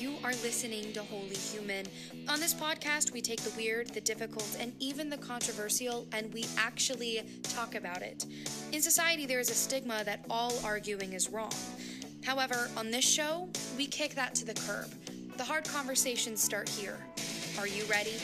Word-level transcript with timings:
You 0.00 0.14
are 0.24 0.30
listening 0.30 0.94
to 0.94 1.02
Holy 1.02 1.34
Human. 1.34 1.84
On 2.26 2.40
this 2.40 2.54
podcast, 2.54 3.12
we 3.12 3.20
take 3.20 3.42
the 3.42 3.54
weird, 3.54 3.88
the 3.88 4.00
difficult, 4.00 4.56
and 4.58 4.72
even 4.80 5.10
the 5.10 5.18
controversial, 5.18 6.06
and 6.12 6.32
we 6.32 6.46
actually 6.56 7.20
talk 7.42 7.74
about 7.74 8.00
it. 8.00 8.24
In 8.72 8.80
society, 8.80 9.26
there 9.26 9.40
is 9.40 9.50
a 9.50 9.54
stigma 9.54 10.02
that 10.04 10.24
all 10.30 10.54
arguing 10.64 11.12
is 11.12 11.28
wrong. 11.28 11.52
However, 12.24 12.70
on 12.78 12.90
this 12.90 13.04
show, 13.04 13.50
we 13.76 13.86
kick 13.86 14.14
that 14.14 14.34
to 14.36 14.46
the 14.46 14.54
curb. 14.54 14.88
The 15.36 15.44
hard 15.44 15.64
conversations 15.68 16.42
start 16.42 16.70
here. 16.70 16.96
Are 17.58 17.68
you 17.68 17.84
ready? 17.84 18.14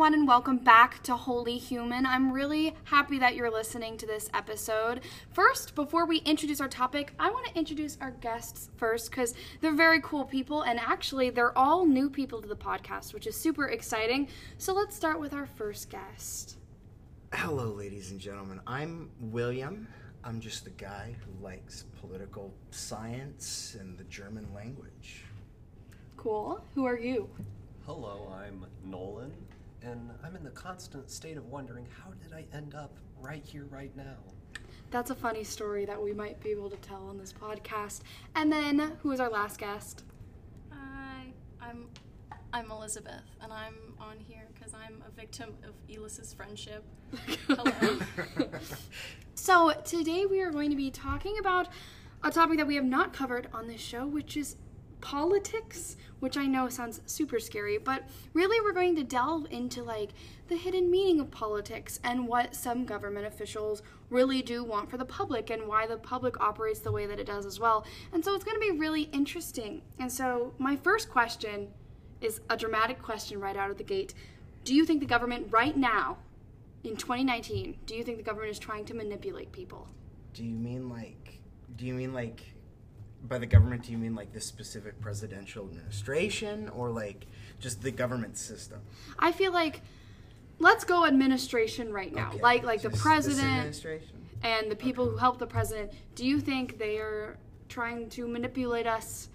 Everyone, 0.00 0.18
and 0.18 0.26
welcome 0.26 0.56
back 0.56 1.02
to 1.02 1.14
Holy 1.14 1.58
Human. 1.58 2.06
I'm 2.06 2.32
really 2.32 2.74
happy 2.84 3.18
that 3.18 3.34
you're 3.34 3.50
listening 3.50 3.98
to 3.98 4.06
this 4.06 4.30
episode. 4.32 5.02
First, 5.34 5.74
before 5.74 6.06
we 6.06 6.20
introduce 6.20 6.58
our 6.58 6.68
topic, 6.68 7.12
I 7.18 7.28
want 7.28 7.48
to 7.48 7.58
introduce 7.58 7.98
our 8.00 8.12
guests 8.12 8.70
first 8.78 9.10
because 9.10 9.34
they're 9.60 9.74
very 9.74 10.00
cool 10.00 10.24
people, 10.24 10.62
and 10.62 10.80
actually, 10.80 11.28
they're 11.28 11.56
all 11.56 11.84
new 11.84 12.08
people 12.08 12.40
to 12.40 12.48
the 12.48 12.56
podcast, 12.56 13.12
which 13.12 13.26
is 13.26 13.36
super 13.36 13.68
exciting. 13.68 14.28
So, 14.56 14.72
let's 14.72 14.96
start 14.96 15.20
with 15.20 15.34
our 15.34 15.44
first 15.44 15.90
guest. 15.90 16.56
Hello, 17.34 17.66
ladies 17.66 18.10
and 18.10 18.18
gentlemen. 18.18 18.62
I'm 18.66 19.10
William. 19.20 19.86
I'm 20.24 20.40
just 20.40 20.64
the 20.64 20.70
guy 20.70 21.14
who 21.20 21.44
likes 21.44 21.84
political 22.00 22.54
science 22.70 23.76
and 23.78 23.98
the 23.98 24.04
German 24.04 24.48
language. 24.54 25.24
Cool. 26.16 26.64
Who 26.74 26.86
are 26.86 26.98
you? 26.98 27.28
Hello, 27.84 28.32
I'm 28.34 28.64
Nolan, 28.84 29.32
and 29.82 30.10
I'm 30.24 30.36
in 30.36 30.44
the 30.44 30.50
constant 30.50 31.10
state 31.10 31.36
of 31.36 31.46
wondering 31.46 31.86
how 32.02 32.10
did 32.22 32.32
I 32.32 32.44
end 32.56 32.74
up 32.74 32.96
right 33.20 33.44
here, 33.44 33.66
right 33.70 33.94
now? 33.96 34.16
That's 34.90 35.10
a 35.10 35.14
funny 35.14 35.44
story 35.44 35.84
that 35.84 36.02
we 36.02 36.12
might 36.12 36.40
be 36.40 36.50
able 36.50 36.70
to 36.70 36.76
tell 36.76 37.08
on 37.08 37.16
this 37.18 37.32
podcast. 37.32 38.00
And 38.34 38.50
then, 38.52 38.96
who 39.02 39.12
is 39.12 39.20
our 39.20 39.30
last 39.30 39.58
guest? 39.58 40.04
Hi, 40.70 41.26
I'm 41.60 41.88
I'm 42.52 42.70
Elizabeth, 42.72 43.22
and 43.40 43.52
I'm 43.52 43.94
on 44.00 44.18
here 44.18 44.48
because 44.52 44.74
I'm 44.74 45.02
a 45.06 45.10
victim 45.12 45.54
of 45.62 45.74
Elis's 45.94 46.34
friendship. 46.34 46.84
Hello. 47.46 48.00
So, 49.42 49.72
today 49.86 50.26
we 50.26 50.42
are 50.42 50.50
going 50.50 50.68
to 50.68 50.76
be 50.76 50.90
talking 50.90 51.38
about 51.38 51.68
a 52.22 52.30
topic 52.30 52.58
that 52.58 52.66
we 52.66 52.74
have 52.74 52.84
not 52.84 53.14
covered 53.14 53.48
on 53.54 53.68
this 53.68 53.80
show, 53.80 54.06
which 54.06 54.36
is 54.36 54.56
politics, 55.00 55.96
which 56.20 56.36
I 56.36 56.46
know 56.46 56.68
sounds 56.68 57.00
super 57.06 57.38
scary, 57.38 57.78
but 57.78 58.04
really 58.34 58.60
we're 58.60 58.72
going 58.72 58.96
to 58.96 59.04
delve 59.04 59.46
into 59.50 59.82
like 59.82 60.10
the 60.48 60.56
hidden 60.56 60.90
meaning 60.90 61.20
of 61.20 61.30
politics 61.30 62.00
and 62.04 62.26
what 62.26 62.54
some 62.54 62.84
government 62.84 63.26
officials 63.26 63.82
really 64.10 64.42
do 64.42 64.64
want 64.64 64.90
for 64.90 64.96
the 64.96 65.04
public 65.04 65.50
and 65.50 65.66
why 65.66 65.86
the 65.86 65.96
public 65.96 66.40
operates 66.40 66.80
the 66.80 66.92
way 66.92 67.06
that 67.06 67.18
it 67.18 67.26
does 67.26 67.46
as 67.46 67.60
well. 67.60 67.86
And 68.12 68.24
so 68.24 68.34
it's 68.34 68.44
going 68.44 68.60
to 68.60 68.72
be 68.72 68.78
really 68.78 69.02
interesting. 69.12 69.82
And 69.98 70.10
so 70.10 70.52
my 70.58 70.76
first 70.76 71.08
question 71.10 71.68
is 72.20 72.40
a 72.50 72.56
dramatic 72.56 73.00
question 73.00 73.40
right 73.40 73.56
out 73.56 73.70
of 73.70 73.78
the 73.78 73.84
gate. 73.84 74.14
Do 74.64 74.74
you 74.74 74.84
think 74.84 75.00
the 75.00 75.06
government 75.06 75.48
right 75.50 75.76
now 75.76 76.18
in 76.84 76.96
2019, 76.96 77.78
do 77.86 77.94
you 77.94 78.02
think 78.02 78.16
the 78.18 78.22
government 78.22 78.50
is 78.50 78.58
trying 78.58 78.84
to 78.86 78.94
manipulate 78.94 79.52
people? 79.52 79.88
Do 80.32 80.44
you 80.44 80.54
mean 80.54 80.88
like, 80.88 81.40
do 81.76 81.86
you 81.86 81.94
mean 81.94 82.12
like, 82.12 82.42
by 83.28 83.38
the 83.38 83.46
government, 83.46 83.84
do 83.84 83.92
you 83.92 83.98
mean 83.98 84.14
like 84.14 84.32
the 84.32 84.40
specific 84.40 85.00
presidential 85.00 85.64
administration 85.66 86.68
or 86.70 86.90
like 86.90 87.26
just 87.58 87.82
the 87.82 87.90
government 87.90 88.36
system? 88.38 88.80
I 89.18 89.32
feel 89.32 89.52
like 89.52 89.82
let's 90.58 90.84
go 90.84 91.04
administration 91.06 91.92
right 91.92 92.14
now. 92.14 92.30
Okay, 92.30 92.40
Like 92.42 92.64
like 92.64 92.82
the 92.82 92.88
just 92.88 92.94
this 92.96 93.02
president 93.02 93.48
administration? 93.48 94.16
and 94.42 94.70
the 94.70 94.76
people 94.76 95.08
who 95.08 95.16
help 95.16 95.38
the 95.38 95.46
president. 95.46 95.92
Do 96.14 96.26
you 96.26 96.40
think 96.40 96.78
they 96.78 96.96
are 96.98 97.36
trying 97.68 98.08
to 98.10 98.26
manipulate 98.26 98.86
us 98.86 99.28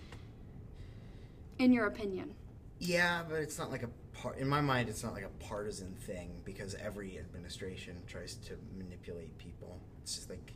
in 1.59 1.71
your 1.71 1.85
opinion? 1.87 2.33
Yeah, 2.79 3.23
but 3.27 3.35
it's 3.35 3.57
not 3.57 3.71
like 3.71 3.83
a 3.83 3.89
part. 4.13 4.37
In 4.37 4.47
my 4.47 4.61
mind, 4.61 4.89
it's 4.89 5.03
not 5.03 5.13
like 5.13 5.23
a 5.23 5.43
partisan 5.45 5.95
thing 6.01 6.41
because 6.43 6.75
every 6.75 7.17
administration 7.19 7.95
tries 8.07 8.35
to 8.47 8.53
manipulate 8.77 9.37
people. 9.37 9.79
It's 10.01 10.15
just 10.15 10.29
like 10.29 10.53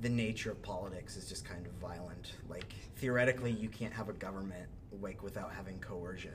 the 0.00 0.08
nature 0.08 0.50
of 0.50 0.62
politics 0.62 1.16
is 1.16 1.28
just 1.28 1.44
kind 1.44 1.66
of 1.66 1.72
violent. 1.72 2.34
Like 2.48 2.74
theoretically, 2.96 3.52
you 3.52 3.68
can't 3.68 3.92
have 3.92 4.08
a 4.08 4.12
government 4.12 4.68
like 5.00 5.22
without 5.22 5.52
having 5.52 5.78
coercion. 5.78 6.34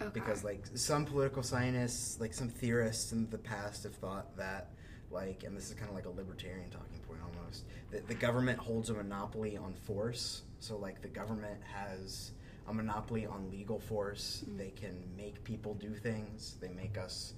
Okay. 0.00 0.10
Because 0.14 0.44
like 0.44 0.64
some 0.74 1.04
political 1.04 1.42
scientists, 1.42 2.20
like 2.20 2.32
some 2.32 2.48
theorists 2.48 3.12
in 3.12 3.28
the 3.30 3.38
past 3.38 3.82
have 3.82 3.94
thought 3.94 4.36
that 4.36 4.70
like, 5.10 5.42
and 5.44 5.56
this 5.56 5.68
is 5.68 5.74
kind 5.74 5.88
of 5.88 5.94
like 5.94 6.06
a 6.06 6.10
libertarian 6.10 6.70
talking 6.70 7.00
point 7.06 7.20
almost, 7.22 7.64
that 7.90 8.06
the 8.06 8.14
government 8.14 8.58
holds 8.58 8.90
a 8.90 8.94
monopoly 8.94 9.56
on 9.56 9.74
force. 9.74 10.42
So 10.60 10.76
like 10.76 11.02
the 11.02 11.08
government 11.08 11.60
has 11.64 12.30
a 12.68 12.72
monopoly 12.72 13.26
on 13.26 13.50
legal 13.50 13.80
force. 13.80 14.44
Mm. 14.48 14.58
They 14.58 14.70
can 14.70 14.96
make 15.16 15.42
people 15.44 15.74
do 15.74 15.94
things. 15.94 16.56
They 16.60 16.70
make 16.70 16.96
us, 16.96 17.34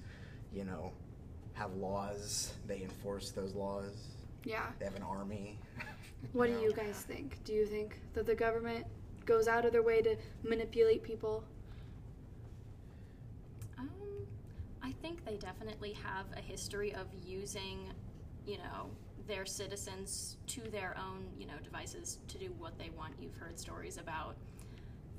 you 0.53 0.63
know, 0.63 0.91
have 1.53 1.73
laws. 1.73 2.53
They 2.67 2.81
enforce 2.81 3.31
those 3.31 3.53
laws. 3.55 4.07
Yeah. 4.43 4.67
They 4.79 4.85
have 4.85 4.95
an 4.95 5.03
army. 5.03 5.57
What 6.31 6.47
do 6.47 6.59
you 6.59 6.73
guys 6.73 7.05
think? 7.07 7.43
Do 7.43 7.53
you 7.53 7.65
think 7.65 7.99
that 8.13 8.25
the 8.25 8.33
government 8.35 8.85
goes 9.25 9.47
out 9.47 9.65
of 9.65 9.71
their 9.71 9.83
way 9.83 10.01
to 10.01 10.15
manipulate 10.43 11.03
people? 11.03 11.43
um, 13.77 13.87
I 14.81 14.91
think 15.01 15.25
they 15.25 15.37
definitely 15.37 15.93
have 16.03 16.25
a 16.35 16.41
history 16.41 16.93
of 16.93 17.07
using, 17.25 17.91
you 18.45 18.57
know, 18.57 18.89
their 19.27 19.45
citizens 19.45 20.37
to 20.47 20.61
their 20.71 20.95
own, 20.97 21.25
you 21.37 21.45
know, 21.45 21.53
devices 21.63 22.19
to 22.27 22.37
do 22.37 22.53
what 22.57 22.77
they 22.77 22.89
want. 22.97 23.13
You've 23.19 23.35
heard 23.35 23.57
stories 23.57 23.97
about 23.97 24.35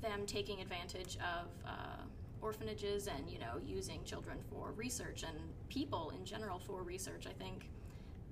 them 0.01 0.25
taking 0.25 0.61
advantage 0.61 1.17
of 1.17 1.47
uh, 1.65 2.03
orphanages 2.41 3.07
and, 3.07 3.27
you 3.29 3.39
know, 3.39 3.59
using 3.65 4.03
children 4.03 4.37
for 4.49 4.71
research 4.73 5.23
and 5.23 5.37
people 5.69 6.11
in 6.15 6.25
general 6.25 6.59
for 6.59 6.83
research. 6.83 7.25
I 7.27 7.33
think 7.41 7.69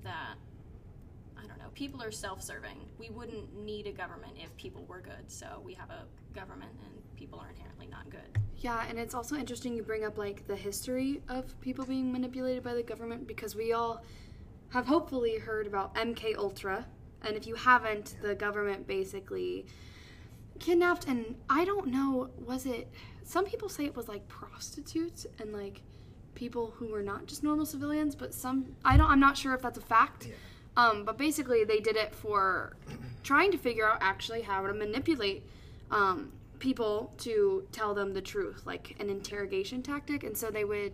that 0.04 0.36
I 1.44 1.48
don't 1.48 1.60
know, 1.60 1.70
people 1.74 2.02
are 2.02 2.12
self 2.12 2.42
serving. 2.42 2.78
We 2.98 3.10
wouldn't 3.10 3.54
need 3.56 3.88
a 3.88 3.92
government 3.92 4.34
if 4.38 4.56
people 4.56 4.86
were 4.86 5.02
good. 5.02 5.30
So 5.30 5.62
we 5.64 5.74
have 5.74 5.90
a 5.90 6.06
government 6.34 6.72
and 6.86 7.18
people 7.18 7.40
are 7.40 7.50
inherently 7.50 7.88
not 7.88 8.10
good. 8.10 8.40
Yeah, 8.58 8.86
and 8.88 8.98
it's 8.98 9.14
also 9.14 9.36
interesting 9.36 9.76
you 9.76 9.84
bring 9.84 10.06
up 10.06 10.18
like 10.18 10.48
the 10.48 10.56
history 10.56 11.22
of 11.28 11.60
people 11.62 11.86
being 11.86 12.12
manipulated 12.12 12.64
by 12.64 12.74
the 12.74 12.84
government 12.84 13.28
because 13.28 13.56
we 13.56 13.74
all 13.74 14.04
have 14.70 14.86
hopefully 14.88 15.38
heard 15.38 15.68
about 15.68 15.94
MK 15.96 16.36
Ultra, 16.38 16.86
and 17.22 17.36
if 17.36 17.46
you 17.46 17.56
haven't, 17.56 18.16
the 18.22 18.36
government 18.36 18.88
basically 18.88 19.66
kidnapped 20.60 21.08
and 21.08 21.36
I 21.50 21.66
don't 21.66 21.88
know, 21.88 22.30
was 22.38 22.66
it 22.66 22.90
some 23.24 23.46
people 23.46 23.70
say 23.70 23.86
it 23.86 23.96
was 23.96 24.08
like 24.08 24.28
prostitutes 24.28 25.26
and 25.40 25.54
like 25.54 25.82
people 26.36 26.74
who 26.76 26.88
were 26.88 27.04
not 27.04 27.26
just 27.26 27.44
normal 27.44 27.66
civilians, 27.66 28.16
but 28.16 28.34
some 28.34 28.76
I 28.84 28.98
don't 28.98 29.10
I'm 29.10 29.20
not 29.20 29.38
sure 29.38 29.54
if 29.54 29.62
that's 29.62 29.78
a 29.78 29.82
fact. 29.82 30.28
Yeah. 30.28 30.34
Um, 30.76 31.06
but 31.06 31.18
basically, 31.18 31.64
they 31.64 31.80
did 31.80 31.96
it 31.96 32.14
for 32.14 32.76
trying 33.24 33.52
to 33.52 33.58
figure 33.58 33.88
out 33.88 33.98
actually 34.02 34.42
how 34.42 34.66
to 34.66 34.74
manipulate 34.74 35.44
um, 35.92 36.32
people 36.60 37.14
to 37.20 37.68
tell 37.72 37.94
them 37.94 38.14
the 38.14 38.22
truth, 38.22 38.64
like 38.66 38.96
an 39.00 39.10
interrogation 39.10 39.82
tactic. 39.82 40.24
And 40.24 40.36
so 40.36 40.50
they 40.50 40.66
would 40.66 40.94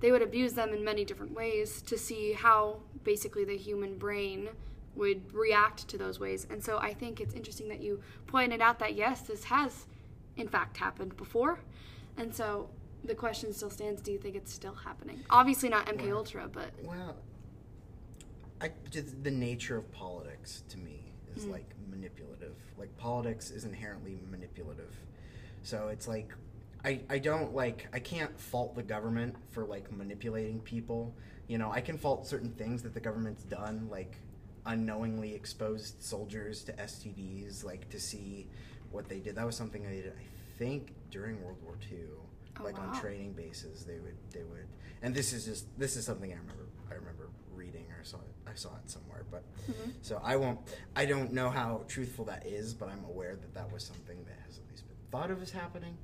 they 0.00 0.12
would 0.12 0.22
abuse 0.22 0.52
them 0.52 0.72
in 0.72 0.84
many 0.84 1.04
different 1.04 1.34
ways 1.34 1.82
to 1.82 1.98
see 1.98 2.32
how 2.32 2.78
basically 3.02 3.44
the 3.44 3.56
human 3.56 3.98
brain 3.98 4.48
would 4.94 5.34
react 5.34 5.88
to 5.88 5.98
those 5.98 6.20
ways. 6.20 6.46
And 6.50 6.62
so 6.62 6.78
I 6.78 6.94
think 6.94 7.20
it's 7.20 7.34
interesting 7.34 7.68
that 7.68 7.80
you 7.80 8.00
pointed 8.26 8.60
out 8.60 8.78
that 8.78 8.94
yes, 8.94 9.22
this 9.22 9.44
has 9.44 9.86
in 10.36 10.48
fact 10.48 10.76
happened 10.76 11.16
before. 11.16 11.58
And 12.16 12.34
so 12.34 12.70
the 13.04 13.14
question 13.14 13.52
still 13.52 13.70
stands: 13.70 14.00
Do 14.00 14.12
you 14.12 14.18
think 14.18 14.36
it's 14.36 14.52
still 14.52 14.74
happening? 14.74 15.22
Obviously 15.30 15.68
not 15.68 15.86
MK 15.86 16.06
Well- 16.06 16.18
Ultra, 16.18 16.48
but 16.48 16.70
Well, 16.82 17.16
I, 18.60 18.70
just 18.90 19.22
the 19.22 19.30
nature 19.30 19.76
of 19.76 19.90
politics 19.92 20.62
to 20.70 20.78
me 20.78 21.12
is 21.36 21.44
Mm. 21.44 21.52
like 21.52 21.70
manipulative. 21.90 22.54
Like 22.76 22.96
politics 22.96 23.50
is 23.50 23.64
inherently 23.64 24.18
manipulative. 24.30 24.94
So 25.62 25.88
it's 25.88 26.08
like 26.08 26.32
I, 26.84 27.00
I 27.10 27.18
don't 27.18 27.54
like 27.54 27.88
I 27.92 27.98
can't 27.98 28.38
fault 28.40 28.74
the 28.74 28.82
government 28.82 29.34
for 29.50 29.64
like 29.64 29.90
manipulating 29.92 30.60
people. 30.60 31.14
You 31.48 31.58
know, 31.58 31.70
I 31.72 31.80
can 31.80 31.98
fault 31.98 32.26
certain 32.26 32.50
things 32.52 32.82
that 32.82 32.94
the 32.94 33.00
government's 33.00 33.42
done, 33.44 33.88
like 33.90 34.16
unknowingly 34.66 35.34
exposed 35.34 36.02
soldiers 36.02 36.62
to 36.64 36.72
STDs, 36.72 37.64
like 37.64 37.88
to 37.90 37.98
see 38.00 38.46
what 38.90 39.08
they 39.08 39.18
did. 39.18 39.34
That 39.36 39.46
was 39.46 39.56
something 39.56 39.82
they 39.82 40.02
did, 40.02 40.12
I 40.18 40.58
think, 40.58 40.92
during 41.10 41.42
World 41.44 41.58
War 41.64 41.76
II. 41.90 41.98
Oh, 42.60 42.64
like 42.64 42.78
on 42.78 42.92
training 43.00 43.32
bases, 43.34 43.84
they 43.84 43.98
would 44.00 44.16
they 44.32 44.42
would, 44.42 44.66
and 45.02 45.14
this 45.14 45.32
is 45.32 45.44
just 45.44 45.66
this 45.78 45.96
is 45.96 46.04
something 46.04 46.32
I 46.32 46.36
remember 46.36 46.66
I 46.90 46.94
remember 46.94 47.28
reading 47.54 47.84
or 47.98 48.02
saw 48.04 48.16
it 48.18 48.37
I 48.50 48.54
saw 48.54 48.70
it 48.76 48.90
somewhere. 48.90 49.24
But 49.30 49.42
Mhm. 49.70 49.92
so 50.02 50.20
I 50.24 50.36
won't 50.36 50.58
I 50.96 51.04
don't 51.06 51.32
know 51.32 51.50
how 51.50 51.84
truthful 51.88 52.24
that 52.26 52.46
is, 52.46 52.74
but 52.74 52.88
I'm 52.88 53.04
aware 53.04 53.36
that 53.36 53.54
that 53.54 53.70
was 53.72 53.84
something 53.84 54.24
that 54.24 54.38
has 54.46 54.58
at 54.58 54.68
least 54.70 54.86
been 54.88 54.96
thought 55.10 55.30
of 55.30 55.42
as 55.42 55.50
happening. 55.50 55.96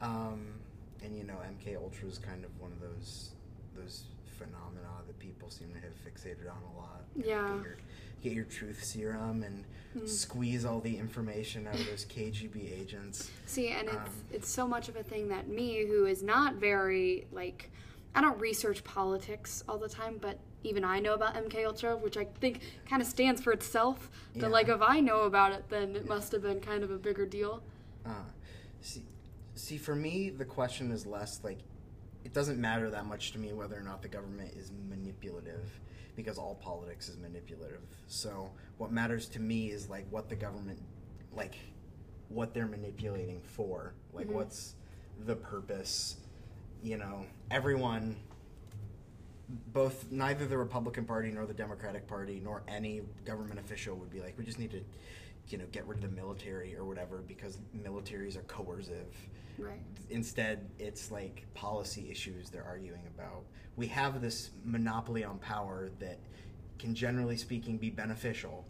Um, 0.00 0.60
and 1.02 1.16
you 1.16 1.24
know, 1.24 1.38
MK 1.44 1.76
Ultra 1.76 2.08
is 2.08 2.18
kind 2.18 2.44
of 2.44 2.50
one 2.60 2.72
of 2.72 2.80
those 2.80 3.30
those 3.74 4.04
phenomena 4.38 4.88
that 5.06 5.18
people 5.18 5.50
seem 5.50 5.72
to 5.72 5.80
have 5.80 5.92
fixated 6.04 6.48
on 6.50 6.62
a 6.74 6.76
lot. 6.78 7.04
Yeah. 7.16 7.56
Get 7.56 7.64
your, 7.64 7.76
get 8.22 8.32
your 8.32 8.44
truth 8.44 8.84
serum 8.84 9.42
and 9.42 9.64
Mm. 9.96 10.06
squeeze 10.08 10.64
all 10.66 10.80
the 10.80 10.96
information 10.98 11.66
out 11.66 11.74
of 11.74 11.86
those 11.86 12.04
KGB 12.04 12.70
agents. 12.72 13.30
See, 13.46 13.68
and 13.68 13.88
it's 13.88 13.96
Um, 13.96 14.24
it's 14.30 14.48
so 14.50 14.68
much 14.68 14.88
of 14.90 14.96
a 14.96 15.02
thing 15.02 15.28
that 15.28 15.48
me, 15.48 15.86
who 15.86 16.04
is 16.06 16.22
not 16.22 16.56
very 16.56 17.26
like, 17.32 17.70
I 18.14 18.20
don't 18.20 18.38
research 18.38 18.84
politics 18.84 19.64
all 19.68 19.78
the 19.78 19.88
time, 19.88 20.18
but 20.18 20.38
even 20.64 20.84
I 20.84 20.98
know 21.00 21.14
about 21.14 21.34
MK 21.34 21.64
Ultra, 21.66 21.96
which 21.96 22.16
I 22.16 22.24
think 22.40 22.60
kind 22.88 23.00
of 23.00 23.08
stands 23.08 23.40
for 23.40 23.52
itself. 23.52 24.10
Yeah. 24.34 24.42
But 24.42 24.50
like, 24.50 24.68
if 24.68 24.82
I 24.82 25.00
know 25.00 25.22
about 25.22 25.52
it, 25.52 25.64
then 25.68 25.94
it 25.96 26.08
must 26.08 26.32
have 26.32 26.42
been 26.42 26.60
kind 26.60 26.82
of 26.82 26.90
a 26.90 26.98
bigger 26.98 27.26
deal. 27.26 27.62
Uh, 28.04 28.10
see, 28.80 29.02
see, 29.54 29.78
for 29.78 29.94
me, 29.94 30.30
the 30.30 30.44
question 30.44 30.90
is 30.90 31.06
less 31.06 31.40
like 31.44 31.58
it 32.24 32.32
doesn't 32.32 32.60
matter 32.60 32.90
that 32.90 33.06
much 33.06 33.32
to 33.32 33.38
me 33.38 33.52
whether 33.52 33.76
or 33.78 33.82
not 33.82 34.02
the 34.02 34.08
government 34.08 34.52
is 34.56 34.70
manipulative, 34.88 35.80
because 36.16 36.36
all 36.38 36.56
politics 36.56 37.08
is 37.08 37.16
manipulative. 37.16 37.80
So 38.06 38.50
what 38.78 38.90
matters 38.92 39.28
to 39.30 39.40
me 39.40 39.70
is 39.70 39.88
like 39.88 40.06
what 40.10 40.28
the 40.28 40.36
government, 40.36 40.80
like, 41.32 41.54
what 42.28 42.52
they're 42.52 42.66
manipulating 42.66 43.40
for, 43.40 43.94
like 44.12 44.26
Mhm. 44.26 44.32
what's 44.32 44.74
the 45.24 45.36
purpose. 45.36 46.16
You 46.82 46.96
know, 46.98 47.24
everyone. 47.50 48.16
Both 49.72 50.10
neither 50.10 50.46
the 50.46 50.58
Republican 50.58 51.04
Party 51.04 51.30
nor 51.30 51.46
the 51.46 51.54
Democratic 51.54 52.06
Party 52.06 52.40
nor 52.42 52.62
any 52.68 53.02
government 53.24 53.58
official 53.58 53.96
would 53.96 54.10
be 54.10 54.20
like, 54.20 54.36
we 54.36 54.44
just 54.44 54.58
need 54.58 54.70
to 54.72 54.82
you 55.48 55.56
know 55.56 55.64
get 55.72 55.86
rid 55.86 56.04
of 56.04 56.10
the 56.10 56.14
military 56.14 56.76
or 56.76 56.84
whatever 56.84 57.22
because 57.26 57.58
militaries 57.74 58.36
are 58.36 58.42
coercive 58.42 59.14
Right. 59.56 59.80
instead 60.10 60.68
it's 60.78 61.10
like 61.10 61.46
policy 61.54 62.10
issues 62.10 62.50
they're 62.50 62.66
arguing 62.66 63.00
about 63.16 63.44
we 63.74 63.86
have 63.86 64.20
this 64.20 64.50
monopoly 64.62 65.24
on 65.24 65.38
power 65.38 65.88
that 66.00 66.18
can 66.78 66.94
generally 66.94 67.38
speaking 67.38 67.78
be 67.78 67.88
beneficial 67.88 68.66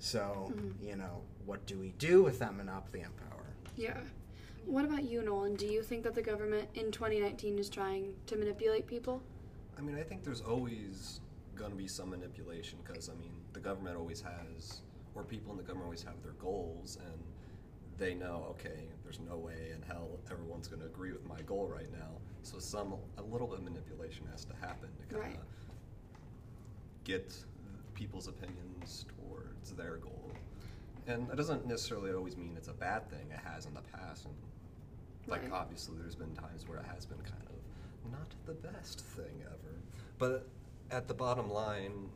so 0.00 0.52
Mhm. 0.54 0.74
you 0.86 0.96
know 0.96 1.22
what 1.46 1.64
do 1.64 1.78
we 1.78 1.92
do 1.92 2.22
with 2.22 2.38
that 2.40 2.54
monopoly 2.54 3.02
on 3.02 3.12
power 3.12 3.46
Yeah. 3.76 3.98
What 4.66 4.84
about 4.84 5.04
you, 5.04 5.22
Nolan? 5.22 5.54
Do 5.56 5.66
you 5.66 5.82
think 5.82 6.02
that 6.04 6.14
the 6.14 6.20
government 6.20 6.68
in 6.74 6.92
2019 6.92 7.58
is 7.58 7.70
trying 7.70 8.14
to 8.26 8.36
manipulate 8.36 8.86
people? 8.86 9.22
I 9.78 9.80
mean, 9.80 9.96
I 9.96 10.02
think 10.02 10.24
there's 10.24 10.40
always 10.40 11.20
going 11.54 11.70
to 11.70 11.76
be 11.76 11.86
some 11.86 12.10
manipulation 12.10 12.78
because, 12.84 13.08
I 13.08 13.14
mean, 13.14 13.32
the 13.52 13.60
government 13.60 13.96
always 13.96 14.20
has, 14.20 14.80
or 15.14 15.22
people 15.22 15.52
in 15.52 15.56
the 15.56 15.62
government 15.62 15.84
always 15.86 16.02
have 16.02 16.20
their 16.22 16.32
goals, 16.32 16.98
and 17.06 17.22
they 17.96 18.14
know, 18.14 18.46
okay, 18.50 18.88
there's 19.04 19.20
no 19.20 19.36
way 19.36 19.70
in 19.74 19.82
hell 19.82 20.18
everyone's 20.30 20.68
going 20.68 20.80
to 20.80 20.86
agree 20.86 21.12
with 21.12 21.26
my 21.26 21.40
goal 21.46 21.68
right 21.68 21.90
now. 21.92 22.18
So 22.42 22.58
some, 22.58 22.94
a 23.18 23.22
little 23.22 23.46
bit 23.46 23.58
of 23.58 23.64
manipulation 23.64 24.26
has 24.32 24.44
to 24.46 24.54
happen 24.60 24.88
to 25.00 25.14
kind 25.14 25.24
of 25.24 25.30
Right. 25.30 25.40
get 27.04 27.34
people's 27.94 28.28
opinions 28.28 29.06
towards 29.16 29.70
their 29.72 29.96
goal. 29.96 30.32
And 31.06 31.28
that 31.28 31.36
doesn't 31.36 31.66
necessarily 31.66 32.12
always 32.12 32.36
mean 32.36 32.54
it's 32.56 32.68
a 32.68 32.74
bad 32.74 33.08
thing. 33.10 33.30
It 33.30 33.40
has 33.44 33.66
in 33.66 33.74
the 33.74 33.80
past, 33.80 34.26
and 34.26 34.34
like 35.26 35.42
Right. 35.42 35.52
obviously 35.52 35.96
there's 35.98 36.16
been 36.16 36.34
times 36.34 36.68
where 36.68 36.78
it 36.78 36.84
has 36.86 37.06
been 37.06 37.20
kind 37.22 37.42
of 37.47 37.47
not 38.10 38.34
the 38.46 38.54
best 38.54 39.00
thing 39.00 39.42
ever. 39.46 39.74
But 40.18 40.48
at 40.90 41.08
the 41.08 41.14
bottom 41.14 41.50
line, 41.50 42.08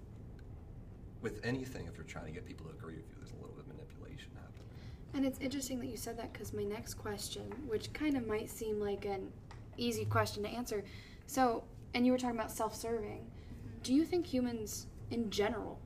with 1.21 1.41
anything, 1.45 1.87
if 1.87 1.97
you're 1.97 2.05
trying 2.05 2.27
to 2.27 2.33
get 2.33 2.45
people 2.47 2.67
to 2.67 2.73
agree 2.73 2.97
with 2.97 3.09
you, 3.09 3.15
there's 3.19 3.33
a 3.33 3.37
little 3.37 3.55
bit 3.55 3.65
of 3.65 3.69
manipulation 3.69 4.31
happening. 4.35 4.67
And 5.15 5.25
it's 5.25 5.39
interesting 5.39 5.79
that 5.81 5.87
you 5.87 5.97
said 5.97 6.19
that 6.19 6.33
because 6.33 6.53
my 6.53 6.65
next 6.65 6.95
question, 6.95 7.43
which 7.67 7.93
kind 7.93 8.17
of 8.17 8.27
might 8.27 8.51
seem 8.51 8.81
like 8.81 9.05
an 9.05 9.31
easy 9.77 10.05
question 10.05 10.43
to 10.43 10.49
answer, 10.49 10.85
so, 11.27 11.65
and 11.95 12.05
you 12.05 12.13
were 12.13 12.19
talking 12.19 12.37
about 12.37 12.51
self 12.51 12.75
serving, 12.75 13.21
mm-hmm. 13.21 13.79
do 13.83 13.95
you 13.95 14.05
think 14.05 14.27
humans 14.27 14.87
in 15.11 15.31
general 15.31 15.79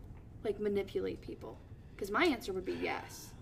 like 0.44 0.58
manipulate 0.58 1.20
people? 1.20 1.58
Because 1.94 2.10
my 2.10 2.24
answer 2.24 2.52
would 2.52 2.64
be 2.64 2.74
yes. 2.74 3.32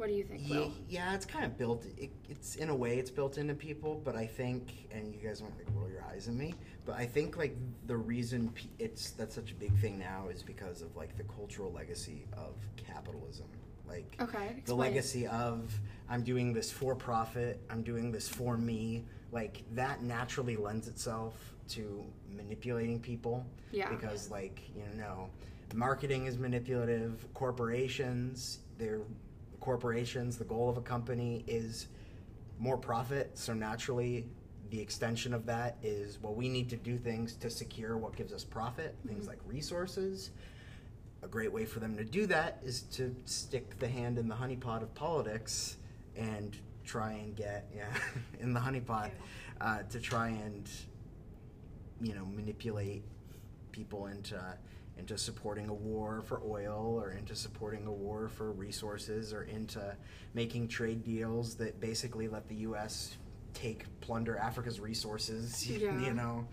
What 0.00 0.08
do 0.08 0.14
you 0.14 0.24
think, 0.24 0.40
yeah, 0.48 0.56
Will? 0.60 0.72
yeah 0.88 1.14
it's 1.14 1.26
kind 1.26 1.44
of 1.44 1.58
built 1.58 1.84
it, 1.98 2.10
it's 2.30 2.56
in 2.56 2.70
a 2.70 2.74
way 2.74 2.98
it's 2.98 3.10
built 3.10 3.36
into 3.36 3.52
people 3.52 4.00
but 4.02 4.16
i 4.16 4.24
think 4.24 4.88
and 4.90 5.14
you 5.14 5.20
guys 5.20 5.40
to 5.40 5.44
like 5.44 5.66
roll 5.74 5.90
your 5.90 6.02
eyes 6.10 6.26
at 6.26 6.32
me 6.32 6.54
but 6.86 6.96
i 6.96 7.04
think 7.04 7.36
like 7.36 7.54
the 7.86 7.96
reason 7.98 8.50
it's 8.78 9.10
that's 9.10 9.34
such 9.34 9.50
a 9.50 9.54
big 9.54 9.76
thing 9.78 9.98
now 9.98 10.28
is 10.32 10.42
because 10.42 10.80
of 10.80 10.96
like 10.96 11.14
the 11.18 11.24
cultural 11.24 11.70
legacy 11.70 12.24
of 12.32 12.54
capitalism 12.78 13.44
like 13.86 14.16
Okay, 14.22 14.62
the 14.64 14.74
legacy 14.74 15.26
of 15.26 15.78
i'm 16.08 16.22
doing 16.22 16.54
this 16.54 16.72
for 16.72 16.94
profit 16.94 17.60
i'm 17.68 17.82
doing 17.82 18.10
this 18.10 18.26
for 18.26 18.56
me 18.56 19.04
like 19.32 19.64
that 19.72 20.02
naturally 20.02 20.56
lends 20.56 20.88
itself 20.88 21.34
to 21.68 22.02
manipulating 22.34 22.98
people 23.00 23.44
Yeah. 23.70 23.90
because 23.90 24.30
like 24.30 24.62
you 24.74 24.98
know 24.98 25.28
marketing 25.74 26.24
is 26.24 26.38
manipulative 26.38 27.28
corporations 27.34 28.60
they're 28.78 29.02
corporations 29.60 30.36
the 30.38 30.44
goal 30.44 30.68
of 30.68 30.76
a 30.76 30.80
company 30.82 31.44
is 31.46 31.86
more 32.58 32.76
profit. 32.76 33.30
So 33.38 33.52
naturally 33.54 34.26
the 34.70 34.80
extension 34.80 35.34
of 35.34 35.46
that 35.46 35.76
is 35.82 36.18
well 36.22 36.34
we 36.34 36.48
need 36.48 36.68
to 36.70 36.76
do 36.76 36.96
things 36.96 37.34
to 37.36 37.50
secure 37.50 37.96
what 37.96 38.14
gives 38.16 38.32
us 38.32 38.44
profit 38.44 38.94
things 39.06 39.24
Mhm. 39.24 39.28
like 39.28 39.38
resources. 39.46 40.30
A 41.22 41.28
great 41.28 41.52
way 41.52 41.66
for 41.66 41.80
them 41.80 41.96
to 41.96 42.04
do 42.04 42.26
that 42.26 42.60
is 42.64 42.82
to 42.92 43.14
stick 43.26 43.78
the 43.78 43.88
hand 43.88 44.16
in 44.18 44.28
the 44.28 44.34
honeypot 44.34 44.82
of 44.82 44.94
politics 44.94 45.76
and 46.16 46.56
try 46.84 47.12
and 47.12 47.36
get 47.36 47.68
yeah 47.74 47.92
in 48.40 48.52
the 48.54 48.60
honeypot 48.60 49.10
uh, 49.60 49.82
to 49.84 50.00
try 50.00 50.28
and 50.28 50.68
you 52.00 52.14
know 52.14 52.24
manipulate 52.24 53.02
people 53.72 54.06
into 54.06 54.40
into 55.00 55.16
supporting 55.18 55.68
a 55.68 55.74
war 55.74 56.20
for 56.20 56.40
oil 56.46 57.00
or 57.02 57.12
into 57.12 57.34
supporting 57.34 57.86
a 57.86 57.92
war 57.92 58.28
for 58.28 58.52
resources 58.52 59.32
or 59.32 59.44
into 59.44 59.96
making 60.34 60.68
trade 60.68 61.02
deals 61.02 61.54
that 61.56 61.80
basically 61.80 62.28
let 62.28 62.46
the 62.48 62.56
US 62.56 63.16
take 63.54 63.84
plunder 64.00 64.36
Africa's 64.36 64.78
resources 64.78 65.66
Yeah. 65.70 65.98
you 66.00 66.14
know 66.14 66.46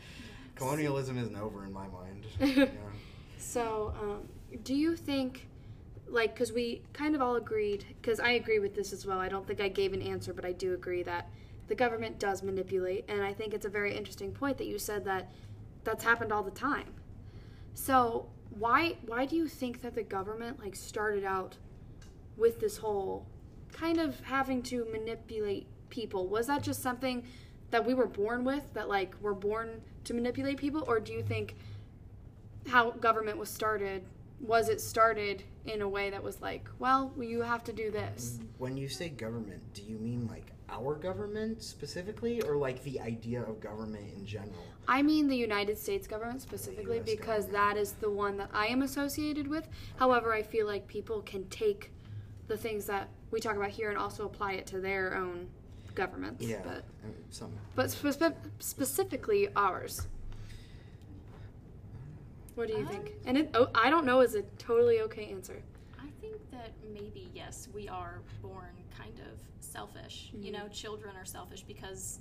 colonialism 0.55 1.17
isn't 1.19 1.35
over 1.35 1.65
in 1.65 1.73
my 1.73 1.87
mind 1.87 2.25
yeah. 2.39 2.65
So, 3.37 3.93
um, 4.01 4.27
do 4.63 4.73
you 4.73 4.95
think, 4.95 5.47
like, 6.09 6.33
because 6.33 6.51
we 6.51 6.81
kind 6.93 7.13
of 7.15 7.21
all 7.21 7.35
agreed, 7.35 7.85
because 8.01 8.19
I 8.19 8.31
agree 8.31 8.57
with 8.59 8.75
this 8.75 8.91
as 8.91 9.05
well. 9.05 9.19
I 9.19 9.29
don't 9.29 9.45
think 9.45 9.61
I 9.61 9.67
gave 9.67 9.93
an 9.93 10.01
answer, 10.01 10.33
but 10.33 10.43
I 10.43 10.53
do 10.53 10.73
agree 10.73 11.03
that 11.03 11.29
the 11.67 11.75
government 11.75 12.17
does 12.19 12.41
manipulate, 12.41 13.05
and 13.07 13.21
I 13.21 13.33
think 13.33 13.53
it's 13.53 13.65
a 13.65 13.69
very 13.69 13.95
interesting 13.95 14.31
point 14.31 14.57
that 14.57 14.65
you 14.65 14.79
said 14.79 15.05
that 15.05 15.31
that's 15.83 16.03
happened 16.03 16.31
all 16.33 16.43
the 16.43 16.51
time. 16.51 16.87
So, 17.77 18.25
why 18.57 18.97
why 19.05 19.27
do 19.27 19.35
you 19.35 19.47
think 19.47 19.81
that 19.83 19.93
the 19.93 20.01
government 20.03 20.59
like 20.59 20.75
started 20.75 21.23
out 21.23 21.57
with 22.35 22.59
this 22.59 22.77
whole 22.77 23.27
kind 23.71 23.99
of 23.99 24.19
having 24.21 24.63
to 24.63 24.85
manipulate 24.91 25.67
people? 25.89 26.27
Was 26.27 26.47
that 26.47 26.63
just 26.63 26.81
something 26.81 27.23
that 27.69 27.85
we 27.85 27.93
were 27.93 28.07
born 28.07 28.43
with, 28.43 28.73
that 28.73 28.89
like 28.89 29.13
we're 29.21 29.33
born 29.33 29.81
to 30.05 30.13
manipulate 30.15 30.57
people, 30.57 30.83
or 30.87 30.99
do 30.99 31.13
you 31.13 31.21
think? 31.21 31.55
how 32.67 32.91
government 32.91 33.37
was 33.37 33.49
started 33.49 34.03
was 34.39 34.69
it 34.69 34.79
started 34.81 35.43
in 35.65 35.81
a 35.81 35.87
way 35.87 36.09
that 36.09 36.21
was 36.21 36.41
like 36.41 36.67
well 36.79 37.13
you 37.17 37.41
have 37.41 37.63
to 37.63 37.73
do 37.73 37.89
this 37.89 38.39
when 38.57 38.77
you 38.77 38.87
say 38.87 39.09
government 39.09 39.61
do 39.73 39.81
you 39.83 39.97
mean 39.97 40.27
like 40.27 40.51
our 40.69 40.95
government 40.95 41.63
specifically 41.63 42.41
or 42.41 42.55
like 42.57 42.83
the 42.83 42.99
idea 42.99 43.41
of 43.41 43.59
government 43.59 44.05
in 44.15 44.25
general? 44.25 44.65
I 44.87 45.01
mean 45.01 45.27
the 45.27 45.35
united 45.35 45.77
states 45.77 46.07
government 46.07 46.41
specifically 46.41 46.99
because 46.99 47.45
government. 47.45 47.75
that 47.75 47.77
is 47.77 47.91
the 47.93 48.09
one 48.09 48.37
that 48.37 48.49
i 48.53 48.67
am 48.67 48.81
associated 48.81 49.47
with. 49.47 49.67
However 49.97 50.33
i 50.33 50.41
feel 50.41 50.65
like 50.67 50.87
people 50.87 51.21
can 51.21 51.47
take 51.49 51.91
the 52.47 52.57
things 52.57 52.85
that 52.85 53.09
we 53.31 53.39
talk 53.39 53.55
about 53.55 53.69
here 53.69 53.89
and 53.89 53.97
also 53.97 54.25
apply 54.25 54.53
it 54.53 54.65
to 54.67 54.79
their 54.79 55.15
own 55.15 55.47
governments 55.95 56.45
yeah 56.45 56.61
but 56.63 56.83
I 57.03 57.07
mean, 57.07 57.15
some. 57.31 57.51
but 57.75 57.89
spe- 57.91 58.33
specifically 58.59 59.49
ours. 59.55 60.07
What 62.55 62.67
do 62.69 62.73
you 62.73 62.85
think? 62.87 63.07
Um, 63.07 63.13
and 63.25 63.37
it 63.37 63.49
oh, 63.53 63.67
i 63.75 63.89
don't 63.89 64.05
know 64.05 64.21
is 64.21 64.35
a 64.35 64.41
totally 64.57 65.01
okay 65.01 65.29
answer. 65.31 65.61
I 65.99 66.07
think 66.21 66.35
that 66.51 66.71
maybe 66.93 67.29
yes, 67.33 67.67
we 67.73 67.87
are 67.87 68.19
born 68.41 68.71
kind 68.97 69.13
of 69.19 69.56
selfish. 69.87 70.31
You 70.33 70.49
Mhm. 70.51 70.53
know, 70.53 70.67
children 70.69 71.15
are 71.15 71.25
selfish 71.25 71.61
because 71.63 72.19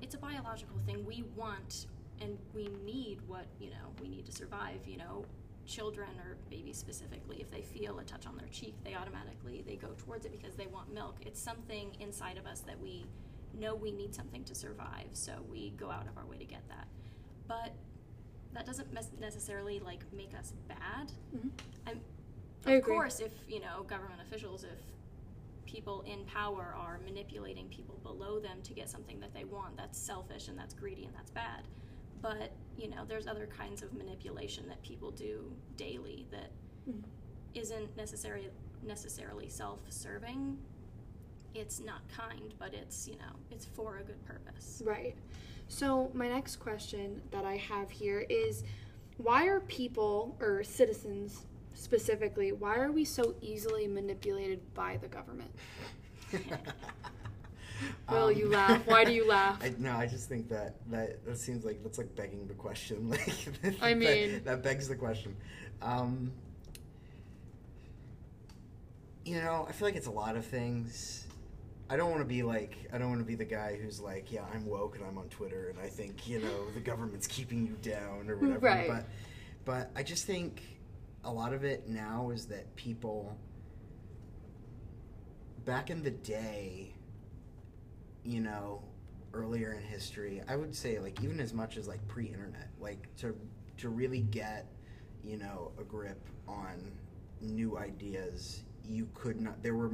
it's 0.00 0.14
a 0.14 0.18
biological 0.18 0.78
thing. 0.86 1.04
We 1.04 1.22
want 1.36 1.86
and 2.20 2.36
we 2.54 2.68
need 2.84 3.20
what 3.28 3.46
you 3.60 3.70
know 3.70 3.92
we 4.00 4.08
need 4.08 4.24
to 4.26 4.32
survive. 4.32 4.86
You 4.88 4.96
know, 4.96 5.24
children 5.66 6.08
or 6.24 6.36
babies 6.48 6.78
specifically, 6.78 7.40
if 7.40 7.50
they 7.50 7.62
feel 7.62 7.98
a 7.98 8.04
touch 8.04 8.26
on 8.26 8.36
their 8.36 8.48
cheek, 8.48 8.74
they 8.84 8.94
automatically 8.94 9.62
they 9.66 9.76
go 9.76 9.92
towards 9.98 10.24
it 10.24 10.32
because 10.32 10.56
they 10.56 10.66
want 10.66 10.92
milk. 10.92 11.16
It's 11.26 11.40
something 11.40 11.94
inside 12.00 12.38
of 12.38 12.46
us 12.46 12.60
that 12.62 12.78
we 12.80 13.04
know 13.54 13.74
we 13.74 13.92
need 13.92 14.14
something 14.14 14.44
to 14.44 14.54
survive, 14.54 15.10
so 15.12 15.32
we 15.50 15.70
go 15.70 15.90
out 15.90 16.06
of 16.08 16.16
our 16.16 16.24
way 16.26 16.38
to 16.38 16.44
get 16.44 16.66
that. 16.68 16.88
But 17.46 17.72
that 18.54 18.64
doesn't 18.64 18.90
necessarily 19.20 19.78
like 19.78 20.10
make 20.12 20.32
us 20.34 20.52
bad. 20.68 21.12
Mhm. 21.34 21.50
I'm, 21.86 22.00
of 22.66 22.82
course, 22.82 23.20
if 23.20 23.32
you 23.48 23.60
know 23.60 23.82
government 23.84 24.20
officials, 24.22 24.64
if 24.64 24.80
people 25.68 26.02
in 26.06 26.24
power 26.24 26.74
are 26.76 26.98
manipulating 27.04 27.68
people 27.68 27.98
below 28.02 28.40
them 28.40 28.58
to 28.62 28.72
get 28.72 28.88
something 28.88 29.20
that 29.20 29.34
they 29.34 29.44
want, 29.44 29.76
that's 29.76 29.98
selfish 29.98 30.48
and 30.48 30.58
that's 30.58 30.72
greedy 30.72 31.04
and 31.04 31.14
that's 31.14 31.30
bad. 31.30 31.62
But 32.22 32.52
you 32.76 32.88
know, 32.88 33.04
there's 33.06 33.26
other 33.26 33.46
kinds 33.46 33.82
of 33.82 33.92
manipulation 33.92 34.66
that 34.68 34.80
people 34.82 35.10
do 35.10 35.52
daily 35.76 36.26
that 36.30 36.50
Mhm. 36.88 37.02
isn't 37.54 37.96
necessarily 37.96 38.50
necessarily 38.82 39.48
self-serving. 39.48 40.56
It's 41.54 41.80
not 41.80 42.06
kind, 42.08 42.54
but 42.58 42.72
it's, 42.72 43.08
you 43.08 43.16
know, 43.16 43.34
it's 43.50 43.64
for 43.64 43.98
a 43.98 44.04
good 44.04 44.24
purpose. 44.24 44.80
Right. 44.84 45.16
So, 45.66 46.10
my 46.14 46.28
next 46.28 46.56
question 46.56 47.20
that 47.32 47.44
I 47.44 47.56
have 47.56 47.90
here 47.90 48.20
is 48.20 48.62
why 49.16 49.46
are 49.48 49.60
people, 49.60 50.36
or 50.40 50.62
citizens 50.62 51.44
specifically, 51.82 52.52
why 52.52 52.76
are 52.78 52.90
we 52.92 53.04
so 53.04 53.34
easily 53.40 53.86
manipulated 53.86 54.60
by 54.74 54.96
the 54.98 55.08
government? 55.08 55.50
Will 58.10 58.24
Um, 58.28 58.34
you 58.36 58.48
laugh? 58.48 58.84
Why 58.86 59.04
do 59.04 59.12
you 59.12 59.26
laugh? 59.28 59.58
I, 59.62 59.72
no, 59.78 59.92
I 59.96 60.06
just 60.06 60.28
think 60.28 60.48
that, 60.48 60.74
that 60.90 61.24
that 61.24 61.38
seems 61.38 61.64
like 61.64 61.82
that's 61.82 61.96
like 61.98 62.14
begging 62.16 62.46
the 62.48 62.54
question. 62.54 63.08
Like, 63.10 63.28
I 63.80 63.94
that- 63.94 63.96
mean- 63.98 64.42
that, 64.44 64.62
begs 64.62 64.88
the 64.88 64.96
question. 64.96 65.36
Um, 65.80 66.32
you 69.24 69.40
know, 69.40 69.64
I 69.68 69.72
feel 69.72 69.86
like 69.86 69.94
it's 69.96 70.06
a 70.08 70.10
lot 70.12 70.36
of 70.36 70.44
things. 70.44 71.26
I 71.90 71.96
don't 71.96 72.10
want 72.10 72.20
to 72.20 72.26
be 72.28 72.42
like 72.42 72.76
I 72.92 72.98
don't 72.98 73.08
want 73.08 73.20
to 73.20 73.26
be 73.26 73.34
the 73.36 73.44
guy 73.44 73.78
who's 73.80 74.00
like, 74.00 74.32
yeah, 74.32 74.44
I'm 74.52 74.66
woke 74.66 74.96
and 74.96 75.04
I'm 75.06 75.16
on 75.16 75.28
Twitter 75.28 75.68
and 75.68 75.78
I 75.78 75.86
think 75.88 76.26
you 76.28 76.40
know 76.40 76.70
the 76.74 76.80
government's 76.80 77.26
keeping 77.26 77.64
you 77.66 77.76
down 77.80 78.28
or 78.28 78.36
whatever. 78.36 78.58
Right. 78.66 78.88
But 78.88 79.04
but 79.64 79.90
I 79.96 80.02
just 80.02 80.26
think 80.26 80.60
a 81.24 81.30
lot 81.30 81.52
of 81.52 81.64
it 81.64 81.88
now 81.88 82.30
is 82.30 82.46
that 82.46 82.74
people 82.76 83.36
back 85.64 85.90
in 85.90 86.02
the 86.02 86.10
day, 86.10 86.94
you 88.24 88.40
know, 88.40 88.82
earlier 89.34 89.72
in 89.72 89.82
history, 89.82 90.42
I 90.48 90.56
would 90.56 90.74
say 90.74 90.98
like 90.98 91.22
even 91.22 91.40
as 91.40 91.52
much 91.52 91.76
as 91.76 91.88
like 91.88 92.06
pre-internet, 92.08 92.70
like 92.80 93.14
to 93.18 93.36
to 93.78 93.88
really 93.88 94.20
get, 94.20 94.66
you 95.24 95.36
know, 95.36 95.72
a 95.78 95.84
grip 95.84 96.20
on 96.48 96.82
new 97.40 97.78
ideas, 97.78 98.62
you 98.88 99.08
could 99.14 99.40
not 99.40 99.62
there 99.62 99.74
were 99.74 99.92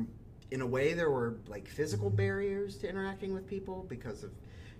in 0.51 0.61
a 0.61 0.67
way 0.67 0.95
there 0.95 1.11
were 1.11 1.37
like 1.49 1.67
physical 1.67 2.11
barriers 2.11 2.77
to 2.79 2.89
interacting 2.89 3.35
with 3.35 3.47
people 3.47 3.85
because 3.89 4.23
of 4.23 4.31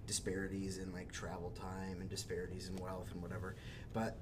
disparities 0.07 0.79
in 0.79 0.93
like 0.93 1.11
travel 1.11 1.51
time 1.51 2.01
and 2.01 2.09
disparities 2.09 2.69
in 2.69 2.77
wealth 2.77 3.09
and 3.13 3.23
whatever. 3.23 3.57
But 3.93 4.17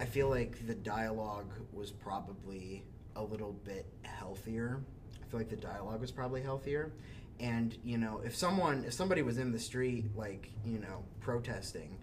I 0.00 0.06
feel 0.06 0.30
like 0.30 0.66
the 0.66 0.74
dialogue 0.74 1.52
was 1.74 1.90
probably 1.90 2.82
a 3.16 3.22
little 3.22 3.52
bit 3.64 3.84
healthier. 4.02 4.80
I 5.22 5.30
feel 5.30 5.38
like 5.38 5.50
the 5.50 5.56
dialogue 5.56 6.00
was 6.00 6.10
probably 6.10 6.40
healthier. 6.40 6.90
And, 7.38 7.76
you 7.84 7.98
know, 7.98 8.22
if 8.24 8.34
someone 8.34 8.84
if 8.86 8.94
somebody 8.94 9.20
was 9.20 9.36
in 9.36 9.52
the 9.52 9.58
street 9.58 10.06
like, 10.16 10.50
you 10.64 10.78
know, 10.78 11.04
protesting, 11.20 11.98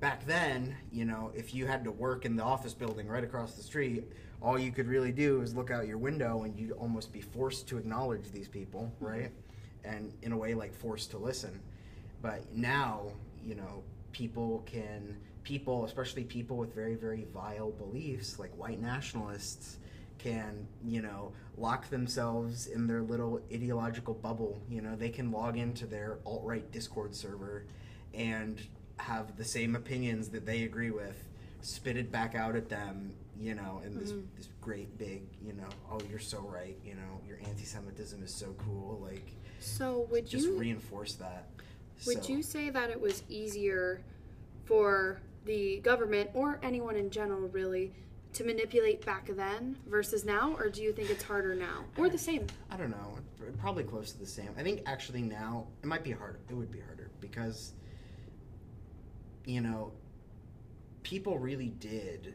back 0.00 0.24
then, 0.26 0.74
you 0.90 1.04
know, 1.04 1.32
if 1.34 1.54
you 1.54 1.66
had 1.66 1.84
to 1.84 1.90
work 1.90 2.24
in 2.24 2.34
the 2.34 2.42
office 2.42 2.72
building 2.72 3.06
right 3.08 3.24
across 3.24 3.54
the 3.54 3.62
street, 3.62 4.04
all 4.40 4.58
you 4.58 4.72
could 4.72 4.88
really 4.88 5.12
do 5.12 5.42
is 5.42 5.54
look 5.54 5.70
out 5.70 5.86
your 5.86 5.98
window 5.98 6.44
and 6.44 6.58
you'd 6.58 6.72
almost 6.72 7.12
be 7.12 7.20
forced 7.20 7.68
to 7.68 7.76
acknowledge 7.76 8.30
these 8.30 8.48
people, 8.48 8.90
mm-hmm. 8.96 9.04
right? 9.04 9.30
And 9.84 10.14
in 10.22 10.32
a 10.32 10.36
way 10.36 10.54
like 10.54 10.74
forced 10.74 11.10
to 11.10 11.18
listen. 11.18 11.60
But 12.22 12.40
now, 12.54 13.12
you 13.44 13.54
know, 13.54 13.82
people 14.12 14.62
can 14.64 15.18
people, 15.44 15.84
especially 15.84 16.24
people 16.24 16.56
with 16.56 16.74
very 16.74 16.94
very 16.94 17.26
vile 17.32 17.70
beliefs 17.70 18.38
like 18.38 18.50
white 18.58 18.80
nationalists 18.80 19.78
can, 20.18 20.66
you 20.84 21.02
know, 21.02 21.32
lock 21.58 21.90
themselves 21.90 22.66
in 22.66 22.86
their 22.86 23.02
little 23.02 23.40
ideological 23.52 24.14
bubble, 24.14 24.60
you 24.70 24.80
know, 24.80 24.96
they 24.96 25.10
can 25.10 25.30
log 25.30 25.58
into 25.58 25.86
their 25.86 26.18
alt-right 26.24 26.70
Discord 26.72 27.14
server 27.14 27.64
and 28.14 28.58
have 28.98 29.36
the 29.36 29.44
same 29.44 29.76
opinions 29.76 30.28
that 30.30 30.46
they 30.46 30.62
agree 30.62 30.90
with 30.90 31.28
spitted 31.60 32.10
back 32.12 32.34
out 32.34 32.54
at 32.56 32.68
them, 32.68 33.12
you 33.38 33.54
know, 33.54 33.82
in 33.84 33.98
this 33.98 34.12
Mhm. 34.12 34.24
this 34.36 34.48
great 34.62 34.96
big, 34.96 35.22
you 35.44 35.52
know, 35.52 35.68
oh 35.90 36.00
you're 36.08 36.18
so 36.18 36.40
right, 36.40 36.78
you 36.84 36.94
know, 36.94 37.20
your 37.26 37.38
anti-Semitism 37.44 38.22
is 38.22 38.32
so 38.32 38.54
cool, 38.58 38.98
like 39.02 39.26
So, 39.60 40.06
would 40.10 40.26
just 40.26 40.46
you 40.46 40.58
reinforce 40.58 41.14
that. 41.16 41.48
Would 42.06 42.22
So- 42.24 42.32
you 42.32 42.42
say 42.42 42.70
that 42.70 42.88
it 42.90 43.00
was 43.00 43.22
easier 43.28 44.00
for 44.64 45.20
the 45.44 45.80
government 45.80 46.30
or 46.34 46.58
anyone 46.62 46.96
in 46.96 47.10
general 47.10 47.48
really 47.48 47.92
to 48.32 48.44
manipulate 48.44 49.04
back 49.06 49.28
then 49.36 49.76
versus 49.86 50.24
now 50.24 50.56
or 50.58 50.68
do 50.68 50.82
you 50.82 50.92
think 50.92 51.08
it's 51.10 51.22
harder 51.22 51.54
now 51.54 51.84
or 51.96 52.08
the 52.08 52.18
same? 52.18 52.46
I 52.70 52.76
don't 52.76 52.90
know. 52.90 53.18
Probably 53.60 53.84
close 53.84 54.12
to 54.12 54.18
the 54.18 54.26
same. 54.26 54.50
I 54.58 54.62
think 54.62 54.82
actually 54.86 55.22
now 55.22 55.66
it 55.82 55.86
might 55.86 56.02
be 56.02 56.10
harder. 56.10 56.40
It 56.48 56.54
would 56.54 56.72
be 56.72 56.80
harder 56.80 57.10
because 57.20 57.72
you 59.44 59.60
know 59.60 59.92
people 61.02 61.38
really 61.38 61.68
did 61.68 62.34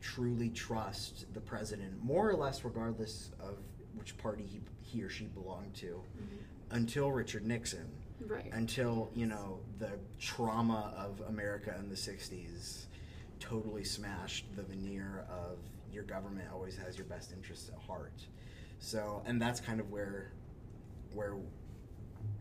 truly 0.00 0.48
trust 0.50 1.32
the 1.34 1.40
president 1.40 2.02
more 2.02 2.28
or 2.28 2.34
less 2.34 2.64
regardless 2.64 3.30
of 3.40 3.56
which 3.94 4.16
party 4.18 4.44
he, 4.44 4.60
he 4.82 5.02
or 5.02 5.08
she 5.08 5.24
belonged 5.24 5.74
to 5.74 5.86
mm-hmm. 5.86 6.76
until 6.76 7.10
Richard 7.12 7.46
Nixon 7.46 7.86
Right. 8.30 8.48
until 8.52 9.10
you 9.14 9.26
know 9.26 9.58
the 9.78 9.90
trauma 10.20 10.94
of 10.96 11.20
America 11.28 11.74
in 11.78 11.88
the 11.88 11.96
'60s 11.96 12.86
totally 13.40 13.82
smashed 13.84 14.44
the 14.54 14.62
veneer 14.62 15.24
of 15.28 15.58
your 15.92 16.04
government 16.04 16.48
always 16.52 16.76
has 16.76 16.96
your 16.96 17.06
best 17.06 17.32
interests 17.32 17.68
at 17.70 17.78
heart. 17.82 18.26
So, 18.78 19.22
and 19.26 19.42
that's 19.42 19.60
kind 19.60 19.80
of 19.80 19.90
where, 19.90 20.30
where, 21.12 21.34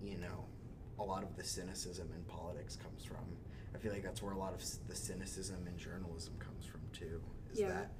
you 0.03 0.17
know, 0.17 0.45
a 0.99 1.03
lot 1.03 1.23
of 1.23 1.35
the 1.35 1.43
cynicism 1.43 2.09
in 2.15 2.23
politics 2.23 2.75
comes 2.75 3.03
from. 3.03 3.17
I 3.73 3.77
feel 3.79 3.91
like 3.91 4.03
that's 4.03 4.21
where 4.21 4.33
a 4.33 4.37
lot 4.37 4.53
of 4.53 4.63
the 4.87 4.95
cynicism 4.95 5.65
in 5.67 5.77
journalism 5.77 6.33
comes 6.39 6.65
from 6.65 6.81
too. 6.93 7.21
Is 7.51 7.59
Yeah. 7.61 7.69
that, 7.69 7.91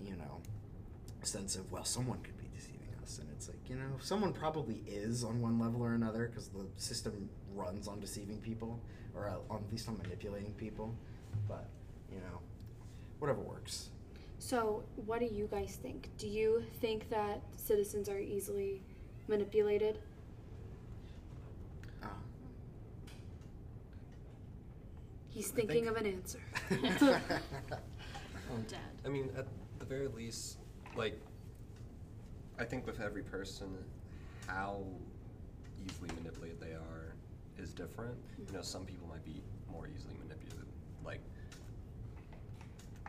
you 0.00 0.14
know, 0.16 0.40
sense 1.22 1.56
of 1.56 1.70
well, 1.72 1.84
someone 1.84 2.20
could 2.22 2.37
us, 3.08 3.18
and 3.18 3.28
it's 3.32 3.48
like 3.48 3.58
you 3.68 3.76
know, 3.76 3.96
someone 4.00 4.32
probably 4.32 4.82
is 4.86 5.24
on 5.24 5.40
one 5.40 5.58
level 5.58 5.82
or 5.82 5.94
another 5.94 6.28
because 6.28 6.48
the 6.48 6.66
system 6.76 7.28
runs 7.54 7.88
on 7.88 8.00
deceiving 8.00 8.38
people, 8.38 8.78
or 9.14 9.28
on, 9.50 9.56
at 9.64 9.72
least 9.72 9.88
on 9.88 9.96
manipulating 9.98 10.52
people. 10.52 10.94
But 11.48 11.68
you 12.12 12.18
know, 12.18 12.40
whatever 13.18 13.40
works. 13.40 13.88
So, 14.38 14.84
what 15.06 15.20
do 15.20 15.26
you 15.26 15.48
guys 15.50 15.78
think? 15.82 16.10
Do 16.18 16.28
you 16.28 16.62
think 16.80 17.08
that 17.10 17.40
citizens 17.56 18.08
are 18.08 18.18
easily 18.20 18.82
manipulated? 19.26 19.98
Uh, 22.02 22.06
He's 25.30 25.48
thinking 25.48 25.86
think- 25.86 25.88
of 25.88 25.96
an 25.96 26.06
answer. 26.06 26.40
Um, 28.50 28.62
Dead. 28.66 28.78
I 29.04 29.08
mean, 29.10 29.28
at 29.36 29.44
the 29.78 29.84
very 29.84 30.08
least, 30.08 30.56
like, 30.96 31.20
I 32.58 32.64
think 32.64 32.86
with 32.86 33.00
every 33.00 33.22
person, 33.22 33.68
how 34.46 34.82
easily 35.86 36.10
manipulated 36.16 36.60
they 36.60 36.72
are 36.72 37.14
is 37.56 37.72
different. 37.72 38.16
You 38.46 38.52
know, 38.52 38.62
some 38.62 38.84
people 38.84 39.06
might 39.08 39.24
be 39.24 39.42
more 39.70 39.86
easily 39.86 40.14
manipulated. 40.20 40.66
Like, 41.04 41.20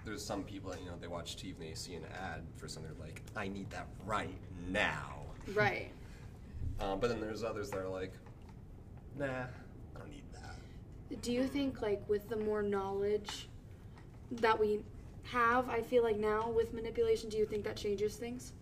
there's 0.06 0.24
some 0.24 0.44
people 0.44 0.72
that, 0.72 0.79
you 0.82 0.88
know, 0.88 0.98
they 1.01 1.08
watch 1.08 1.36
TV 1.36 1.56
and 1.60 1.70
they 1.70 1.74
see 1.74 1.96
an 1.96 2.06
ad 2.13 2.44
for 2.58 2.68
something 2.68 2.91
they're 2.96 3.08
like, 3.08 3.22
I 3.36 3.48
need 3.48 3.70
that 3.72 3.88
right 4.06 4.38
now. 4.70 5.24
right. 5.56 5.91
Um, 6.79 7.00
but 7.01 7.10
then 7.10 7.20
there's 7.20 7.44
others 7.44 7.72
that 7.72 7.79
are 7.79 7.89
like, 7.89 8.13
nah, 9.18 9.25
I 9.25 10.00
don't 10.00 10.12
need 10.12 10.24
that. 10.34 11.22
Do 11.24 11.32
you 11.32 11.48
think, 11.48 11.82
like, 11.82 12.08
with 12.08 12.29
the 12.29 12.38
more 12.38 12.62
knowledge 12.62 13.50
that 14.32 14.60
we 14.60 14.82
have, 15.24 15.70
I 15.70 15.82
feel 15.82 16.03
like 16.03 16.18
now 16.18 16.50
with 16.50 16.72
manipulation, 16.72 17.29
do 17.29 17.38
you 17.38 17.46
think 17.48 17.63
that 17.63 17.75
changes 17.75 18.15
things? 18.15 18.53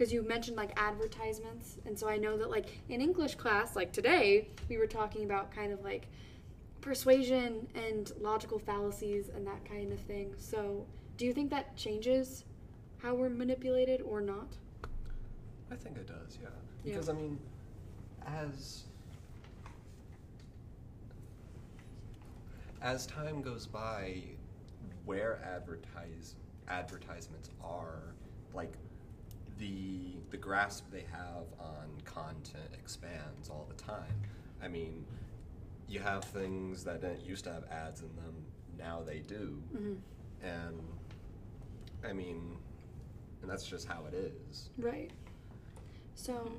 Because 0.00 0.14
you 0.14 0.22
mentioned 0.22 0.56
like 0.56 0.72
advertisements, 0.78 1.76
and 1.84 1.98
so 1.98 2.08
I 2.08 2.16
know 2.16 2.38
that 2.38 2.48
like 2.48 2.64
in 2.88 3.02
English 3.02 3.34
class, 3.34 3.76
like 3.76 3.92
today, 3.92 4.48
we 4.70 4.78
were 4.78 4.86
talking 4.86 5.24
about 5.24 5.54
kind 5.54 5.74
of 5.74 5.84
like 5.84 6.06
persuasion 6.80 7.66
and 7.74 8.10
logical 8.18 8.58
fallacies 8.58 9.28
and 9.28 9.46
that 9.46 9.62
kind 9.66 9.92
of 9.92 10.00
thing. 10.00 10.32
So, 10.38 10.86
do 11.18 11.26
you 11.26 11.34
think 11.34 11.50
that 11.50 11.76
changes 11.76 12.46
how 13.02 13.14
we're 13.14 13.28
manipulated 13.28 14.00
or 14.00 14.22
not? 14.22 14.46
I 15.70 15.76
think 15.76 15.98
it 15.98 16.06
does, 16.06 16.38
yeah. 16.40 16.48
Yeah. 16.82 16.94
Because 16.94 17.10
I 17.10 17.12
mean, 17.12 17.38
as 18.26 18.84
as 22.80 23.06
time 23.06 23.42
goes 23.42 23.66
by, 23.66 24.22
where 25.04 25.42
advertise 25.44 26.36
advertisements 26.68 27.50
are, 27.62 28.14
like 28.54 28.72
the 29.60 30.16
the 30.30 30.36
grasp 30.36 30.90
they 30.90 31.04
have 31.12 31.44
on 31.60 31.86
content 32.04 32.70
expands 32.74 33.48
all 33.48 33.68
the 33.68 33.80
time. 33.80 34.14
I 34.62 34.66
mean, 34.68 35.04
you 35.88 36.00
have 36.00 36.24
things 36.24 36.82
that 36.84 37.00
didn't 37.02 37.22
used 37.22 37.44
to 37.44 37.52
have 37.52 37.64
ads 37.70 38.00
in 38.00 38.14
them, 38.16 38.34
now 38.78 39.02
they 39.06 39.20
do, 39.20 39.62
Mm-hmm. 39.76 39.94
and 40.46 40.80
I 42.08 42.12
mean, 42.12 42.56
and 43.42 43.50
that's 43.50 43.66
just 43.66 43.86
how 43.86 44.04
it 44.10 44.14
is. 44.14 44.70
Right. 44.78 45.10
So, 46.14 46.50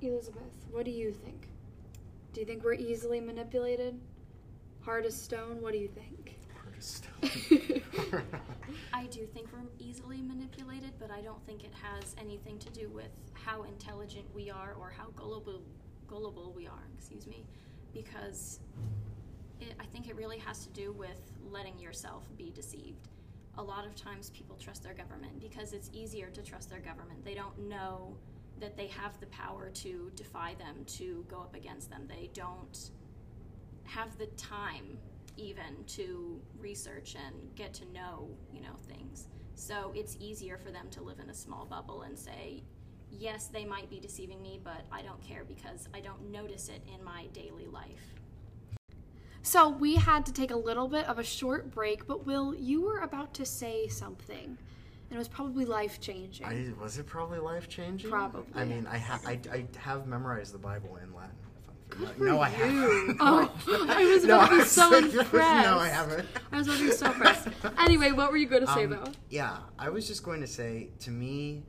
Elizabeth, 0.00 0.66
what 0.70 0.84
do 0.84 0.90
you 0.92 1.12
think? 1.12 1.48
Do 2.32 2.40
you 2.40 2.46
think 2.46 2.62
we're 2.64 2.74
easily 2.74 3.20
manipulated? 3.20 3.98
hard 4.82 5.04
as 5.04 5.14
stone? 5.14 5.60
What 5.60 5.72
do 5.72 5.78
you 5.78 5.88
think? 5.88 6.29
I 8.92 9.04
do 9.06 9.26
think 9.26 9.48
we're 9.52 9.68
easily 9.78 10.22
manipulated, 10.22 10.92
but 10.98 11.10
I 11.10 11.20
don't 11.20 11.44
think 11.46 11.64
it 11.64 11.72
has 11.82 12.14
anything 12.18 12.58
to 12.58 12.70
do 12.70 12.88
with 12.88 13.10
how 13.34 13.64
intelligent 13.64 14.24
we 14.34 14.50
are 14.50 14.74
or 14.80 14.90
how 14.90 15.08
gullible 15.16 15.62
gullible 16.06 16.52
we 16.56 16.66
are. 16.66 16.88
Excuse 16.96 17.26
me, 17.26 17.44
because 17.92 18.60
it, 19.60 19.74
I 19.78 19.84
think 19.84 20.08
it 20.08 20.16
really 20.16 20.38
has 20.38 20.64
to 20.66 20.70
do 20.70 20.92
with 20.92 21.20
letting 21.50 21.78
yourself 21.78 22.24
be 22.36 22.50
deceived. 22.50 23.08
A 23.58 23.62
lot 23.62 23.84
of 23.84 23.94
times, 23.94 24.30
people 24.30 24.56
trust 24.56 24.82
their 24.82 24.94
government 24.94 25.38
because 25.40 25.72
it's 25.72 25.90
easier 25.92 26.30
to 26.30 26.42
trust 26.42 26.70
their 26.70 26.80
government. 26.80 27.24
They 27.24 27.34
don't 27.34 27.58
know 27.68 28.16
that 28.58 28.76
they 28.76 28.86
have 28.86 29.18
the 29.20 29.26
power 29.26 29.70
to 29.70 30.10
defy 30.16 30.54
them, 30.58 30.84
to 30.86 31.24
go 31.28 31.40
up 31.40 31.54
against 31.54 31.90
them. 31.90 32.06
They 32.08 32.30
don't 32.32 32.90
have 33.84 34.16
the 34.18 34.26
time 34.36 34.98
even 35.36 35.84
to 35.86 36.40
research 36.58 37.16
and 37.26 37.34
get 37.54 37.72
to 37.74 37.84
know, 37.92 38.28
you 38.52 38.60
know, 38.60 38.76
things. 38.88 39.28
So 39.54 39.92
it's 39.94 40.16
easier 40.20 40.56
for 40.56 40.70
them 40.70 40.88
to 40.92 41.02
live 41.02 41.18
in 41.18 41.30
a 41.30 41.34
small 41.34 41.66
bubble 41.66 42.02
and 42.02 42.18
say, 42.18 42.62
yes, 43.10 43.46
they 43.46 43.64
might 43.64 43.90
be 43.90 44.00
deceiving 44.00 44.42
me, 44.42 44.60
but 44.62 44.84
I 44.90 45.02
don't 45.02 45.20
care 45.20 45.44
because 45.44 45.88
I 45.94 46.00
don't 46.00 46.30
notice 46.30 46.68
it 46.68 46.82
in 46.94 47.04
my 47.04 47.26
daily 47.32 47.66
life. 47.66 48.14
So 49.42 49.68
we 49.68 49.96
had 49.96 50.26
to 50.26 50.32
take 50.32 50.50
a 50.50 50.56
little 50.56 50.86
bit 50.88 51.06
of 51.06 51.18
a 51.18 51.24
short 51.24 51.70
break, 51.70 52.06
but 52.06 52.26
Will, 52.26 52.54
you 52.54 52.82
were 52.82 52.98
about 52.98 53.32
to 53.34 53.46
say 53.46 53.88
something, 53.88 54.44
and 54.44 55.16
it 55.16 55.18
was 55.18 55.28
probably 55.28 55.64
life 55.64 56.00
changing. 56.00 56.46
I, 56.46 56.72
was 56.80 56.98
it 56.98 57.06
probably 57.06 57.38
life 57.38 57.68
changing? 57.68 58.10
Probably. 58.10 58.44
I 58.54 58.64
mean, 58.64 58.86
I, 58.86 58.98
ha- 58.98 59.20
I, 59.26 59.40
I 59.50 59.64
have 59.78 60.06
memorized 60.06 60.52
the 60.52 60.58
Bible 60.58 60.96
in 61.02 61.14
Latin. 61.14 61.34
If 62.02 62.08
I'm- 62.08 62.18
Good 62.18 62.18
for 62.18 62.24
no, 62.24 62.40
I 62.40 62.48
haven't. 62.48 63.16
Oh, 63.20 63.52
I 63.88 64.04
was 64.04 64.24
No, 64.24 64.36
about 64.38 64.50
to 64.50 64.56
be 64.58 64.64
so 64.64 64.96
impressed. 64.96 65.32
No, 65.32 65.78
I 65.78 65.88
haven't. 65.88 66.28
I 66.52 66.58
was 66.58 66.66
about 66.68 66.78
to 66.78 66.84
be 66.86 66.92
so 66.92 67.06
impressed. 67.06 67.48
Anyway, 67.78 68.12
what 68.12 68.30
were 68.30 68.36
you 68.36 68.46
going 68.46 68.64
to 68.66 68.72
say 68.72 68.84
Um, 68.84 68.90
though? 68.90 69.12
Yeah, 69.28 69.58
I 69.78 69.88
was 69.90 70.06
just 70.06 70.22
going 70.22 70.40
to 70.40 70.46
say, 70.46 70.88
to 71.00 71.10
me, 71.10 71.62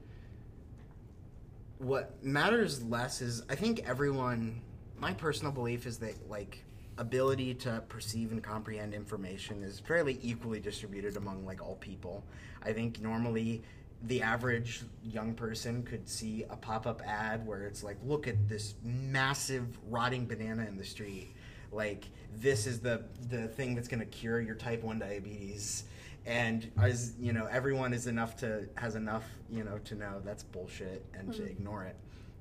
what 1.78 2.24
matters 2.24 2.84
less 2.84 3.22
is 3.22 3.44
I 3.50 3.56
think 3.56 3.88
everyone. 3.88 4.62
My 5.00 5.14
personal 5.14 5.52
belief 5.52 5.88
is 5.88 5.98
that 6.00 6.14
like 6.30 6.64
ability 7.00 7.56
to 7.56 7.82
perceive 7.90 8.32
and 8.32 8.44
comprehend 8.44 8.94
information 8.94 9.64
is 9.64 9.80
fairly 9.80 10.20
equally 10.22 10.60
distributed 10.60 11.18
among 11.18 11.44
like 11.44 11.60
all 11.60 11.76
people. 11.78 12.24
I 12.62 12.72
think 12.72 13.02
normally 13.02 13.64
the 14.03 14.22
average 14.22 14.81
young 15.03 15.34
person 15.36 15.84
could 15.84 16.08
see 16.10 16.43
a 16.50 16.55
pop-up 16.55 17.01
ad 17.05 17.46
where 17.46 17.63
it's 17.63 17.84
like 17.84 17.98
look 18.03 18.27
at 18.27 18.50
this 18.50 18.74
massive 18.84 19.77
rotting 19.89 20.25
banana 20.25 20.65
in 20.67 20.77
the 20.77 20.84
street. 20.84 21.36
Like 21.72 22.05
this 22.36 22.65
is 22.67 22.79
the 22.79 23.03
the 23.29 23.48
thing 23.48 23.75
that's 23.75 23.88
going 23.88 24.00
to 24.00 24.05
cure 24.05 24.41
your 24.41 24.55
type 24.55 24.84
1 24.84 25.00
diabetes. 25.00 25.84
And 26.25 26.70
as 26.81 27.13
you 27.20 27.31
know 27.34 27.46
everyone 27.46 27.93
is 27.93 28.08
enough 28.08 28.36
to 28.38 28.67
has 28.75 28.96
enough 28.96 29.25
you 29.50 29.63
know 29.63 29.77
to 29.86 29.96
know 29.96 30.22
that's 30.24 30.43
bullshit 30.43 31.05
and 31.13 31.31
to 31.34 31.41
Mhm. 31.43 31.50
ignore 31.51 31.84
it. 31.86 31.96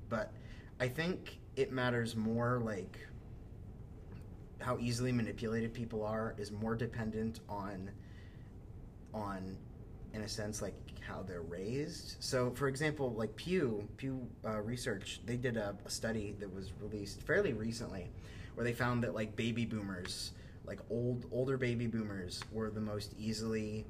But 0.09 0.31
i 0.79 0.87
think 0.87 1.37
it 1.55 1.71
matters 1.71 2.15
more 2.15 2.59
like 2.59 2.97
how 4.59 4.77
easily 4.79 5.11
manipulated 5.11 5.73
people 5.73 6.03
are 6.03 6.33
is 6.37 6.51
more 6.51 6.75
dependent 6.75 7.39
on 7.49 7.91
on 9.13 9.57
in 10.13 10.21
a 10.21 10.27
sense 10.27 10.61
like 10.61 10.73
how 11.11 11.23
they're 11.23 11.41
raised. 11.41 12.15
So 12.19 12.51
for 12.51 12.67
example 12.67 13.13
like 13.13 13.35
pew 13.35 13.87
pew 13.97 14.27
uh, 14.45 14.61
research 14.61 15.21
they 15.25 15.37
did 15.37 15.57
a, 15.57 15.75
a 15.85 15.89
study 15.89 16.35
that 16.39 16.53
was 16.53 16.71
released 16.81 17.21
fairly 17.23 17.53
recently 17.53 18.09
where 18.55 18.63
they 18.63 18.73
found 18.73 19.03
that 19.03 19.13
like 19.13 19.35
baby 19.35 19.65
boomers 19.65 20.31
like 20.65 20.79
old 20.89 21.25
older 21.31 21.57
baby 21.57 21.87
boomers 21.87 22.41
were 22.51 22.69
the 22.69 22.81
most 22.81 23.13
easily 23.17 23.85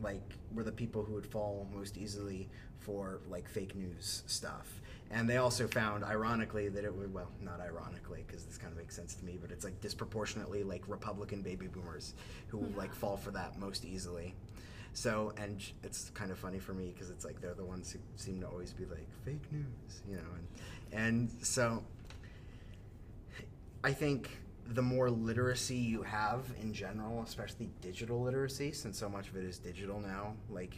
like 0.00 0.34
were 0.54 0.64
the 0.64 0.72
people 0.72 1.02
who 1.02 1.14
would 1.14 1.26
fall 1.26 1.66
most 1.72 1.96
easily 1.96 2.48
for 2.78 3.20
like 3.28 3.48
fake 3.48 3.74
news 3.74 4.22
stuff. 4.26 4.80
And 5.10 5.28
they 5.28 5.36
also 5.36 5.66
found 5.68 6.04
ironically 6.04 6.68
that 6.68 6.84
it 6.84 6.94
would 6.94 7.12
well 7.14 7.30
not 7.40 7.60
ironically 7.60 8.24
because 8.26 8.44
this 8.44 8.58
kind 8.58 8.72
of 8.72 8.78
makes 8.78 8.94
sense 8.94 9.14
to 9.14 9.24
me 9.24 9.38
but 9.40 9.50
it's 9.52 9.64
like 9.64 9.80
disproportionately 9.80 10.64
like 10.64 10.82
republican 10.88 11.42
baby 11.42 11.68
boomers 11.68 12.14
who 12.48 12.58
will 12.58 12.72
like 12.76 12.92
fall 12.92 13.16
for 13.16 13.30
that 13.30 13.56
most 13.58 13.84
easily 13.84 14.34
so 14.96 15.30
and 15.36 15.62
it's 15.82 16.08
kind 16.14 16.30
of 16.30 16.38
funny 16.38 16.58
for 16.58 16.72
me 16.72 16.90
because 16.94 17.10
it's 17.10 17.22
like 17.22 17.38
they're 17.42 17.52
the 17.52 17.64
ones 17.64 17.92
who 17.92 17.98
seem 18.16 18.40
to 18.40 18.46
always 18.46 18.72
be 18.72 18.86
like 18.86 19.06
fake 19.26 19.52
news 19.52 20.02
you 20.08 20.16
know 20.16 20.22
and 20.34 20.48
and 21.04 21.30
so 21.42 21.82
I 23.84 23.92
think 23.92 24.30
the 24.68 24.82
more 24.82 25.10
literacy 25.10 25.76
you 25.76 26.02
have 26.02 26.44
in 26.60 26.72
general, 26.72 27.22
especially 27.22 27.70
digital 27.80 28.20
literacy, 28.22 28.72
since 28.72 28.98
so 28.98 29.08
much 29.08 29.28
of 29.28 29.36
it 29.36 29.44
is 29.44 29.58
digital 29.58 30.00
now, 30.00 30.34
like, 30.50 30.74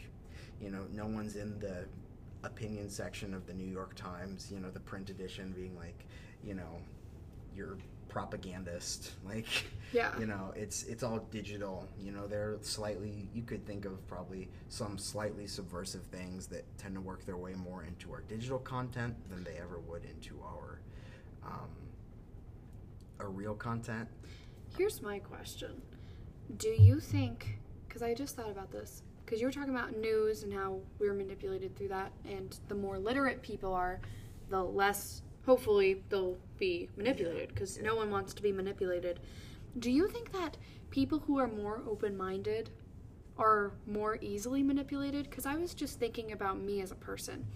you 0.61 0.71
know, 0.71 0.85
no 0.93 1.07
one's 1.07 1.37
in 1.37 1.59
the 1.59 1.87
opinion 2.43 2.91
section 2.91 3.35
of 3.35 3.47
the 3.47 3.55
New 3.55 3.67
York 3.67 3.95
Times, 3.95 4.51
you 4.53 4.61
know, 4.61 4.71
the 4.71 4.81
print 4.81 5.11
edition 5.11 5.53
being 5.57 5.75
like, 5.77 6.05
you 6.45 6.55
know, 6.55 6.83
your 7.57 7.79
propagandist. 8.09 9.13
Like, 9.25 9.47
Yeah. 9.93 10.19
you 10.19 10.27
know, 10.27 10.53
it's 10.57 10.85
it's 10.85 11.03
all 11.03 11.19
digital. 11.31 11.89
You 11.99 12.13
know, 12.13 12.27
they're 12.27 12.57
slightly. 12.61 13.29
You 13.35 13.43
could 13.43 13.65
think 13.67 13.85
of 13.85 14.07
probably 14.09 14.49
some 14.69 14.99
slightly 14.99 15.47
subversive 15.47 16.03
things 16.05 16.47
that 16.49 16.65
tend 16.79 16.95
to 16.95 17.01
work 17.01 17.25
their 17.25 17.37
way 17.37 17.55
more 17.55 17.85
into 17.85 18.13
our 18.13 18.23
digital 18.23 18.59
content 18.59 19.15
than 19.31 19.45
they 19.45 19.57
ever 19.61 19.79
would 19.81 20.05
into 20.05 20.41
our 20.45 20.81
um, 21.45 21.69
our 23.21 23.29
real 23.31 23.55
content. 23.55 24.09
Here's 24.77 25.03
my 25.03 25.19
question. 25.19 25.81
Do 26.57 26.69
you 26.69 27.01
think, 27.01 27.59
because 27.87 28.03
I 28.03 28.15
just 28.15 28.37
thought 28.37 28.51
about 28.51 28.71
this, 28.71 29.03
because 29.25 29.41
you 29.41 29.47
were 29.47 29.53
talking 29.53 29.75
about 29.75 29.97
news 29.97 30.43
and 30.45 30.53
how 30.53 30.79
we 30.99 31.09
were 31.09 31.15
manipulated 31.15 31.77
through 31.77 31.89
that, 31.89 32.13
and 32.25 32.59
the 32.69 32.75
more 32.75 32.99
literate 32.99 33.43
people 33.43 33.73
are, 33.75 34.01
the 34.51 34.63
less, 34.63 35.23
hopefully, 35.53 36.03
they'll 36.11 36.37
be 36.59 36.91
manipulated, 36.99 37.49
because 37.49 37.79
Yeah. 37.79 37.85
no 37.85 37.97
one 37.97 38.11
wants 38.11 38.35
to 38.35 38.43
be 38.43 38.53
manipulated. 38.53 39.19
Do 39.79 39.91
you 39.91 40.07
think 40.09 40.31
that 40.33 40.59
people 40.91 41.21
who 41.21 41.39
are 41.39 41.49
more 41.49 41.83
open 41.89 42.17
minded 42.19 42.69
are 43.39 43.73
more 43.87 44.19
easily 44.21 44.63
manipulated? 44.63 45.25
Because 45.31 45.47
I 45.47 45.57
was 45.57 45.73
just 45.73 45.99
thinking 45.99 46.33
about 46.33 46.61
me 46.61 46.83
as 46.83 46.91
a 46.91 46.97
person, 46.97 47.47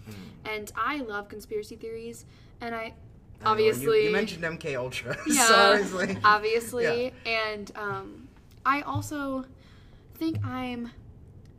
and 0.43 0.71
I 0.75 0.97
love 1.01 1.29
conspiracy 1.29 1.75
theories, 1.75 2.25
and 2.61 2.73
I 2.73 2.77
I 2.79 2.87
know, 2.87 2.93
and 3.39 3.47
obviously 3.47 3.99
you, 3.99 4.07
you 4.07 4.11
mentioned 4.11 4.43
MK 4.43 4.75
Ultra, 4.75 5.15
yeah, 5.27 5.47
so 5.85 5.95
like, 5.97 6.17
obviously. 6.23 6.83
yeah. 7.25 7.31
And 7.31 7.71
um, 7.75 8.27
I 8.65 8.81
also 8.81 9.45
think 10.15 10.43
I'm 10.43 10.91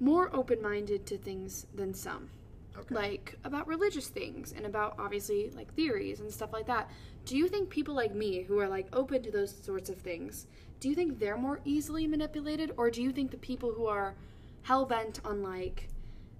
more 0.01 0.35
open 0.35 0.61
minded 0.63 1.07
to 1.07 1.17
things 1.19 1.67
than 1.75 1.93
some, 1.95 2.29
Okay. 2.79 2.95
like 2.95 3.39
about 3.45 3.67
religious 3.69 4.09
things 4.09 4.53
and 4.57 4.67
about 4.67 4.97
obviously 4.99 5.51
like 5.51 5.73
theories 5.75 6.21
and 6.21 6.31
stuff 6.33 6.53
like 6.53 6.67
that. 6.67 6.91
Do 7.25 7.37
you 7.37 7.49
think 7.49 7.71
people 7.71 7.95
like 7.95 8.15
me 8.15 8.43
who 8.43 8.59
are 8.59 8.69
like 8.69 8.89
open 8.93 9.23
to 9.23 9.31
those 9.31 9.55
sorts 9.63 9.89
of 9.89 9.99
things, 9.99 10.47
do 10.81 10.89
you 10.89 10.95
think 10.95 11.19
they're 11.19 11.37
more 11.39 11.61
easily 11.65 12.07
manipulated, 12.07 12.73
or 12.77 12.91
do 12.91 13.01
you 13.03 13.13
think 13.13 13.31
the 13.31 13.37
people 13.39 13.73
who 13.73 13.87
are 13.87 14.15
hell 14.63 14.85
bent 14.85 15.21
on 15.25 15.43
like 15.43 15.89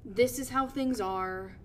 this 0.05 0.39
is 0.39 0.51
how 0.51 0.67
things 0.67 1.01
are? 1.01 1.57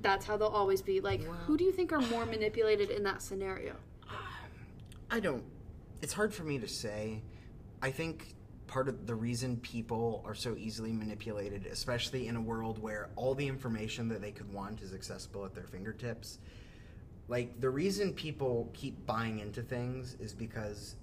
That's 0.00 0.24
how 0.24 0.36
they'll 0.36 0.48
always 0.48 0.82
be. 0.82 1.00
Like, 1.00 1.20
Well- 1.22 1.32
who 1.46 1.56
do 1.56 1.64
you 1.64 1.72
think 1.72 1.92
are 1.92 2.00
more 2.00 2.24
manipulated 2.36 2.90
in 2.90 3.02
that 3.04 3.22
scenario? 3.22 3.76
I 5.10 5.20
don't. 5.20 5.44
It's 6.02 6.12
hard 6.12 6.32
for 6.32 6.44
me 6.44 6.58
to 6.58 6.68
say. 6.68 7.22
I 7.82 7.90
think 7.90 8.34
part 8.70 8.88
of 8.88 9.04
the 9.04 9.14
reason 9.16 9.56
people 9.56 10.22
are 10.24 10.34
so 10.34 10.54
easily 10.56 10.92
manipulated, 10.92 11.66
especially 11.66 12.28
in 12.28 12.36
a 12.36 12.40
world 12.40 12.80
where 12.80 13.10
all 13.16 13.34
the 13.34 13.46
information 13.48 14.08
that 14.08 14.22
they 14.22 14.30
could 14.30 14.50
want 14.52 14.80
is 14.80 14.94
accessible 14.94 15.44
at 15.44 15.52
their 15.56 15.64
fingertips, 15.64 16.38
like 17.26 17.60
the 17.60 17.68
reason 17.68 18.12
people 18.12 18.70
keep 18.72 19.04
buying 19.06 19.40
into 19.40 19.60
things 19.60 20.16
is 20.20 20.32
because 20.32 20.94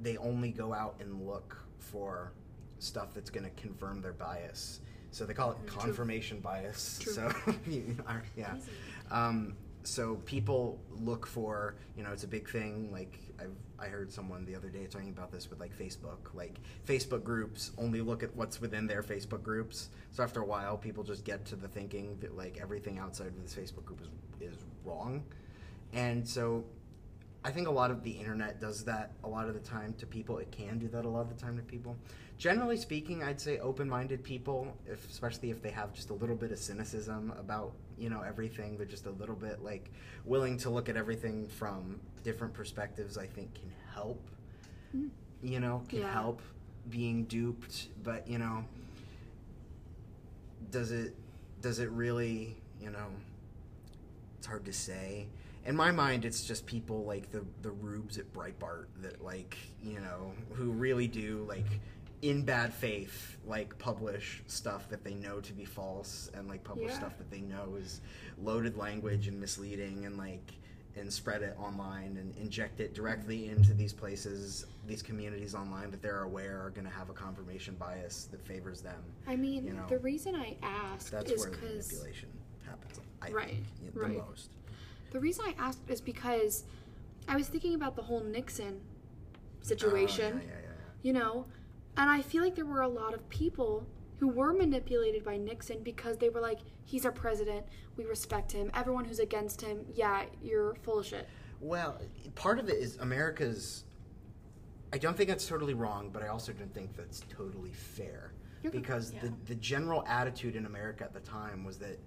they 0.00 0.16
only 0.18 0.52
go 0.52 0.72
out 0.72 0.94
and 1.00 1.26
look 1.26 1.56
for 1.80 2.32
stuff 2.78 3.08
that's 3.12 3.30
going 3.30 3.44
to 3.44 3.60
confirm 3.60 4.00
their 4.00 4.12
bias. 4.12 4.78
So 5.10 5.26
they 5.26 5.34
call 5.34 5.52
it 5.52 5.56
True. 5.66 5.80
confirmation 5.80 6.38
bias. 6.38 7.00
True. 7.02 7.12
So 7.12 7.32
yeah. 8.36 8.54
Um, 9.10 9.56
so 9.86 10.16
people 10.24 10.80
look 10.90 11.26
for, 11.26 11.76
you 11.96 12.02
know, 12.02 12.10
it's 12.10 12.24
a 12.24 12.28
big 12.28 12.48
thing. 12.48 12.90
Like 12.92 13.18
I've, 13.40 13.56
I 13.78 13.86
heard 13.86 14.10
someone 14.12 14.44
the 14.44 14.54
other 14.54 14.68
day 14.68 14.86
talking 14.86 15.10
about 15.10 15.30
this 15.30 15.48
with 15.48 15.60
like 15.60 15.76
Facebook. 15.76 16.34
Like 16.34 16.58
Facebook 16.86 17.22
groups 17.22 17.70
only 17.78 18.00
look 18.00 18.22
at 18.22 18.34
what's 18.34 18.60
within 18.60 18.86
their 18.86 19.02
Facebook 19.02 19.42
groups. 19.42 19.90
So 20.10 20.22
after 20.22 20.40
a 20.40 20.44
while, 20.44 20.76
people 20.76 21.04
just 21.04 21.24
get 21.24 21.44
to 21.46 21.56
the 21.56 21.68
thinking 21.68 22.18
that 22.20 22.36
like 22.36 22.58
everything 22.60 22.98
outside 22.98 23.28
of 23.28 23.42
this 23.42 23.54
Facebook 23.54 23.84
group 23.84 24.00
is 24.00 24.08
is 24.40 24.56
wrong. 24.84 25.22
And 25.92 26.26
so 26.26 26.64
I 27.46 27.50
think 27.52 27.68
a 27.68 27.70
lot 27.70 27.92
of 27.92 28.02
the 28.02 28.10
internet 28.10 28.60
does 28.60 28.82
that 28.86 29.12
a 29.22 29.28
lot 29.28 29.46
of 29.46 29.54
the 29.54 29.60
time 29.60 29.94
to 29.98 30.06
people. 30.06 30.38
It 30.38 30.50
can 30.50 30.80
do 30.80 30.88
that 30.88 31.04
a 31.04 31.08
lot 31.08 31.20
of 31.20 31.28
the 31.28 31.40
time 31.40 31.56
to 31.56 31.62
people. 31.62 31.96
Generally 32.38 32.78
speaking, 32.78 33.22
I'd 33.22 33.40
say 33.40 33.60
open-minded 33.60 34.24
people, 34.24 34.76
if, 34.84 35.08
especially 35.08 35.50
if 35.52 35.62
they 35.62 35.70
have 35.70 35.94
just 35.94 36.10
a 36.10 36.14
little 36.14 36.34
bit 36.34 36.50
of 36.50 36.58
cynicism 36.58 37.32
about 37.38 37.72
you 37.96 38.10
know 38.10 38.20
everything, 38.22 38.76
they're 38.76 38.84
just 38.84 39.06
a 39.06 39.12
little 39.12 39.36
bit 39.36 39.62
like 39.62 39.92
willing 40.24 40.58
to 40.58 40.70
look 40.70 40.88
at 40.88 40.96
everything 40.96 41.46
from 41.46 42.00
different 42.24 42.52
perspectives. 42.52 43.16
I 43.16 43.26
think 43.28 43.54
can 43.54 43.70
help. 43.94 44.20
Mm. 44.96 45.10
you 45.42 45.60
know, 45.60 45.82
can 45.88 46.00
Yeah. 46.00 46.12
help 46.12 46.40
being 46.90 47.24
duped, 47.26 47.88
but 48.02 48.26
you 48.26 48.38
know, 48.38 48.64
does 50.72 50.90
it 50.90 51.14
does 51.60 51.78
it 51.78 51.90
really, 51.90 52.56
you 52.80 52.90
know, 52.90 53.06
it's 54.38 54.48
hard 54.48 54.64
to 54.64 54.72
say. 54.72 55.28
In 55.66 55.74
my 55.74 55.90
mind, 55.90 56.24
it's 56.24 56.44
just 56.44 56.64
people 56.66 57.04
like 57.04 57.30
the 57.32 57.44
the 57.62 57.70
rubes 57.70 58.18
at 58.18 58.32
Breitbart 58.32 58.86
that 59.02 59.22
like 59.22 59.56
you 59.82 59.98
know 60.00 60.32
who 60.54 60.70
really 60.70 61.08
do 61.08 61.44
like 61.48 61.80
in 62.22 62.42
bad 62.42 62.72
faith 62.72 63.36
like 63.44 63.76
publish 63.78 64.42
stuff 64.46 64.88
that 64.88 65.04
they 65.04 65.14
know 65.14 65.38
to 65.40 65.52
be 65.52 65.64
false 65.64 66.30
and 66.34 66.48
like 66.48 66.64
publish 66.64 66.92
Yeah. 66.92 66.98
stuff 66.98 67.18
that 67.18 67.30
they 67.30 67.40
know 67.40 67.74
is 67.78 68.00
loaded 68.42 68.76
language 68.78 69.28
and 69.28 69.38
misleading 69.38 70.06
and 70.06 70.16
like 70.16 70.52
and 70.96 71.12
spread 71.12 71.42
it 71.42 71.54
online 71.60 72.16
and 72.16 72.34
inject 72.36 72.80
it 72.80 72.94
directly 72.94 73.50
into 73.50 73.74
these 73.74 73.92
places 73.92 74.64
these 74.86 75.02
communities 75.02 75.54
online 75.54 75.90
that 75.90 76.00
they're 76.00 76.22
aware 76.22 76.62
are 76.64 76.70
going 76.70 76.86
to 76.86 76.92
have 76.92 77.10
a 77.10 77.12
confirmation 77.12 77.74
bias 77.74 78.28
that 78.30 78.40
favors 78.46 78.80
them 78.80 79.02
I 79.26 79.36
mean, 79.36 79.66
You 79.66 79.74
know, 79.74 79.86
the 79.86 79.98
reason 79.98 80.34
I 80.34 80.56
asked 80.62 81.10
that's 81.10 81.30
is 81.30 81.38
where 81.40 81.50
the 81.50 81.58
manipulation 81.58 82.30
happens 82.64 82.98
I 83.20 83.30
Right, 83.30 83.48
think, 83.82 83.92
the 83.94 84.00
right. 84.00 84.26
most 84.26 84.50
the 85.10 85.20
reason 85.20 85.44
I 85.46 85.54
asked 85.58 85.80
is 85.88 86.00
because 86.00 86.64
I 87.28 87.36
was 87.36 87.48
thinking 87.48 87.74
about 87.74 87.96
the 87.96 88.02
whole 88.02 88.20
Nixon 88.22 88.80
situation. 89.62 90.32
Oh, 90.34 90.38
yeah, 90.38 90.42
yeah, 90.46 90.54
yeah, 90.54 90.60
yeah. 90.62 90.70
you 91.02 91.12
know 91.12 91.46
and 91.96 92.08
i 92.10 92.20
feel 92.20 92.42
like 92.44 92.54
there 92.54 92.64
were 92.66 92.82
a 92.82 92.88
lot 92.88 93.14
of 93.14 93.28
people 93.30 93.86
who 94.18 94.28
were 94.28 94.52
manipulated 94.52 95.24
by 95.24 95.36
nixon 95.36 95.82
because 95.82 96.18
they 96.18 96.28
were 96.28 96.40
like 96.40 96.58
he's 96.84 97.04
our 97.04 97.10
president 97.12 97.64
we 97.96 98.04
respect 98.04 98.52
him 98.52 98.70
everyone 98.74 99.04
who's 99.04 99.18
against 99.18 99.60
him 99.62 99.84
yeah 99.94 100.24
you're 100.42 100.74
full 100.82 100.98
of 101.00 101.06
shit 101.06 101.26
Well, 101.60 101.98
part 102.34 102.58
of 102.58 102.68
it 102.68 102.76
is 102.76 102.96
America's. 102.98 103.84
I 104.92 104.98
don't 104.98 105.16
think 105.16 105.28
that's 105.30 105.46
totally 105.46 105.74
wrong, 105.74 106.10
but 106.12 106.22
I 106.22 106.28
also 106.28 106.52
don't 106.52 106.72
think 106.74 106.94
that's 106.96 107.22
totally 107.34 107.72
fair. 107.72 108.32
Okay. 108.64 108.78
Because 108.78 109.12
Yeah. 109.12 109.22
the, 109.22 109.32
the 109.46 109.54
general 109.56 110.04
attitude 110.06 110.54
in 110.54 110.66
America 110.66 111.02
at 111.04 111.14
the 111.14 111.20
time 111.20 111.64
was 111.64 111.78
that 111.78 111.98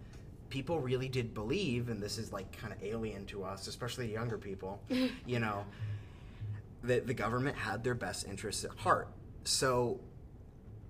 people 0.50 0.80
really 0.80 1.10
did 1.10 1.34
believe, 1.34 1.90
and 1.90 2.02
this 2.02 2.18
is 2.18 2.32
like 2.32 2.58
kind 2.58 2.74
of 2.74 2.84
alien 2.84 3.26
to 3.28 3.44
us, 3.44 3.68
especially 3.68 4.12
younger 4.12 4.38
people, 4.38 4.82
you 5.26 5.40
know, 5.40 5.66
that 6.84 7.08
the 7.08 7.14
government 7.14 7.58
had 7.58 7.84
their 7.84 7.96
best 7.96 8.28
interests 8.28 8.64
at 8.64 8.72
heart. 8.72 9.10
So 9.44 10.00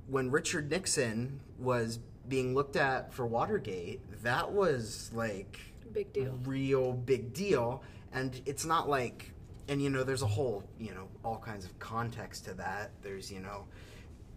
when 0.07 0.31
Richard 0.31 0.69
Nixon 0.69 1.39
was 1.57 1.99
being 2.27 2.53
looked 2.53 2.75
at 2.75 3.13
for 3.13 3.25
Watergate, 3.25 4.01
that 4.23 4.51
was 4.51 5.11
like 5.13 5.59
big 5.91 6.13
deal. 6.13 6.39
real 6.45 6.93
big 6.93 7.33
deal. 7.33 7.83
And 8.11 8.41
it's 8.45 8.65
not 8.65 8.89
like 8.89 9.31
and 9.69 9.81
you 9.81 9.89
know 9.89 10.03
there's 10.03 10.23
a 10.23 10.27
whole 10.27 10.63
you 10.79 10.93
know 10.93 11.07
all 11.23 11.37
kinds 11.37 11.63
of 11.63 11.77
context 11.79 12.45
to 12.45 12.53
that. 12.55 12.91
There's 13.01 13.31
you 13.31 13.39
know 13.39 13.65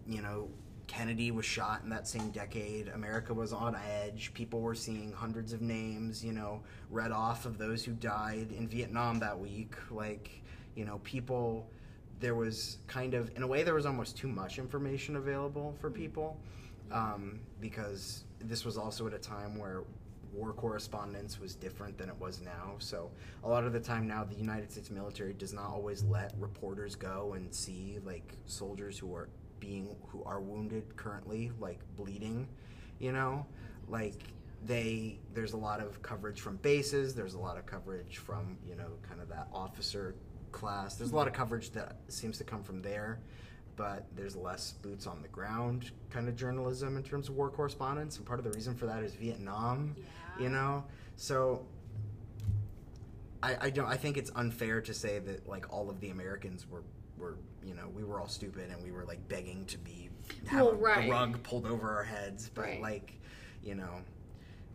you 0.07 0.21
know 0.21 0.49
kennedy 0.93 1.31
was 1.31 1.47
shot 1.47 1.81
in 1.83 1.89
that 1.89 2.07
same 2.07 2.31
decade. 2.31 2.89
America 2.89 3.33
was 3.33 3.53
on 3.53 3.75
edge. 3.75 4.35
People 4.35 4.61
were 4.61 4.75
seeing 4.75 5.11
hundreds 5.11 5.55
of 5.55 5.63
names 5.63 6.23
you 6.23 6.33
know 6.33 6.61
read 6.91 7.13
off 7.13 7.47
of 7.47 7.57
those 7.57 7.83
who 7.83 7.93
died 7.93 8.53
in 8.53 8.69
vietnam 8.69 9.19
that 9.19 9.39
week. 9.39 9.75
Like 9.91 10.43
you 10.75 10.85
know 10.85 11.01
people 11.03 11.67
there 12.21 12.35
was 12.35 12.79
kind 12.87 13.15
of 13.15 13.35
in 13.37 13.43
a 13.43 13.47
way 13.47 13.63
there 13.63 13.75
was 13.75 13.87
almost 13.87 14.19
too 14.19 14.29
much 14.29 14.59
information 14.59 15.17
available 15.17 15.75
for 15.81 15.91
people 15.91 16.37
um, 16.93 17.41
because 17.61 18.25
this 18.39 18.65
was 18.65 18.77
also 18.77 19.07
at 19.07 19.15
a 19.15 19.19
time 19.19 19.59
where 19.59 19.85
war 20.33 20.53
correspondence 20.53 21.41
was 21.41 21.55
different 21.55 21.97
than 21.99 22.09
it 22.09 22.19
was 22.19 22.41
now. 22.41 22.75
So 22.79 23.11
a 23.45 23.49
lot 23.49 23.65
of 23.65 23.73
the 23.73 23.81
time 23.81 24.07
now, 24.07 24.25
the 24.25 24.35
United 24.35 24.73
States 24.73 24.91
military 24.91 25.35
does 25.35 25.53
not 25.53 25.67
always 25.67 26.05
let 26.05 26.33
reporters 26.39 26.95
go 26.95 27.35
and 27.35 27.55
see 27.55 27.99
like 28.05 28.35
soldiers 28.47 28.99
who 28.99 29.15
are 29.15 29.29
being 29.63 29.97
who 30.09 30.23
are 30.25 30.41
wounded 30.41 30.97
currently, 30.97 31.53
like 31.61 31.79
bleeding. 31.97 32.49
You 32.99 33.13
know, 33.13 33.47
like 33.89 34.15
they 34.67 35.19
there's 35.35 35.53
a 35.55 35.57
lot 35.57 35.81
of 35.81 36.03
coverage 36.03 36.41
from 36.41 36.57
bases. 36.57 37.15
There's 37.15 37.35
a 37.35 37.39
lot 37.39 37.57
of 37.57 37.65
coverage 37.65 38.19
from 38.19 38.59
you 38.69 38.75
know 38.75 38.89
kind 39.09 39.21
of 39.23 39.29
that 39.29 39.47
officer 39.55 40.15
class. 40.51 40.97
There's 40.97 41.13
a 41.13 41.17
lot 41.17 41.29
of 41.29 41.33
coverage 41.33 41.71
that 41.71 41.97
seems 42.09 42.37
to 42.39 42.45
come 42.45 42.63
from 42.63 42.83
there 42.83 43.21
but 43.75 44.05
there's 44.15 44.37
less 44.37 44.73
boots 44.83 45.07
on 45.07 45.23
the 45.23 45.29
ground 45.29 45.93
kind 46.11 46.29
of 46.29 46.37
journalism 46.37 46.99
in 46.99 47.03
terms 47.03 47.31
of 47.31 47.35
war 47.35 47.49
correspondence 47.49 48.19
and 48.19 48.27
part 48.27 48.39
of 48.39 48.45
the 48.45 48.51
reason 48.51 48.75
for 48.75 48.85
that 48.85 49.03
is 49.03 49.15
vietnam 49.15 49.97
Yeah. 49.97 50.43
you 50.45 50.49
know 50.51 50.85
so 51.17 51.65
I, 53.43 53.57
I 53.63 53.71
don't 53.71 53.87
i 53.87 53.97
think 53.97 54.19
it's 54.19 54.31
unfair 54.37 54.83
to 54.83 54.93
say 54.93 55.21
that 55.21 55.49
like 55.49 55.73
all 55.73 55.89
of 55.89 56.01
the 56.01 56.11
americans 56.11 56.69
were 56.69 56.83
were 57.23 57.37
you 57.65 57.75
know 57.75 57.89
we 57.95 58.03
were 58.05 58.21
all 58.21 58.29
stupid 58.29 58.71
and 58.71 58.83
we 58.83 58.91
were 58.91 59.05
like 59.05 59.27
begging 59.29 59.65
to 59.67 59.79
be 59.79 60.11
have 60.47 60.67
Well, 60.67 60.75
right. 60.75 61.09
a 61.09 61.11
rug 61.11 61.43
pulled 61.45 61.67
over 61.67 61.91
our 61.95 62.03
heads 62.05 62.51
but 62.55 62.63
Right. 62.63 62.83
like 62.83 63.15
you 63.63 63.75
know 63.77 64.01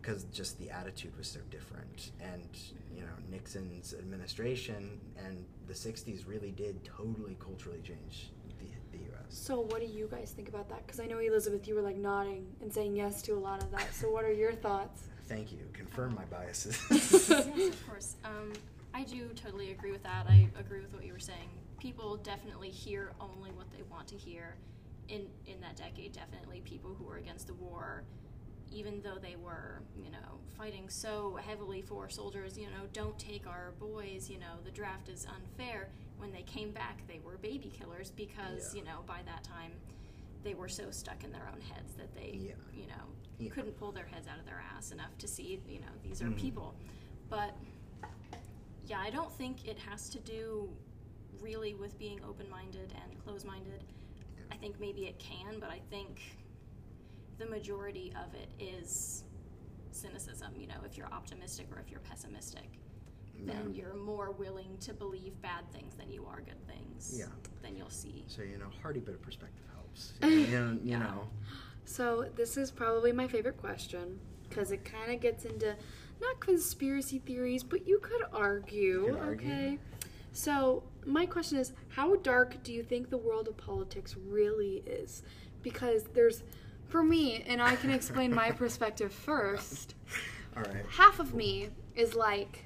because 0.02 0.24
just 0.26 0.58
the 0.60 0.70
attitude 0.72 1.16
was 1.18 1.28
so 1.28 1.40
different 1.52 2.12
and 2.22 2.48
you 2.96 3.02
know 3.02 3.12
nixon's 3.30 3.94
administration 3.94 5.00
and 5.26 5.44
the 5.68 5.74
60s 5.74 6.26
really 6.28 6.52
did 6.52 6.82
totally 6.86 7.36
culturally 7.40 7.82
change 7.84 8.32
the, 8.60 8.68
the 8.98 9.04
us 9.18 9.26
so 9.30 9.60
what 9.60 9.82
do 9.82 9.86
you 9.88 10.08
guys 10.10 10.32
think 10.32 10.48
about 10.48 10.70
that 10.70 10.86
because 10.88 11.02
i 11.02 11.06
know 11.06 11.18
elizabeth 11.20 11.68
you 11.68 11.76
were 11.76 11.82
like 11.82 11.98
nodding 11.98 12.46
and 12.62 12.72
saying 12.74 12.96
yes 12.96 13.22
to 13.22 13.34
a 13.34 13.42
lot 13.50 13.62
of 13.62 13.70
that 13.72 13.94
so 13.94 14.10
what 14.10 14.24
are 14.24 14.32
your 14.32 14.54
thoughts 14.54 15.04
thank 15.28 15.52
you 15.52 15.60
confirm 15.74 16.16
my 16.16 16.24
biases 16.26 16.80
yes, 16.90 17.30
of 17.30 17.88
course. 17.88 18.16
Um, 18.24 18.54
I 18.94 19.04
do 19.04 19.28
totally 19.36 19.72
agree 19.72 19.92
with 19.92 20.02
that. 20.04 20.26
I 20.28 20.48
agree 20.60 20.80
with 20.80 20.92
what 20.94 21.06
you 21.06 21.14
were 21.14 21.20
saying. 21.20 21.50
People 21.80 22.18
definitely 22.18 22.70
hear 22.70 23.12
only 23.22 23.52
what 23.52 23.70
they 23.72 23.84
want 23.84 24.08
to 24.08 24.16
hear. 24.16 24.56
In 25.10 25.28
in 25.46 25.62
that 25.62 25.78
decade, 25.78 26.12
definitely 26.14 26.62
people 26.66 26.94
who 26.98 27.06
were 27.06 27.18
against 27.18 27.48
the 27.48 27.54
war, 27.54 28.04
even 28.72 29.02
though 29.02 29.18
they 29.22 29.36
were, 29.38 29.82
you 30.04 30.12
know, 30.12 30.40
fighting 30.58 30.90
so 30.90 31.38
heavily 31.42 31.82
for 31.82 32.10
soldiers, 32.10 32.58
you 32.58 32.66
know, 32.66 32.88
don't 32.94 33.18
take 33.18 33.48
our 33.48 33.72
boys. 33.80 34.30
You 34.30 34.40
know, 34.40 34.56
the 34.66 34.72
draft 34.72 35.08
is 35.08 35.26
unfair. 35.34 35.90
When 36.18 36.32
they 36.34 36.42
came 36.42 36.72
back, 36.72 37.08
they 37.08 37.20
were 37.24 37.38
baby 37.38 37.70
killers 37.70 38.12
because 38.12 38.74
Yeah. 38.74 38.80
you 38.82 38.86
know 38.88 39.04
by 39.06 39.22
that 39.26 39.44
time 39.44 39.72
they 40.44 40.56
were 40.56 40.68
so 40.70 40.90
stuck 40.92 41.24
in 41.24 41.32
their 41.32 41.48
own 41.54 41.62
heads 41.62 41.94
that 41.96 42.14
they, 42.16 42.32
Yeah. 42.42 42.56
you 42.74 42.88
know, 42.88 43.06
Yeah. 43.40 43.52
couldn't 43.52 43.78
pull 43.78 43.92
their 43.92 44.06
heads 44.08 44.28
out 44.28 44.40
of 44.40 44.46
their 44.46 44.60
ass 44.76 44.92
enough 44.92 45.16
to 45.20 45.28
see, 45.28 45.62
you 45.68 45.80
know, 45.80 45.92
these 46.04 46.22
are 46.22 46.28
Mhm. 46.30 46.38
people. 46.38 46.74
But 47.30 47.54
yeah, 48.88 49.00
I 49.00 49.10
don't 49.10 49.32
think 49.34 49.68
it 49.68 49.78
has 49.80 50.10
to 50.10 50.20
do 50.20 50.70
really 51.42 51.74
with 51.76 51.98
being 52.00 52.20
open 52.28 52.50
minded 52.50 52.94
and 53.02 53.24
close 53.24 53.44
minded. 53.46 53.84
I 54.52 54.56
think 54.56 54.80
maybe 54.80 55.04
it 55.06 55.20
can, 55.20 55.60
but 55.60 55.70
I 55.70 55.80
think 55.90 56.20
the 57.38 57.46
majority 57.46 58.14
of 58.16 58.34
it 58.34 58.50
is 58.60 59.24
cynicism. 59.92 60.54
You 60.58 60.68
know, 60.68 60.76
if 60.86 60.98
you're 60.98 61.12
optimistic 61.12 61.68
or 61.74 61.80
if 61.80 61.92
you're 61.92 62.00
pessimistic, 62.02 62.70
then 63.46 63.74
you're 63.76 63.94
more 63.94 64.32
willing 64.32 64.78
to 64.82 64.94
believe 64.94 65.40
bad 65.42 65.64
things 65.72 65.94
than 65.96 66.10
you 66.12 66.26
are 66.26 66.42
good 66.42 66.66
things. 66.68 67.16
Yeah. 67.20 67.26
Then 67.62 67.76
you'll 67.78 67.90
see. 67.90 68.24
so 68.28 68.42
you 68.42 68.58
know 68.58 68.66
hardy 68.82 69.00
bit 69.00 69.14
of 69.16 69.22
perspective 69.22 69.64
helps 69.74 70.14
you 70.24 70.48
know, 70.60 70.72
you 70.72 70.92
Yeah. 70.92 71.00
know 71.00 71.28
So 71.86 72.26
this 72.36 72.58
is 72.58 72.72
probably 72.72 73.12
my 73.12 73.28
favorite 73.28 73.58
question 73.58 74.20
because 74.50 74.72
it 74.72 74.84
kind 74.86 75.12
of 75.12 75.20
gets 75.20 75.46
into 75.46 75.76
not 76.20 76.40
conspiracy 76.40 77.20
theories, 77.20 77.62
but 77.64 77.88
you 77.88 78.00
could 78.00 78.24
argue. 78.34 79.06
You 79.06 79.14
could 79.14 79.20
argue. 79.22 79.48
Okay. 79.52 79.80
So 80.32 80.84
my 81.08 81.26
question 81.26 81.58
is, 81.58 81.74
how 81.90 82.18
dark 82.18 82.62
do 82.64 82.74
you 82.74 82.84
think 82.84 83.10
the 83.10 83.18
world 83.18 83.48
of 83.48 83.58
politics 83.58 84.16
really 84.28 84.84
is? 84.86 85.24
Because 85.64 86.04
there's, 86.14 86.44
for 86.88 87.02
me, 87.02 87.44
and 87.48 87.62
I 87.62 87.76
can 87.78 87.90
explain 87.90 88.34
my 88.34 88.52
perspective 88.64 89.14
first. 89.14 89.96
all 90.56 90.64
right 90.64 90.86
Half 90.90 91.20
of 91.20 91.34
me 91.34 91.70
is 91.96 92.14
like, 92.14 92.66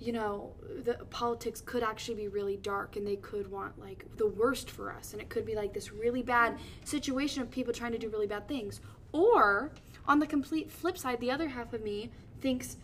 you 0.00 0.12
know, 0.12 0.54
the 0.84 0.94
politics 1.10 1.60
could 1.60 1.82
actually 1.82 2.16
be 2.16 2.28
really 2.28 2.56
dark 2.56 2.96
and 2.96 3.06
they 3.06 3.16
could 3.16 3.50
want 3.50 3.78
like 3.78 4.04
the 4.16 4.26
worst 4.26 4.70
for 4.70 4.92
us 4.92 5.12
and 5.12 5.22
it 5.22 5.28
could 5.30 5.46
be 5.46 5.54
like 5.54 5.72
this 5.72 5.90
really 5.92 6.22
bad 6.22 6.58
situation 6.84 7.40
of 7.40 7.50
people 7.50 7.72
trying 7.72 7.92
to 7.92 7.98
do 7.98 8.08
really 8.08 8.26
bad 8.26 8.46
things. 8.48 8.80
Or 9.12 9.72
on 10.06 10.18
the 10.18 10.26
complete 10.26 10.70
flip 10.70 10.98
side, 10.98 11.20
the 11.20 11.30
other 11.30 11.48
half 11.48 11.72
of 11.72 11.82
me 11.82 12.10
thinks 12.40 12.76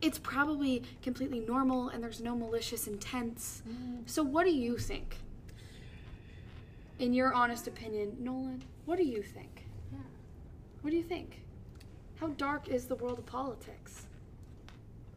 it's 0.00 0.18
probably 0.18 0.82
completely 1.02 1.40
normal 1.40 1.88
and 1.88 2.02
there's 2.02 2.20
no 2.20 2.34
malicious 2.34 2.86
intents. 2.86 3.62
Mm. 3.68 4.02
So 4.06 4.22
what 4.22 4.44
do 4.44 4.52
you 4.52 4.78
think? 4.78 5.16
In 6.98 7.12
your 7.14 7.32
honest 7.32 7.66
opinion, 7.66 8.16
Nolan, 8.18 8.62
what 8.84 8.98
do 8.98 9.04
you 9.04 9.22
think? 9.22 9.66
Yeah. 9.92 9.98
What 10.82 10.90
do 10.90 10.96
you 10.96 11.02
think? 11.02 11.42
How 12.16 12.28
dark 12.28 12.68
is 12.68 12.86
the 12.86 12.96
world 12.96 13.18
of 13.18 13.26
politics? 13.26 14.06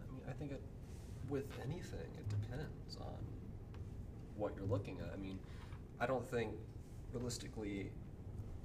I 0.01 0.13
mean, 0.13 0.21
I 0.29 0.31
think 0.31 0.51
it, 0.51 0.61
with 1.29 1.47
anything, 1.63 2.07
it 2.17 2.29
depends 2.29 2.97
on 3.01 3.17
what 4.37 4.53
you're 4.55 4.67
looking 4.67 4.99
at. 4.99 5.13
I 5.13 5.17
mean, 5.17 5.37
I 5.99 6.05
don't 6.05 6.25
think 6.25 6.53
realistically 7.13 7.91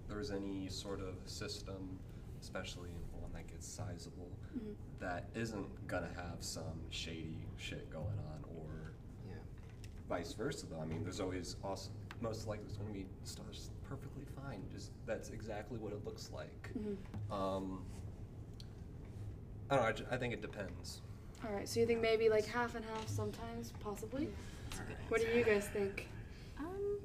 there's 0.08 0.30
any 0.30 0.68
sort 0.68 1.00
of 1.00 1.16
system, 1.26 1.98
especially 2.40 2.90
one 3.07 3.07
that 3.38 3.46
gets 3.46 3.66
sizable, 3.66 4.30
Mhm. 4.56 4.74
that 4.98 5.28
isn't 5.34 5.86
gonna 5.86 6.12
have 6.14 6.42
some 6.42 6.80
shady 6.90 7.46
shit 7.56 7.88
going 7.90 8.18
on 8.18 8.44
or 8.56 8.92
yeah 9.26 9.34
vice 10.08 10.32
versa, 10.32 10.66
though. 10.66 10.80
I 10.80 10.84
mean, 10.84 11.02
there's 11.04 11.20
always 11.20 11.56
also 11.62 11.90
most 12.20 12.48
likely 12.48 12.64
there's 12.64 12.76
going 12.78 12.92
to 12.92 12.98
be 12.98 13.06
stars 13.22 13.70
perfectly 13.88 14.24
fine. 14.24 14.60
Just 14.72 14.90
that's 15.06 15.30
exactly 15.30 15.78
what 15.78 15.92
it 15.92 16.04
looks 16.04 16.32
like. 16.32 16.70
Mm-hmm. 16.76 17.32
Um, 17.32 17.84
I 19.70 19.76
don't 19.76 19.84
know. 19.84 19.88
I, 19.88 19.92
ju- 19.92 20.06
I 20.10 20.16
think 20.16 20.34
it 20.34 20.42
depends. 20.42 21.00
All 21.46 21.52
right, 21.54 21.68
so 21.68 21.78
you 21.78 21.86
think 21.86 22.00
maybe 22.00 22.28
like 22.28 22.44
half 22.46 22.74
and 22.74 22.84
half 22.84 23.06
sometimes, 23.08 23.72
possibly? 23.78 24.28
What 25.08 25.20
do 25.20 25.28
you 25.28 25.44
guys 25.44 25.68
think? 25.68 26.08
Um, 26.58 26.98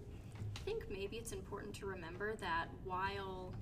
I 0.56 0.60
think 0.66 0.90
maybe 0.90 1.18
it's 1.18 1.32
important 1.32 1.76
to 1.76 1.86
remember 1.86 2.36
that 2.38 2.70
while 2.86 3.54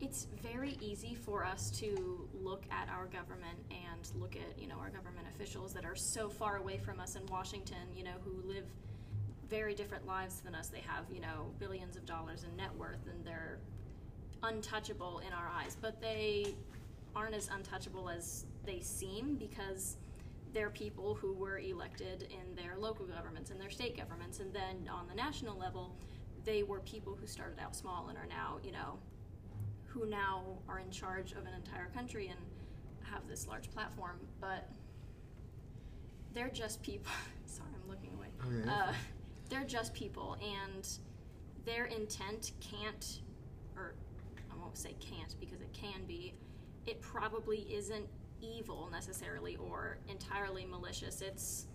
it's 0.00 0.26
very 0.42 0.78
easy 0.80 1.14
for 1.14 1.44
us 1.44 1.70
to 1.70 2.28
look 2.42 2.64
at 2.70 2.88
our 2.88 3.06
government 3.06 3.58
and 3.70 4.20
look 4.20 4.34
at, 4.36 4.60
you 4.60 4.66
know, 4.66 4.76
our 4.78 4.88
government 4.88 5.26
officials 5.34 5.74
that 5.74 5.84
are 5.84 5.94
so 5.94 6.28
far 6.28 6.56
away 6.56 6.78
from 6.78 7.00
us 7.00 7.16
in 7.16 7.26
Washington, 7.26 7.86
you 7.94 8.02
know, 8.02 8.16
who 8.24 8.42
live 8.48 8.64
very 9.48 9.74
different 9.74 10.06
lives 10.06 10.40
than 10.40 10.54
us. 10.54 10.68
They 10.68 10.82
have, 10.86 11.04
you 11.12 11.20
know, 11.20 11.52
billions 11.58 11.96
of 11.96 12.06
dollars 12.06 12.44
in 12.44 12.56
net 12.56 12.74
worth 12.76 13.06
and 13.12 13.24
they're 13.24 13.58
untouchable 14.42 15.20
in 15.26 15.32
our 15.34 15.50
eyes, 15.54 15.76
but 15.78 16.00
they 16.00 16.54
aren't 17.14 17.34
as 17.34 17.48
untouchable 17.48 18.08
as 18.08 18.46
they 18.64 18.80
seem 18.80 19.36
because 19.36 19.96
they're 20.52 20.70
people 20.70 21.14
who 21.14 21.32
were 21.34 21.58
elected 21.58 22.28
in 22.30 22.54
their 22.54 22.76
local 22.78 23.06
governments 23.06 23.50
and 23.50 23.60
their 23.60 23.70
state 23.70 23.96
governments, 23.96 24.40
and 24.40 24.52
then 24.52 24.88
on 24.90 25.06
the 25.08 25.14
national 25.14 25.56
level, 25.58 25.94
they 26.44 26.62
were 26.62 26.80
people 26.80 27.16
who 27.20 27.26
started 27.26 27.58
out 27.60 27.76
small 27.76 28.08
and 28.08 28.18
are 28.18 28.26
now, 28.26 28.58
you 28.64 28.72
know, 28.72 28.98
who 29.92 30.06
now 30.06 30.42
are 30.68 30.78
in 30.78 30.90
charge 30.90 31.32
of 31.32 31.38
an 31.38 31.54
entire 31.54 31.86
country 31.86 32.28
and 32.28 32.38
have 33.02 33.26
this 33.28 33.46
large 33.48 33.70
platform, 33.70 34.18
but 34.40 34.68
they're 36.32 36.48
just 36.48 36.80
people. 36.82 37.10
Sorry, 37.46 37.68
I'm 37.74 37.90
looking 37.90 38.12
away. 38.16 38.28
Okay. 38.46 38.70
Uh, 38.70 38.92
they're 39.48 39.64
just 39.64 39.92
people, 39.92 40.36
and 40.40 40.88
their 41.64 41.86
intent 41.86 42.52
can't, 42.60 43.20
or 43.76 43.94
I 44.52 44.56
won't 44.60 44.78
say 44.78 44.94
can't 45.00 45.34
because 45.40 45.60
it 45.60 45.72
can 45.72 46.04
be, 46.06 46.34
it 46.86 47.00
probably 47.00 47.66
isn't 47.72 48.06
evil 48.40 48.88
necessarily 48.92 49.56
or 49.56 49.98
entirely 50.08 50.64
malicious. 50.64 51.20
It's 51.20 51.66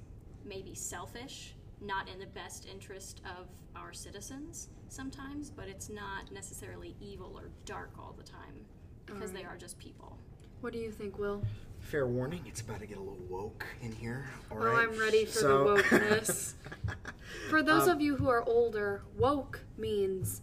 maybe 0.45 0.73
selfish, 0.73 1.53
not 1.85 2.09
in 2.09 2.19
the 2.19 2.25
best 2.27 2.67
interest 2.71 3.21
of 3.25 3.47
our 3.75 3.93
citizens 3.93 4.69
sometimes, 4.89 5.49
but 5.49 5.67
it's 5.67 5.89
not 5.89 6.31
necessarily 6.31 6.95
evil 6.99 7.33
or 7.35 7.49
dark 7.65 7.91
all 7.99 8.13
the 8.17 8.23
time 8.23 8.65
because 9.05 9.31
they 9.31 9.43
are 9.43 9.57
just 9.57 9.77
people. 9.79 10.17
What 10.61 10.73
do 10.73 10.79
you 10.79 10.91
think, 10.91 11.19
Will? 11.19 11.43
Fair 11.79 12.07
warning, 12.07 12.41
it's 12.47 12.61
about 12.61 12.79
to 12.79 12.87
get 12.87 12.97
a 12.97 13.01
little 13.01 13.19
woke 13.29 13.65
in 13.81 13.91
here. 13.91 14.25
All 14.49 14.57
Oh. 14.63 14.75
I'm 14.75 14.97
ready 14.97 15.25
for 15.25 15.39
the 15.41 15.47
wokeness. 15.49 16.53
For 17.49 17.61
those 17.61 17.83
Um, 17.83 17.89
of 17.89 18.01
you 18.01 18.15
who 18.15 18.29
are 18.29 18.43
older, 18.43 19.01
woke 19.17 19.59
means 19.77 20.41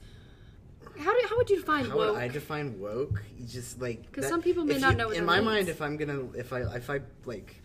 how 0.98 1.18
do 1.18 1.26
how 1.26 1.36
would 1.38 1.48
you 1.48 1.56
define 1.56 1.86
How 1.86 1.96
woke? 1.96 2.14
would 2.14 2.22
I 2.22 2.28
define 2.28 2.78
woke? 2.78 3.22
You 3.38 3.46
just 3.46 3.80
like 3.80 4.02
because 4.02 4.28
some 4.28 4.42
people 4.42 4.64
may 4.64 4.78
not 4.78 4.92
you- 4.92 4.98
know 4.98 5.06
what 5.08 5.16
In 5.16 5.22
that 5.24 5.26
my 5.26 5.36
means. 5.36 5.46
mind, 5.46 5.68
if 5.68 5.80
I'm 5.80 5.96
gonna, 5.96 6.28
if 6.36 6.52
I, 6.52 6.60
if 6.76 6.90
I 6.90 7.00
like 7.24 7.62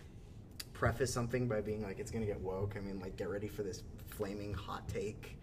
preface 0.78 1.12
something 1.12 1.48
by 1.48 1.60
being 1.60 1.82
like 1.82 1.98
it's 2.00 2.12
gonna 2.12 2.26
get 2.26 2.40
woke, 2.40 2.76
I 2.78 2.80
mean 2.82 3.00
like 3.00 3.18
get 3.18 3.30
ready 3.30 3.48
for 3.48 3.64
this 3.64 3.82
flaming 4.10 4.54
hot 4.54 4.88
take, 4.88 5.36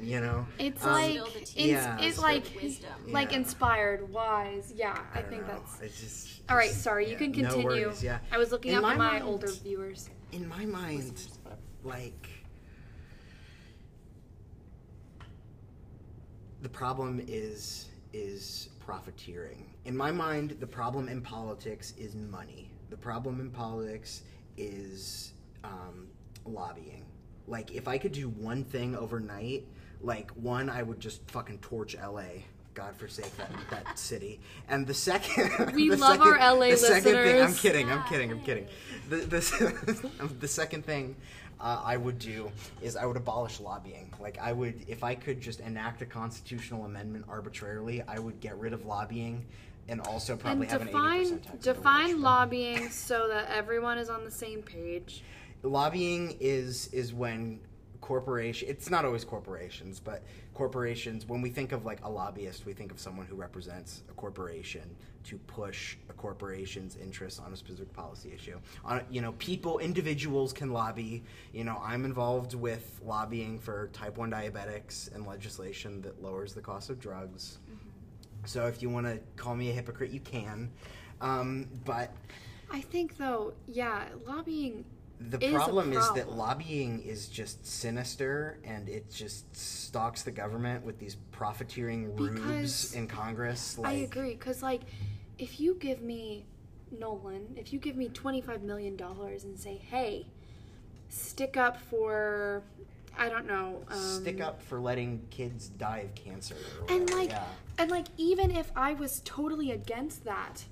you 0.00 0.20
know? 0.20 0.46
it's 0.60 0.84
Um, 0.84 0.92
like 0.92 1.36
it's. 1.36 1.56
Yeah. 1.56 1.98
it's 2.00 2.16
Spill 2.18 2.22
like 2.30 2.44
wisdom. 2.62 2.90
like 3.08 3.32
Yeah. 3.32 3.38
inspired, 3.38 4.08
wise. 4.12 4.72
Yeah, 4.76 4.96
I, 5.12 5.20
don't 5.22 5.30
think 5.30 5.42
know. 5.42 5.48
that's. 5.48 5.80
It's 5.80 6.00
just. 6.00 6.40
All 6.48 6.56
right, 6.56 6.68
just- 6.70 6.82
sorry. 6.82 7.06
You 7.06 7.12
yeah, 7.12 7.18
can 7.18 7.32
no 7.32 7.48
continue. 7.50 7.66
worries, 7.86 8.02
yeah. 8.02 8.18
I 8.30 8.38
was 8.38 8.52
looking 8.52 8.72
In 8.72 8.78
out 8.78 8.82
my 8.84 8.92
for 8.92 8.98
my 8.98 9.10
mind- 9.12 9.24
older 9.24 9.50
viewers. 9.50 10.08
In 10.32 10.48
my 10.48 10.64
mind, 10.66 11.26
like 11.82 12.28
the 16.62 16.68
problem 16.68 17.20
is 17.26 17.88
is 18.12 18.68
profiteering. 18.80 19.66
In 19.84 19.96
my 19.96 20.10
mind, 20.12 20.56
the 20.60 20.66
problem 20.66 21.08
in 21.08 21.20
politics 21.20 21.92
is 21.98 22.14
money. 22.14 22.70
The 22.88 22.96
problem 22.96 23.40
in 23.40 23.50
politics 23.50 24.22
is 24.56 25.32
um, 25.64 26.08
lobbying. 26.44 27.04
Like, 27.46 27.72
if 27.74 27.86
I 27.88 27.98
could 27.98 28.12
do 28.12 28.28
one 28.28 28.64
thing 28.64 28.96
overnight, 28.96 29.64
like 30.00 30.30
one, 30.32 30.68
I 30.68 30.82
would 30.82 31.00
just 31.00 31.28
fucking 31.30 31.58
torch 31.58 31.96
LA. 31.96 32.22
God 32.74 32.94
forsake 32.96 33.34
that 33.38 33.50
that 33.70 33.98
city. 33.98 34.38
And 34.68 34.86
the 34.86 34.92
second, 34.94 35.72
We 35.74 35.88
the 35.88 35.96
love 35.96 36.18
second- 36.18 36.32
our 36.40 36.54
LA 36.54 36.70
the 36.70 36.76
second 36.76 37.14
thing, 37.14 37.40
I'm 37.42 37.54
kidding. 37.54 37.90
I'm 37.90 38.04
kidding. 38.04 38.30
I'm 38.30 38.40
kidding. 38.42 38.66
The 39.08 39.16
the, 39.16 40.10
the 40.40 40.48
second 40.48 40.84
thing 40.84 41.16
uh, 41.58 41.80
I 41.82 41.96
would 41.96 42.18
do 42.18 42.50
is 42.82 42.96
I 42.96 43.06
would 43.06 43.16
abolish 43.16 43.60
lobbying. 43.60 44.12
Like 44.20 44.38
I 44.38 44.52
would, 44.52 44.84
if 44.88 45.02
I 45.02 45.14
could 45.14 45.40
just 45.40 45.60
enact 45.60 46.02
a 46.02 46.06
constitutional 46.06 46.84
amendment 46.84 47.24
arbitrarily, 47.28 48.02
I 48.06 48.18
would 48.18 48.40
get 48.40 48.58
rid 48.58 48.74
of 48.74 48.84
lobbying, 48.84 49.46
and 49.88 50.00
also 50.02 50.36
probably 50.36 50.66
and 50.66 50.72
have 50.72 50.80
an 50.82 50.86
define 50.88 51.24
80% 51.24 51.42
tax 51.42 51.64
define 51.64 52.20
lobbying 52.20 52.88
so 52.90 53.28
that 53.28 53.48
everyone 53.50 53.98
is 53.98 54.08
on 54.08 54.24
the 54.24 54.30
same 54.30 54.62
page. 54.62 55.22
lobbying 55.62 56.36
is 56.40 56.88
is 56.92 57.14
when 57.14 57.60
corporation 58.00 58.68
it's 58.68 58.88
not 58.88 59.04
always 59.04 59.24
corporations 59.24 59.98
but 59.98 60.22
corporations 60.54 61.26
when 61.26 61.42
we 61.42 61.50
think 61.50 61.72
of 61.72 61.84
like 61.84 61.98
a 62.04 62.08
lobbyist 62.08 62.64
we 62.64 62.72
think 62.72 62.92
of 62.92 63.00
someone 63.00 63.26
who 63.26 63.34
represents 63.34 64.04
a 64.08 64.12
corporation 64.12 64.94
to 65.26 65.36
push 65.38 65.96
a 66.08 66.12
corporation's 66.12 66.96
interests 66.96 67.40
on 67.40 67.52
a 67.52 67.56
specific 67.56 67.92
policy 67.92 68.32
issue. 68.32 68.58
On 68.84 69.02
you 69.10 69.20
know 69.20 69.32
people 69.32 69.78
individuals 69.80 70.52
can 70.52 70.72
lobby. 70.72 71.24
You 71.52 71.64
know 71.64 71.80
i'm 71.82 72.04
involved 72.04 72.54
with 72.54 73.00
lobbying 73.04 73.58
for 73.58 73.88
type 73.92 74.16
1 74.16 74.30
diabetics 74.30 75.12
and 75.14 75.26
legislation 75.26 76.00
that 76.02 76.22
lowers 76.22 76.54
the 76.54 76.60
cost 76.60 76.90
of 76.90 77.00
drugs 77.00 77.58
so 78.46 78.66
if 78.66 78.80
you 78.80 78.88
want 78.88 79.06
to 79.06 79.18
call 79.36 79.54
me 79.54 79.70
a 79.70 79.72
hypocrite 79.72 80.10
you 80.10 80.20
can 80.20 80.70
um, 81.20 81.68
but 81.84 82.12
I 82.70 82.80
think 82.80 83.16
though, 83.16 83.54
yeah, 83.66 84.04
lobbying 84.26 84.84
the 85.18 85.42
is 85.42 85.50
a 85.50 85.54
problem 85.54 85.92
is 85.94 86.10
that 86.12 86.32
lobbying 86.32 87.02
is 87.02 87.28
just 87.28 87.64
sinister 87.66 88.58
and 88.64 88.88
it 88.88 89.10
just 89.10 89.56
stalks 89.56 90.22
the 90.22 90.30
government 90.30 90.84
with 90.84 90.98
these 90.98 91.16
profiteering 91.32 92.14
rubes 92.16 92.92
in 92.92 93.06
Congress. 93.06 93.78
Like, 93.78 93.88
I 93.88 93.92
agree 93.98 94.32
because 94.32 94.62
like 94.62 94.82
if 95.38 95.60
you 95.60 95.74
give 95.74 96.02
me 96.02 96.44
Nolan, 96.90 97.54
if 97.56 97.72
you 97.72 97.78
give 97.78 97.96
me 97.96 98.08
twenty 98.08 98.40
five 98.40 98.62
million 98.62 98.96
dollars 98.96 99.44
and 99.44 99.58
say, 99.58 99.80
hey, 99.90 100.26
stick 101.08 101.56
up 101.56 101.78
for 101.80 102.62
I 103.18 103.28
don't 103.28 103.46
know, 103.46 103.82
um, 103.90 103.98
Stick 103.98 104.40
up 104.40 104.60
for 104.62 104.78
letting 104.80 105.26
kids 105.30 105.68
die 105.70 105.98
of 106.00 106.14
cancer. 106.14 106.56
and 106.88 107.08
like 107.10 107.30
yeah. 107.30 107.44
and 107.78 107.90
like 107.90 108.06
even 108.16 108.50
if 108.50 108.70
I 108.76 108.92
was 108.94 109.22
totally 109.24 109.70
against 109.70 110.24
that, 110.24 110.64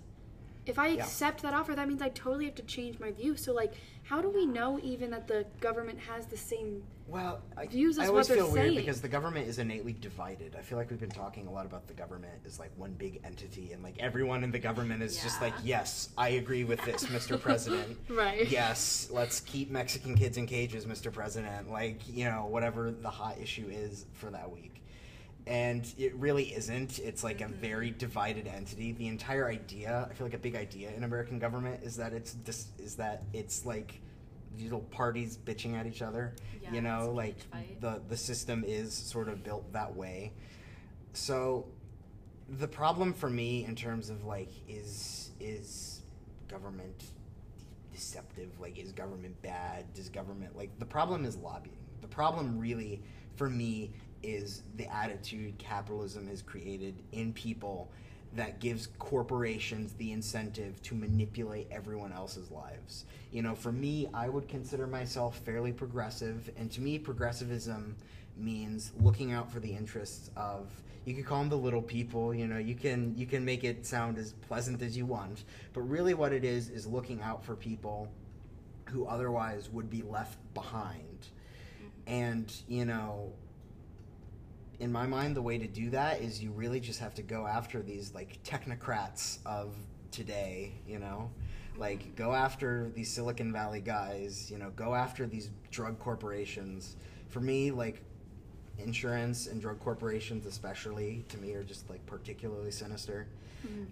if 0.66 0.78
I 0.78 0.88
Yeah. 0.88 1.02
accept 1.04 1.42
that 1.42 1.54
offer, 1.54 1.74
that 1.74 1.88
means 1.88 2.02
I 2.02 2.08
totally 2.10 2.44
have 2.46 2.54
to 2.56 2.62
change 2.62 2.98
my 2.98 3.10
view. 3.12 3.36
So 3.36 3.52
like, 3.52 3.74
how 4.04 4.20
do 4.20 4.28
we 4.30 4.46
know 4.46 4.78
even 4.82 5.10
that 5.10 5.28
the 5.28 5.46
government 5.60 6.00
has 6.00 6.26
the 6.26 6.36
same? 6.36 6.84
Well, 7.06 7.42
I, 7.56 7.66
views 7.66 7.98
I 7.98 8.06
always 8.06 8.28
feel 8.28 8.50
weird 8.50 8.68
saying. 8.68 8.76
because 8.76 9.00
the 9.02 9.08
government 9.08 9.46
is 9.46 9.58
innately 9.58 9.92
divided. 9.92 10.56
I 10.58 10.62
feel 10.62 10.78
like 10.78 10.90
we've 10.90 11.00
been 11.00 11.10
talking 11.10 11.46
a 11.46 11.50
lot 11.50 11.66
about 11.66 11.86
the 11.86 11.92
government 11.92 12.32
as 12.46 12.58
like 12.58 12.70
one 12.76 12.92
big 12.92 13.20
entity, 13.24 13.72
and 13.72 13.82
like 13.82 13.96
everyone 13.98 14.42
in 14.42 14.50
the 14.50 14.58
government 14.58 15.02
is 15.02 15.22
just 15.22 15.40
like, 15.42 15.52
yes, 15.62 16.08
I 16.16 16.30
agree 16.30 16.64
with 16.64 16.82
this, 16.84 17.04
Mr. 17.04 17.40
President. 17.40 17.98
Right. 18.08 18.48
Yes, 18.48 19.08
let's 19.12 19.40
keep 19.40 19.70
Mexican 19.70 20.14
kids 20.14 20.36
in 20.38 20.46
cages, 20.46 20.86
Mr. 20.86 21.12
President. 21.12 21.70
Like 21.70 22.00
you 22.08 22.24
know, 22.24 22.46
whatever 22.46 22.90
the 22.90 23.10
hot 23.10 23.38
issue 23.40 23.66
is 23.68 24.06
for 24.14 24.30
that 24.30 24.50
week. 24.50 24.82
And 25.46 25.86
it 25.98 26.14
really 26.14 26.54
isn't. 26.54 26.98
It's 27.00 27.22
like 27.22 27.42
a 27.42 27.48
very 27.48 27.90
divided 27.90 28.46
entity. 28.46 28.92
The 28.92 29.08
entire 29.08 29.46
idea, 29.48 30.08
I 30.10 30.14
feel 30.14 30.26
like 30.26 30.34
a 30.34 30.38
big 30.38 30.56
idea 30.56 30.90
in 30.96 31.04
American 31.04 31.38
government 31.38 31.82
is 31.82 31.96
that 31.96 32.14
it's 32.14 32.32
dis- 32.32 32.68
is 32.78 32.96
that 32.96 33.24
it's 33.34 33.66
like 33.66 34.00
little 34.58 34.80
parties 34.80 35.38
bitching 35.44 35.74
at 35.78 35.86
each 35.86 36.02
other. 36.02 36.34
Yeah, 36.62 36.72
you 36.72 36.80
know, 36.80 37.12
like 37.14 37.36
the 37.80 38.00
the 38.08 38.16
system 38.16 38.64
is 38.66 38.92
sort 38.92 39.28
of 39.28 39.42
built 39.44 39.72
that 39.72 39.94
way. 39.94 40.32
So 41.12 41.66
the 42.48 42.68
problem 42.68 43.12
for 43.12 43.30
me 43.30 43.64
in 43.64 43.74
terms 43.74 44.10
of 44.10 44.24
like 44.24 44.50
is 44.68 45.30
is 45.40 46.02
government 46.48 47.04
deceptive 47.92 48.48
like 48.60 48.78
is 48.78 48.92
government 48.92 49.40
bad 49.42 49.84
does 49.94 50.08
government 50.08 50.56
like 50.56 50.76
the 50.78 50.84
problem 50.84 51.24
is 51.24 51.36
lobbying 51.36 51.76
the 52.00 52.08
problem 52.08 52.58
really 52.58 53.00
for 53.36 53.48
me 53.48 53.92
is 54.22 54.62
the 54.76 54.86
attitude 54.92 55.56
capitalism 55.58 56.26
has 56.26 56.42
created 56.42 57.02
in 57.12 57.32
people 57.32 57.90
that 58.36 58.60
gives 58.60 58.88
corporations 58.98 59.92
the 59.94 60.12
incentive 60.12 60.80
to 60.82 60.94
manipulate 60.94 61.68
everyone 61.70 62.12
else's 62.12 62.50
lives. 62.50 63.04
You 63.32 63.42
know, 63.42 63.54
for 63.54 63.72
me, 63.72 64.08
I 64.14 64.28
would 64.28 64.48
consider 64.48 64.86
myself 64.86 65.38
fairly 65.44 65.72
progressive, 65.72 66.50
and 66.56 66.70
to 66.72 66.80
me, 66.80 66.98
progressivism 66.98 67.96
means 68.36 68.92
looking 69.00 69.32
out 69.32 69.52
for 69.52 69.60
the 69.60 69.70
interests 69.70 70.30
of 70.36 70.68
you 71.04 71.14
could 71.14 71.26
call 71.26 71.40
them 71.40 71.50
the 71.50 71.56
little 71.56 71.82
people 71.82 72.34
you 72.34 72.48
know 72.48 72.58
you 72.58 72.74
can 72.74 73.14
you 73.16 73.26
can 73.26 73.44
make 73.44 73.62
it 73.62 73.86
sound 73.86 74.18
as 74.18 74.32
pleasant 74.48 74.82
as 74.82 74.96
you 74.96 75.06
want 75.06 75.44
but 75.72 75.82
really 75.82 76.14
what 76.14 76.32
it 76.32 76.42
is 76.42 76.68
is 76.68 76.84
looking 76.84 77.22
out 77.22 77.44
for 77.44 77.54
people 77.54 78.08
who 78.90 79.06
otherwise 79.06 79.68
would 79.70 79.88
be 79.88 80.02
left 80.02 80.38
behind 80.54 81.28
mm-hmm. 81.78 81.88
And, 82.06 82.52
you 82.68 82.84
know, 82.84 83.32
in 84.80 84.92
my 84.92 85.06
mind, 85.06 85.36
the 85.36 85.42
way 85.42 85.58
to 85.58 85.66
do 85.66 85.90
that 85.90 86.20
is 86.20 86.42
you 86.42 86.50
really 86.50 86.80
just 86.80 87.00
have 87.00 87.14
to 87.14 87.22
go 87.22 87.46
after 87.46 87.82
these 87.82 88.14
like 88.14 88.42
technocrats 88.42 89.38
of 89.46 89.74
today, 90.10 90.72
you 90.86 90.98
know? 90.98 91.30
Like, 91.76 92.14
go 92.14 92.32
after 92.32 92.90
these 92.94 93.10
Silicon 93.10 93.52
Valley 93.52 93.80
guys, 93.80 94.48
you 94.48 94.58
know, 94.58 94.70
go 94.76 94.94
after 94.94 95.26
these 95.26 95.50
drug 95.72 95.98
corporations. 95.98 96.96
For 97.30 97.40
me, 97.40 97.72
like, 97.72 98.00
insurance 98.78 99.48
and 99.48 99.60
drug 99.60 99.80
corporations, 99.80 100.46
especially, 100.46 101.24
to 101.28 101.38
me, 101.38 101.52
are 101.54 101.64
just 101.64 101.88
like 101.90 102.04
particularly 102.06 102.70
sinister. 102.70 103.26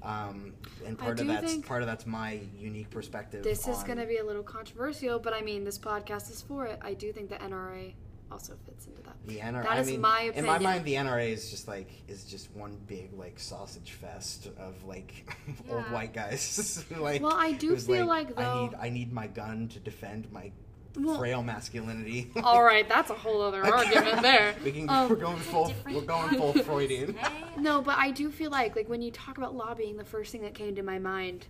Um, 0.02 0.52
and 0.84 0.98
I 1.00 1.04
part 1.04 1.20
of 1.20 1.26
that's 1.26 1.56
part 1.58 1.82
of 1.82 1.88
that's 1.88 2.06
my 2.06 2.40
unique 2.58 2.90
perspective. 2.90 3.42
This 3.42 3.66
is 3.66 3.82
going 3.84 3.98
to 3.98 4.06
be 4.06 4.18
a 4.18 4.24
little 4.24 4.42
controversial, 4.42 5.18
but 5.18 5.32
I 5.32 5.40
mean, 5.40 5.64
this 5.64 5.78
podcast 5.78 6.30
is 6.30 6.42
for 6.42 6.66
it. 6.66 6.78
I 6.82 6.92
do 6.94 7.10
think 7.12 7.30
the 7.30 7.36
NRA 7.36 7.94
also 8.32 8.54
fits 8.66 8.86
into 8.86 9.02
that. 9.02 9.16
The 9.26 9.38
NRA. 9.38 9.62
That 9.62 9.70
I 9.72 9.78
is 9.80 9.86
mean, 9.88 10.00
my 10.00 10.32
In 10.34 10.44
my 10.46 10.58
mind, 10.58 10.84
the 10.84 10.94
NRA 10.94 11.28
is 11.30 11.50
just 11.50 11.68
like 11.68 11.88
is 12.08 12.24
just 12.24 12.50
one 12.56 12.76
big 12.86 13.12
like 13.12 13.38
sausage 13.38 13.92
fest 13.92 14.48
of 14.58 14.82
like 14.84 15.12
old 15.70 15.84
white 15.92 16.12
guys. 16.12 16.84
like, 16.98 17.22
Well, 17.22 17.36
I 17.36 17.52
do 17.52 17.76
feel 17.76 18.06
like, 18.06 18.36
I 18.38 18.42
though- 18.42 18.66
need 18.66 18.74
I 18.80 18.88
need 18.88 19.12
my 19.12 19.26
gun 19.26 19.68
to 19.68 19.78
defend 19.78 20.30
my 20.32 20.50
Well- 20.96 21.18
frail 21.18 21.42
masculinity. 21.42 22.30
All 22.42 22.62
right, 22.64 22.88
that's 22.88 23.10
a 23.10 23.14
whole 23.14 23.42
other 23.42 23.64
argument 23.64 24.22
there. 24.22 24.54
we 24.64 24.72
can. 24.72 24.88
Um, 24.88 25.08
we're 25.08 25.16
going 25.16 25.38
full. 25.38 25.72
We're 25.86 26.00
going 26.02 26.36
full 26.36 26.54
Freudian. 26.54 27.16
No, 27.58 27.80
but 27.82 27.98
I 27.98 28.10
do 28.10 28.30
feel 28.30 28.50
like 28.50 28.74
like 28.76 28.88
when 28.88 29.02
you 29.02 29.10
talk 29.10 29.38
about 29.38 29.54
lobbying, 29.54 29.96
the 29.96 30.04
first 30.04 30.32
thing 30.32 30.42
that 30.42 30.54
came 30.54 30.74
to 30.76 30.82
my 30.82 30.98
mind 30.98 31.46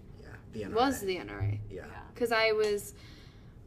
Yeah, 0.52 0.68
the 0.68 0.74
was 0.74 1.00
the 1.00 1.16
NRA. 1.16 1.58
Yeah. 1.70 1.82
Yeah. 1.82 1.84
because 2.12 2.32
I 2.32 2.52
was 2.52 2.94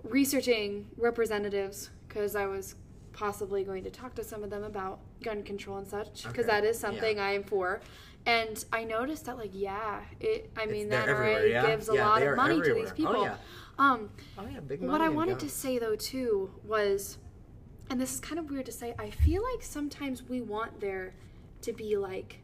researching 0.03 0.87
representatives 0.97 1.89
because 2.07 2.35
I 2.35 2.45
was 2.45 2.75
possibly 3.15 3.63
going 3.63 3.83
to 3.83 3.89
talk 3.89 4.13
to 4.15 4.23
some 4.23 4.43
of 4.43 4.49
them 4.49 4.63
about 4.63 4.99
gun 5.23 5.41
control 5.41 5.77
and 5.77 5.87
such 5.87 6.23
because 6.23 6.45
Okay, 6.45 6.47
that 6.47 6.63
is 6.65 6.77
something 6.77 7.17
yeah. 7.17 7.25
I 7.25 7.31
am 7.31 7.43
for. 7.43 7.81
And 8.27 8.63
I 8.73 8.83
noticed 8.83 9.25
that, 9.25 9.37
like, 9.37 9.51
yeah, 9.53 10.01
it. 10.19 10.49
I 10.57 10.65
mean, 10.65 10.89
they're 10.89 11.05
NRA 11.05 11.49
yeah? 11.49 11.65
gives 11.67 11.89
a 11.89 11.93
Yeah, 11.93 12.07
lot 12.07 12.21
of 12.23 12.35
money 12.35 12.55
to 12.55 12.59
everywhere. 12.61 12.81
these 12.83 12.91
Oh, 12.91 12.95
people. 12.95 13.23
yeah. 13.23 13.37
Um, 13.77 14.09
Oh 14.37 14.45
yeah, 14.51 14.59
big 14.61 14.81
money. 14.81 14.91
what 14.91 15.01
I 15.01 15.09
wanted 15.09 15.39
to 15.39 15.49
say 15.49 15.77
though 15.79 15.95
too 15.95 16.49
was, 16.65 17.17
and 17.89 17.99
this 18.01 18.13
is 18.13 18.19
kind 18.19 18.39
of 18.39 18.49
weird 18.49 18.65
to 18.67 18.71
say, 18.71 18.95
I 18.97 19.09
feel 19.09 19.43
like 19.43 19.61
sometimes 19.63 20.23
we 20.23 20.41
want 20.41 20.79
there 20.81 21.13
to 21.61 21.71
be 21.73 21.97
like 21.97 22.39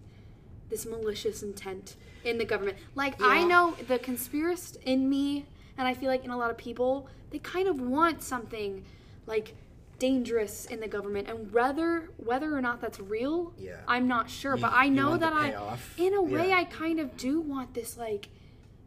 this 0.69 0.85
malicious 0.85 1.41
intent 1.41 1.95
in 2.23 2.37
the 2.37 2.45
government. 2.45 2.77
Like 2.95 3.15
I 3.21 3.43
know 3.43 3.75
the 3.87 3.97
conspiracist 3.99 4.77
in 4.83 5.09
me, 5.09 5.45
and 5.77 5.87
I 5.87 5.93
feel 5.95 6.09
like 6.09 6.23
in 6.25 6.31
a 6.31 6.37
lot 6.37 6.51
of 6.51 6.57
people, 6.57 7.07
they 7.31 7.39
kind 7.39 7.67
of 7.67 7.79
want 7.81 8.21
something 8.21 8.83
like 9.25 9.55
dangerous 10.01 10.65
in 10.65 10.79
the 10.79 10.87
government, 10.87 11.29
and 11.29 11.53
whether 11.53 12.09
whether 12.17 12.57
or 12.57 12.61
not 12.61 12.81
that's 12.81 12.99
real, 12.99 13.53
Yeah. 13.57 13.77
I'm 13.87 14.07
not 14.07 14.31
sure. 14.31 14.55
You- 14.55 14.61
but 14.63 14.73
I 14.73 14.89
know 14.89 15.15
that 15.15 15.31
I, 15.31 15.51
payoff. 15.51 15.99
in 15.99 16.15
a 16.15 16.21
way, 16.23 16.47
Yeah. 16.49 16.57
I 16.57 16.63
kind 16.63 16.99
of 16.99 17.15
do 17.17 17.39
want 17.39 17.75
this 17.75 17.97
like 17.97 18.29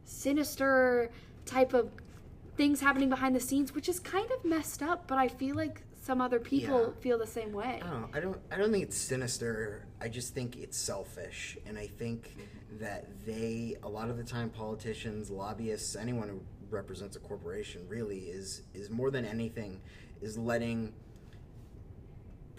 sinister 0.05 1.11
type 1.47 1.73
of 1.73 1.91
things 2.57 2.81
happening 2.81 3.09
behind 3.09 3.35
the 3.37 3.41
scenes, 3.41 3.75
which 3.75 3.89
is 3.89 4.01
kind 4.01 4.29
of 4.33 4.45
messed 4.45 4.83
up. 4.83 5.07
But 5.07 5.19
I 5.19 5.29
feel 5.29 5.55
like 5.55 5.83
some 6.03 6.21
other 6.21 6.41
people 6.41 6.81
Yeah. 6.89 7.01
feel 7.01 7.19
the 7.19 7.27
same 7.29 7.53
way. 7.53 7.81
I 7.83 7.87
don't. 7.91 8.17
I 8.17 8.21
don't. 8.21 8.41
I 8.51 8.57
don't 8.57 8.73
think 8.73 8.83
it's 8.83 8.97
sinister. 8.97 9.87
I 10.01 10.09
just 10.09 10.35
think 10.35 10.57
it's 10.57 10.77
selfish, 10.77 11.57
and 11.65 11.79
I 11.79 11.87
think 11.87 12.31
mm-hmm. 12.31 12.79
that 12.81 13.25
they, 13.25 13.77
a 13.85 13.89
lot 13.89 14.11
of 14.11 14.17
the 14.17 14.25
time, 14.25 14.51
politicians, 14.51 15.31
lobbyists, 15.31 15.95
anyone 15.95 16.29
who 16.29 16.41
represents 16.71 17.15
a 17.15 17.21
corporation, 17.21 17.87
really 17.89 18.19
is 18.39 18.63
is 18.75 18.91
more 18.91 19.11
than 19.13 19.25
anything, 19.25 19.81
is 20.21 20.37
letting 20.37 20.93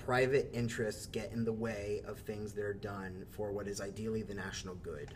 private 0.05 0.49
interests 0.53 1.07
get 1.07 1.31
in 1.31 1.43
the 1.43 1.51
way 1.51 2.01
of 2.05 2.19
things 2.19 2.53
that 2.53 2.63
are 2.63 2.73
done 2.73 3.25
for 3.31 3.51
what 3.51 3.67
is 3.67 3.81
ideally 3.81 4.21
the 4.21 4.35
national 4.35 4.75
good. 4.75 5.15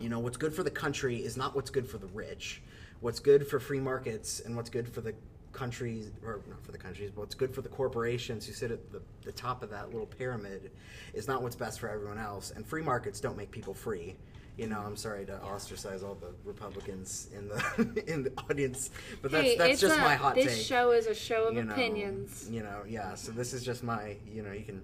You 0.00 0.08
know, 0.08 0.20
what's 0.20 0.36
good 0.36 0.54
for 0.54 0.62
the 0.62 0.70
country 0.70 1.16
is 1.16 1.36
not 1.36 1.56
what's 1.56 1.70
good 1.70 1.88
for 1.88 1.98
the 1.98 2.06
rich. 2.06 2.62
What's 3.00 3.18
good 3.18 3.46
for 3.48 3.58
free 3.58 3.80
markets 3.80 4.38
and 4.38 4.54
what's 4.54 4.70
good 4.70 4.88
for 4.88 5.00
the 5.00 5.12
countries, 5.52 6.12
or 6.24 6.40
not 6.48 6.64
for 6.64 6.70
the 6.70 6.78
countries, 6.78 7.10
but 7.10 7.22
what's 7.22 7.34
good 7.34 7.52
for 7.52 7.62
the 7.62 7.68
corporations 7.68 8.46
who 8.46 8.52
sit 8.52 8.70
at 8.70 8.92
the, 8.92 9.02
the 9.24 9.32
top 9.32 9.64
of 9.64 9.70
that 9.70 9.90
little 9.90 10.06
pyramid 10.06 10.70
is 11.12 11.26
not 11.26 11.42
what's 11.42 11.56
best 11.56 11.80
for 11.80 11.88
everyone 11.88 12.18
else. 12.18 12.52
And 12.54 12.64
free 12.64 12.82
markets 12.82 13.18
don't 13.18 13.36
make 13.36 13.50
people 13.50 13.74
free. 13.74 14.14
You 14.56 14.66
know, 14.66 14.80
I'm 14.80 14.96
sorry 14.96 15.26
to 15.26 15.38
ostracize 15.42 16.02
all 16.02 16.14
the 16.14 16.32
Republicans 16.44 17.28
in 17.36 17.48
the 17.48 18.04
in 18.12 18.22
the 18.24 18.32
audience, 18.48 18.90
but 19.20 19.30
that's 19.30 19.44
hey, 19.48 19.58
that's 19.58 19.80
just 19.80 19.98
a, 19.98 20.00
my 20.00 20.14
hot 20.14 20.34
this 20.34 20.56
take 20.56 20.66
show 20.66 20.92
is 20.92 21.06
a 21.06 21.14
show 21.14 21.48
of 21.48 21.54
you 21.54 21.64
know, 21.64 21.72
opinions. 21.74 22.48
You 22.50 22.62
know, 22.62 22.82
yeah. 22.88 23.14
So 23.14 23.32
this 23.32 23.52
is 23.52 23.62
just 23.62 23.84
my, 23.84 24.16
you 24.26 24.42
know, 24.42 24.52
you 24.52 24.64
can 24.64 24.82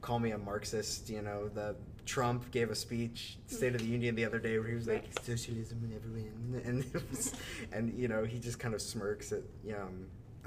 call 0.00 0.18
me 0.18 0.32
a 0.32 0.38
Marxist. 0.38 1.08
You 1.08 1.22
know, 1.22 1.48
the 1.48 1.76
Trump 2.06 2.50
gave 2.50 2.70
a 2.70 2.74
speech, 2.74 3.38
State 3.46 3.74
of 3.76 3.82
the 3.82 3.86
Union, 3.86 4.16
the 4.16 4.24
other 4.24 4.40
day, 4.40 4.58
where 4.58 4.68
he 4.68 4.74
was 4.74 4.88
like, 4.88 5.04
"Socialism 5.22 5.78
never 5.88 6.08
win," 6.08 6.60
and 6.64 6.84
it 6.94 7.10
was, 7.10 7.34
and 7.72 7.94
you 7.96 8.08
know, 8.08 8.24
he 8.24 8.40
just 8.40 8.58
kind 8.58 8.74
of 8.74 8.82
smirks 8.82 9.30
at, 9.30 9.42
you 9.64 9.72
know, 9.72 9.88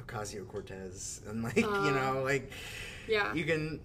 Ocasio 0.05 0.45
Cortez, 0.47 1.21
and 1.27 1.41
like, 1.41 1.55
you 1.57 1.67
Uh, 1.67 1.91
know, 1.91 2.21
like, 2.23 2.51
Yeah. 3.07 3.33
you 3.33 3.45
can, 3.45 3.79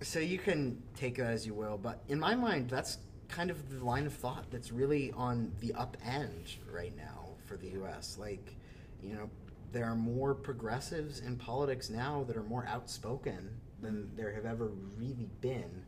so 0.00 0.20
you 0.20 0.38
can 0.38 0.80
take 0.96 1.16
that 1.16 1.26
as 1.32 1.44
you 1.44 1.54
will, 1.54 1.76
but 1.76 2.02
in 2.08 2.18
my 2.20 2.34
mind, 2.36 2.70
that's 2.70 2.98
kind 3.28 3.50
of 3.50 3.70
the 3.70 3.84
line 3.84 4.06
of 4.06 4.12
thought 4.14 4.50
that's 4.50 4.72
really 4.72 5.12
on 5.12 5.52
the 5.60 5.72
up 5.74 5.96
end 6.04 6.54
right 6.72 6.96
now 6.96 7.28
for 7.46 7.56
the 7.56 7.68
U.S. 7.70 8.16
Like, 8.18 8.54
you 9.02 9.14
know, 9.14 9.28
there 9.72 9.84
are 9.84 9.94
more 9.94 10.34
progressives 10.34 11.20
in 11.20 11.36
politics 11.36 11.90
now 11.90 12.24
that 12.26 12.36
are 12.36 12.42
more 12.42 12.66
outspoken 12.68 13.50
than 13.80 14.10
there 14.16 14.32
have 14.32 14.46
ever 14.46 14.70
really 14.96 15.28
been. 15.40 15.84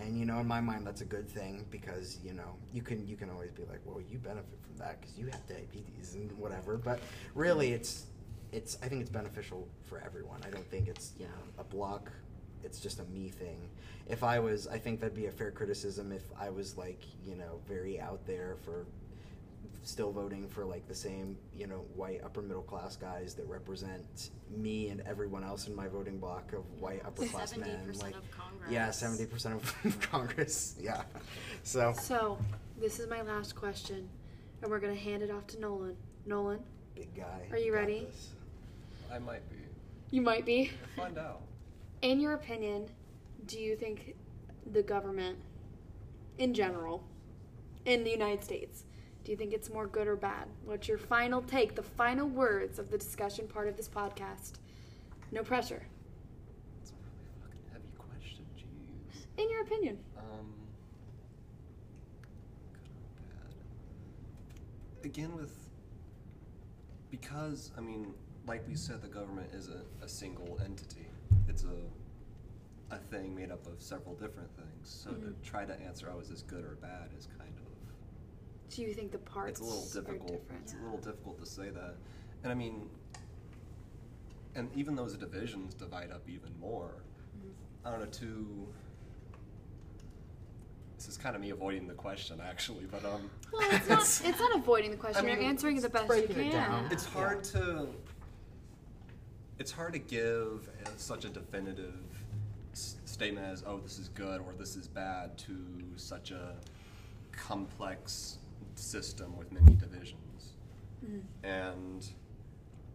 And 0.00 0.18
you 0.18 0.26
know, 0.26 0.40
in 0.40 0.46
my 0.46 0.60
mind, 0.60 0.86
that's 0.86 1.02
a 1.02 1.06
good 1.06 1.28
thing 1.28 1.66
because 1.70 2.18
you 2.24 2.32
know 2.32 2.56
you 2.72 2.82
can 2.82 3.06
you 3.06 3.16
can 3.16 3.30
always 3.30 3.52
be 3.52 3.62
like, 3.70 3.80
well, 3.84 4.00
you 4.00 4.18
benefit 4.18 4.58
from 4.62 4.76
that 4.78 5.00
because 5.00 5.16
you 5.16 5.26
have 5.26 5.46
diabetes 5.46 6.14
and 6.14 6.32
whatever. 6.32 6.76
But 6.76 6.98
really, 7.34 7.72
it's 7.72 8.06
it's 8.50 8.76
I 8.82 8.88
think 8.88 9.02
it's 9.02 9.10
beneficial 9.10 9.68
for 9.84 10.02
everyone. 10.04 10.40
I 10.44 10.50
don't 10.50 10.68
think 10.68 10.88
it's 10.88 11.12
you 11.18 11.26
know 11.26 11.42
a 11.58 11.64
block. 11.64 12.10
It's 12.64 12.80
just 12.80 12.98
a 13.00 13.04
me 13.04 13.28
thing. 13.28 13.68
If 14.08 14.22
I 14.24 14.38
was, 14.38 14.66
I 14.66 14.78
think 14.78 15.00
that'd 15.00 15.14
be 15.16 15.26
a 15.26 15.30
fair 15.30 15.50
criticism. 15.50 16.12
If 16.12 16.24
I 16.38 16.50
was 16.50 16.76
like 16.76 17.02
you 17.24 17.36
know 17.36 17.60
very 17.68 18.00
out 18.00 18.26
there 18.26 18.56
for 18.64 18.86
still 19.82 20.10
voting 20.12 20.48
for 20.48 20.64
like 20.64 20.86
the 20.88 20.94
same 20.94 21.36
you 21.54 21.66
know 21.66 21.84
white 21.94 22.20
upper 22.24 22.40
middle 22.40 22.62
class 22.62 22.96
guys 22.96 23.34
that 23.34 23.46
represent 23.46 24.30
me 24.56 24.88
and 24.88 25.02
everyone 25.02 25.44
else 25.44 25.68
in 25.68 25.76
my 25.76 25.86
voting 25.86 26.16
block 26.18 26.54
of 26.54 26.64
white 26.80 27.02
upper 27.04 27.26
class 27.26 27.54
men 27.54 27.78
like 28.00 28.14
of 28.16 28.30
Congress. 28.30 28.70
yeah 28.70 28.88
70% 28.88 29.54
of 29.84 30.00
congress 30.10 30.76
yeah 30.80 31.02
so 31.64 31.92
So, 32.00 32.38
this 32.80 32.98
is 32.98 33.10
my 33.10 33.20
last 33.20 33.54
question, 33.54 34.08
and 34.62 34.70
we're 34.70 34.80
gonna 34.80 34.94
hand 34.94 35.22
it 35.22 35.30
off 35.30 35.46
to 35.48 35.60
Nolan. 35.60 35.96
Nolan, 36.24 36.60
big 36.94 37.14
guy 37.14 37.42
Are 37.50 37.58
you 37.58 37.74
ready? 37.74 38.06
this. 38.06 38.30
I 39.12 39.18
might 39.18 39.46
be. 39.50 39.56
you 40.12 40.22
might 40.22 40.46
be. 40.46 40.70
Find 40.96 41.18
out. 41.18 41.42
In 42.04 42.20
your 42.20 42.34
opinion, 42.34 42.86
do 43.46 43.58
you 43.58 43.74
think 43.76 44.14
the 44.72 44.82
government, 44.82 45.38
in 46.36 46.52
general, 46.52 47.02
in 47.86 48.04
the 48.04 48.10
United 48.10 48.44
States, 48.44 48.84
do 49.24 49.30
you 49.30 49.38
think 49.38 49.54
it's 49.54 49.70
more 49.70 49.86
good 49.86 50.06
or 50.06 50.14
bad? 50.14 50.46
What's 50.66 50.86
your 50.86 50.98
final 50.98 51.40
take, 51.40 51.74
the 51.74 51.82
final 51.82 52.28
words 52.28 52.78
of 52.78 52.90
the 52.90 52.98
discussion 52.98 53.48
part 53.48 53.68
of 53.68 53.78
this 53.78 53.88
podcast? 53.88 54.58
No 55.32 55.42
pressure. 55.42 55.82
It's 56.82 56.90
a 56.90 56.94
really 56.94 57.24
fucking 57.40 57.64
heavy 57.72 57.88
question. 57.96 58.44
Jeez. 58.54 59.42
In 59.42 59.48
your 59.48 59.62
opinion. 59.62 59.96
Um, 60.18 60.52
good 62.74 63.30
or 63.30 63.34
bad? 65.00 65.06
Again, 65.06 65.34
with 65.34 65.56
because 67.10 67.70
I 67.78 67.80
mean, 67.80 68.12
like 68.46 68.62
we 68.68 68.74
said, 68.74 69.00
the 69.00 69.08
government 69.08 69.48
is 69.54 69.70
a 70.02 70.06
single 70.06 70.60
entity. 70.62 71.06
It's 71.48 71.64
a 71.64 72.94
a 72.94 72.98
thing 72.98 73.34
made 73.34 73.50
up 73.50 73.66
of 73.66 73.80
several 73.80 74.14
different 74.14 74.48
things. 74.56 74.88
So 74.88 75.10
Mhm. 75.10 75.22
to 75.42 75.48
try 75.48 75.64
to 75.64 75.74
answer, 75.80 76.08
oh, 76.14 76.20
is 76.20 76.28
this 76.28 76.42
good 76.42 76.64
or 76.64 76.76
bad, 76.76 77.10
is 77.18 77.26
kind 77.38 77.50
of 77.58 78.74
Do 78.74 78.82
you 78.82 78.92
think 78.94 79.10
the 79.10 79.18
parts 79.18 79.58
it's 79.58 79.60
a 79.60 79.64
little 79.64 79.82
are 79.82 80.02
difficult. 80.12 80.42
different? 80.42 80.62
It's 80.62 80.72
a 80.74 80.76
little 80.76 80.98
difficult 80.98 81.38
to 81.40 81.46
say 81.46 81.70
that, 81.70 81.96
and 82.42 82.52
I 82.52 82.54
mean, 82.54 82.88
and 84.54 84.70
even 84.76 84.94
those 84.94 85.16
divisions 85.16 85.74
divide 85.74 86.10
up 86.12 86.28
even 86.28 86.56
more. 86.60 87.02
Mm-hmm. 87.36 87.86
I 87.86 87.90
don't 87.90 88.00
know. 88.00 88.06
To 88.06 88.68
this 90.96 91.08
is 91.08 91.16
kind 91.18 91.34
of 91.36 91.42
me 91.42 91.50
avoiding 91.50 91.86
the 91.86 91.94
question, 91.94 92.40
actually, 92.40 92.84
but 92.86 93.04
um, 93.04 93.30
Well, 93.52 93.68
it's 93.72 93.88
not. 93.88 93.98
It's 94.30 94.38
not 94.40 94.54
avoiding 94.56 94.90
the 94.90 94.96
question. 94.96 95.24
mean, 95.26 95.36
You're 95.36 95.44
answering 95.48 95.76
it 95.76 95.80
the 95.80 95.86
it's 95.88 95.92
best 95.92 96.04
you 96.04 96.08
breaking 96.26 96.48
it 96.48 96.52
down. 96.52 96.86
it's 96.92 97.04
hard 97.04 97.42
to 97.44 97.88
it's 99.58 99.70
hard 99.72 99.92
to 99.92 99.98
give 99.98 100.68
such 100.96 101.24
a 101.24 101.28
definitive 101.28 101.94
statement 102.72 103.46
as 103.46 103.62
oh 103.66 103.78
this 103.78 103.98
is 103.98 104.08
good 104.08 104.40
or 104.40 104.52
this 104.58 104.74
is 104.76 104.88
bad 104.88 105.36
to 105.38 105.56
such 105.96 106.32
a 106.32 106.56
complex 107.32 108.38
system 108.74 109.36
with 109.36 109.52
many 109.52 109.74
divisions 109.76 110.54
Mhm. 111.04 111.22
and 111.44 112.08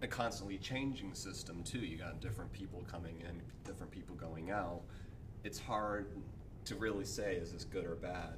a 0.02 0.08
constantly 0.08 0.58
changing 0.58 1.14
system 1.14 1.64
too. 1.64 1.80
You 1.80 1.98
got 1.98 2.20
different 2.22 2.52
people 2.54 2.84
coming 2.90 3.20
in, 3.22 3.42
different 3.66 3.92
people 3.92 4.16
going 4.16 4.50
out. 4.52 4.82
It's 5.44 5.60
hard 5.60 6.08
to 6.66 6.76
really 6.76 7.06
say 7.06 7.36
is 7.36 7.52
this 7.54 7.66
good 7.66 7.86
or 7.86 7.96
bad, 7.96 8.36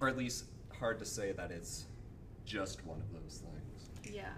or 0.00 0.08
at 0.08 0.16
least 0.16 0.44
hard 0.78 0.98
to 0.98 1.04
say 1.04 1.32
that 1.32 1.50
it's 1.50 1.86
just 2.44 2.84
one 2.84 3.00
of 3.00 3.12
those 3.12 3.42
things. 3.42 4.14
Yeah. 4.14 4.32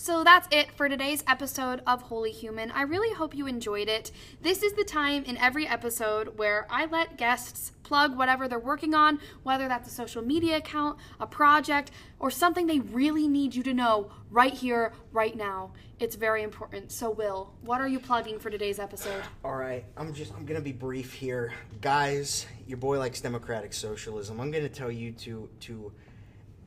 So 0.00 0.22
that's 0.22 0.46
it 0.52 0.70
for 0.70 0.88
today's 0.88 1.24
episode 1.26 1.82
of 1.84 2.02
Holy 2.02 2.30
Human. 2.30 2.70
I 2.70 2.82
really 2.82 3.12
hope 3.12 3.34
you 3.34 3.48
enjoyed 3.48 3.88
it. 3.88 4.12
This 4.40 4.62
is 4.62 4.72
the 4.74 4.84
time 4.84 5.24
in 5.24 5.36
every 5.38 5.66
episode 5.66 6.38
where 6.38 6.68
I 6.70 6.86
let 6.86 7.18
guests 7.18 7.72
plug 7.82 8.16
whatever 8.16 8.46
they're 8.46 8.60
working 8.60 8.94
on, 8.94 9.18
whether 9.42 9.66
that's 9.66 9.88
a 9.88 9.92
social 9.92 10.22
media 10.22 10.58
account, 10.58 11.00
a 11.18 11.26
project, 11.26 11.90
or 12.20 12.30
something 12.30 12.68
they 12.68 12.78
really 12.78 13.26
need 13.26 13.56
you 13.56 13.64
to 13.64 13.74
know 13.74 14.12
right 14.30 14.54
here, 14.54 14.92
right 15.10 15.36
now. 15.36 15.72
It's 15.98 16.14
very 16.14 16.44
important. 16.44 16.92
So, 16.92 17.10
Will, 17.10 17.52
what 17.62 17.80
are 17.80 17.88
you 17.88 17.98
plugging 17.98 18.38
for 18.38 18.50
today's 18.50 18.78
episode? 18.78 19.24
All 19.42 19.56
right, 19.56 19.84
I'm 19.96 20.14
just 20.14 20.32
I'm 20.32 20.46
gonna 20.46 20.60
be 20.60 20.70
brief 20.70 21.12
here, 21.12 21.52
guys. 21.80 22.46
Your 22.68 22.78
boy 22.78 23.00
likes 23.00 23.20
democratic 23.20 23.72
socialism. 23.72 24.40
I'm 24.40 24.52
gonna 24.52 24.68
tell 24.68 24.92
you 24.92 25.10
to 25.10 25.48
to 25.62 25.92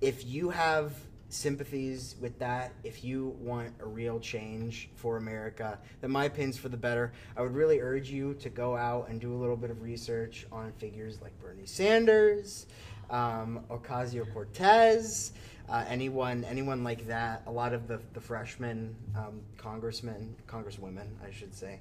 if 0.02 0.26
you 0.26 0.50
have 0.50 0.92
sympathies 1.34 2.16
with 2.20 2.38
that, 2.40 2.74
if 2.84 3.04
you 3.04 3.36
want 3.40 3.74
a 3.80 3.86
real 3.86 4.20
change 4.20 4.90
for 4.96 5.18
America, 5.18 5.80
then 6.02 6.12
my 6.12 6.26
opinion's 6.26 6.58
for 6.58 6.70
the 6.70 6.78
better. 6.78 7.14
I 7.38 7.42
would 7.42 7.54
really 7.54 7.80
urge 7.80 8.10
you 8.10 8.34
to 8.36 8.50
go 8.50 8.76
out 8.76 9.10
and 9.10 9.20
do 9.20 9.34
a 9.34 9.38
little 9.38 9.58
bit 9.58 9.72
of 9.72 9.82
research 9.82 10.46
on 10.52 10.72
figures 10.74 11.22
like 11.22 11.38
Bernie 11.40 11.66
Sanders, 11.66 12.68
um, 13.10 13.62
Ocasio 13.70 14.32
Cortez. 14.34 15.34
Uh, 15.70 15.86
anyone, 15.88 16.44
anyone 16.46 16.84
like 16.84 17.08
that. 17.08 17.44
A 17.48 17.52
lot 17.52 17.72
of 17.72 17.88
the 17.88 18.02
the 18.14 18.20
freshmen, 18.20 18.94
um, 19.16 19.40
congressmen, 19.58 20.36
congresswomen, 20.46 21.08
I 21.26 21.32
should 21.32 21.56
say, 21.56 21.80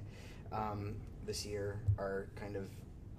um, 0.53 0.95
this 1.25 1.45
year 1.45 1.79
are 1.97 2.27
kind 2.35 2.55
of 2.55 2.69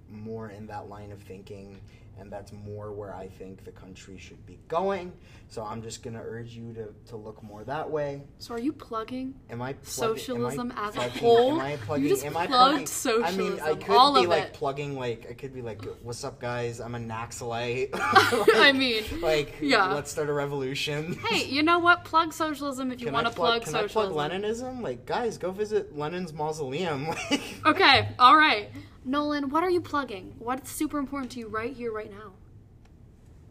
more 0.09 0.51
in 0.51 0.67
that 0.67 0.89
line 0.89 1.13
of 1.13 1.21
thinking 1.21 1.81
and 2.19 2.31
that's 2.31 2.53
more 2.53 2.93
where 2.93 3.15
I 3.15 3.29
think 3.29 3.65
the 3.65 3.73
country 3.73 4.19
should 4.19 4.45
be 4.47 4.59
going. 4.69 5.13
So 5.49 5.63
I'm 5.63 5.83
just 5.83 6.03
going 6.03 6.15
to 6.15 6.21
urge 6.21 6.55
you 6.55 6.73
to, 6.75 6.89
to 7.11 7.17
look 7.17 7.43
more 7.43 7.63
that 7.65 7.91
way. 7.91 8.23
So, 8.39 8.55
are 8.55 8.59
you 8.59 8.73
plugging? 8.73 9.35
Am 9.51 9.61
I 9.61 9.75
plug- 9.75 9.87
Socialism 10.19 10.71
am 10.71 10.79
I 10.79 10.89
as 10.89 10.97
a 10.97 11.09
whole? 11.19 11.53
Am 11.53 11.61
I 11.61 11.77
plugging? 11.77 12.05
You 12.05 12.11
just 12.11 12.25
am 12.25 12.37
I 12.37 12.47
plugged 12.47 12.87
plugging? 12.91 13.25
I 13.25 13.33
mean, 13.33 13.53
I 13.53 13.57
socialism, 13.57 13.81
could 13.81 13.97
all 13.97 14.15
be 14.21 14.27
like 14.27 14.45
it. 14.45 14.53
plugging 14.55 14.97
like 14.99 15.27
I 15.29 15.35
could 15.35 15.53
be 15.53 15.61
like, 15.61 15.85
"What's 16.03 16.25
up, 16.25 16.41
guys? 16.41 16.81
I'm 16.81 16.95
a 16.95 16.99
Naxalite." 16.99 17.91
I 17.95 18.73
mean, 18.73 19.05
like, 19.21 19.57
yeah. 19.61 19.93
let's 19.93 20.11
start 20.11 20.29
a 20.29 20.33
revolution. 20.33 21.19
Hey, 21.33 21.47
you 21.47 21.63
know 21.63 21.79
what? 21.79 22.05
Plug 22.05 22.33
socialism 22.33 22.91
if 22.91 23.01
you 23.01 23.11
want 23.11 23.27
to 23.27 23.33
plug, 23.33 23.63
Can 23.63 23.75
I 23.75 23.87
plug. 23.87 24.13
Leninism? 24.13 24.83
Like, 24.83 25.07
guys, 25.07 25.39
go 25.39 25.51
visit 25.51 25.97
Lenin's 25.97 26.33
mausoleum. 26.33 27.07
Okay, 27.65 28.09
all 28.19 28.37
right. 28.37 28.69
Nolan, 29.05 29.51
what 29.51 29.65
are 29.65 29.71
you 29.71 29.81
plugging? 29.81 30.35
What's 30.39 30.71
super 30.71 30.99
important 30.99 31.33
to 31.33 31.39
you 31.41 31.49
right 31.49 31.75
here, 31.75 31.93
right 31.93 32.11
now? 32.11 32.33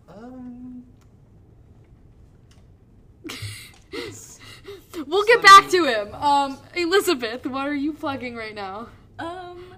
Um, 0.08 0.84
We'll 5.08 5.26
get 5.26 5.42
back 5.42 5.70
to 5.70 5.86
him. 5.86 6.14
Um, 6.14 6.58
Elizabeth, 6.76 7.46
what 7.46 7.68
are 7.68 7.76
you 7.76 7.94
plugging 7.94 8.36
right 8.36 8.54
now? 8.54 8.88
Um, 9.20 9.74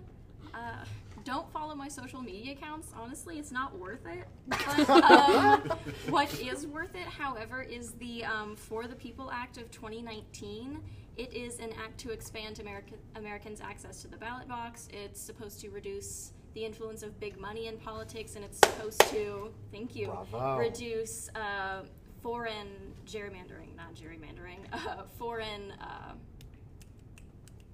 uh, 0.54 0.84
don't 1.24 1.52
follow 1.52 1.76
my 1.76 1.88
social 1.88 2.22
media 2.22 2.54
accounts. 2.54 2.90
Honestly, 2.96 3.40
it's 3.40 3.52
not 3.52 3.78
worth 3.78 4.06
it. 4.06 4.28
But 4.48 4.90
um, 4.90 5.62
what 6.10 6.40
is 6.40 6.68
worth 6.68 6.96
it, 6.96 7.08
however, 7.08 7.62
is 7.62 7.92
the 7.94 8.26
um, 8.26 8.56
For 8.56 8.88
the 8.88 8.96
People 8.96 9.32
Act 9.32 9.58
of 9.58 9.72
2019. 9.72 10.82
It 11.18 11.32
is 11.34 11.60
an 11.60 11.70
act 11.84 12.00
to 12.00 12.12
expand 12.12 12.60
America, 12.60 12.94
Americans' 13.16 13.62
access 13.62 14.02
to 14.02 14.08
the 14.08 14.18
ballot 14.18 14.48
box. 14.48 14.88
It's 14.92 15.22
supposed 15.22 15.60
to 15.62 15.70
reduce 15.70 16.32
the 16.56 16.66
influence 16.66 17.04
of 17.04 17.20
big 17.20 17.40
money 17.40 17.68
in 17.68 17.78
politics, 17.78 18.36
and 18.36 18.44
it's 18.44 18.58
supposed 18.60 19.00
to, 19.12 19.52
thank 19.72 19.96
you, 19.96 20.08
Bravo. 20.08 20.58
reduce 20.58 21.30
uh, 21.36 21.84
foreign 22.22 22.68
gerrymandering, 23.06 23.76
not 23.76 23.94
gerrymandering, 23.96 24.60
uh, 24.74 25.04
foreign. 25.18 25.72
Uh, 25.80 26.14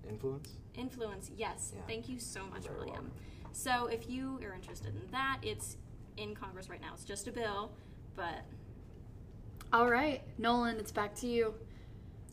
influence. 0.07 0.49
Influence, 0.75 1.31
yes. 1.37 1.73
Yeah. 1.75 1.81
Thank 1.87 2.09
you 2.09 2.19
so 2.19 2.45
much, 2.45 2.63
very 2.63 2.75
William. 2.77 2.93
welcome. 2.93 3.11
So, 3.51 3.87
if 3.87 4.09
you 4.09 4.39
are 4.43 4.53
interested 4.53 4.87
in 4.95 5.11
that, 5.11 5.39
it's 5.41 5.77
in 6.17 6.35
Congress 6.35 6.69
right 6.69 6.81
now. 6.81 6.91
It's 6.93 7.03
just 7.05 7.27
a 7.27 7.31
bill, 7.31 7.71
but 8.15 8.43
All 9.71 9.89
right, 9.89 10.21
Nolan, 10.37 10.77
it's 10.77 10.91
back 10.91 11.15
to 11.15 11.27
you. 11.27 11.53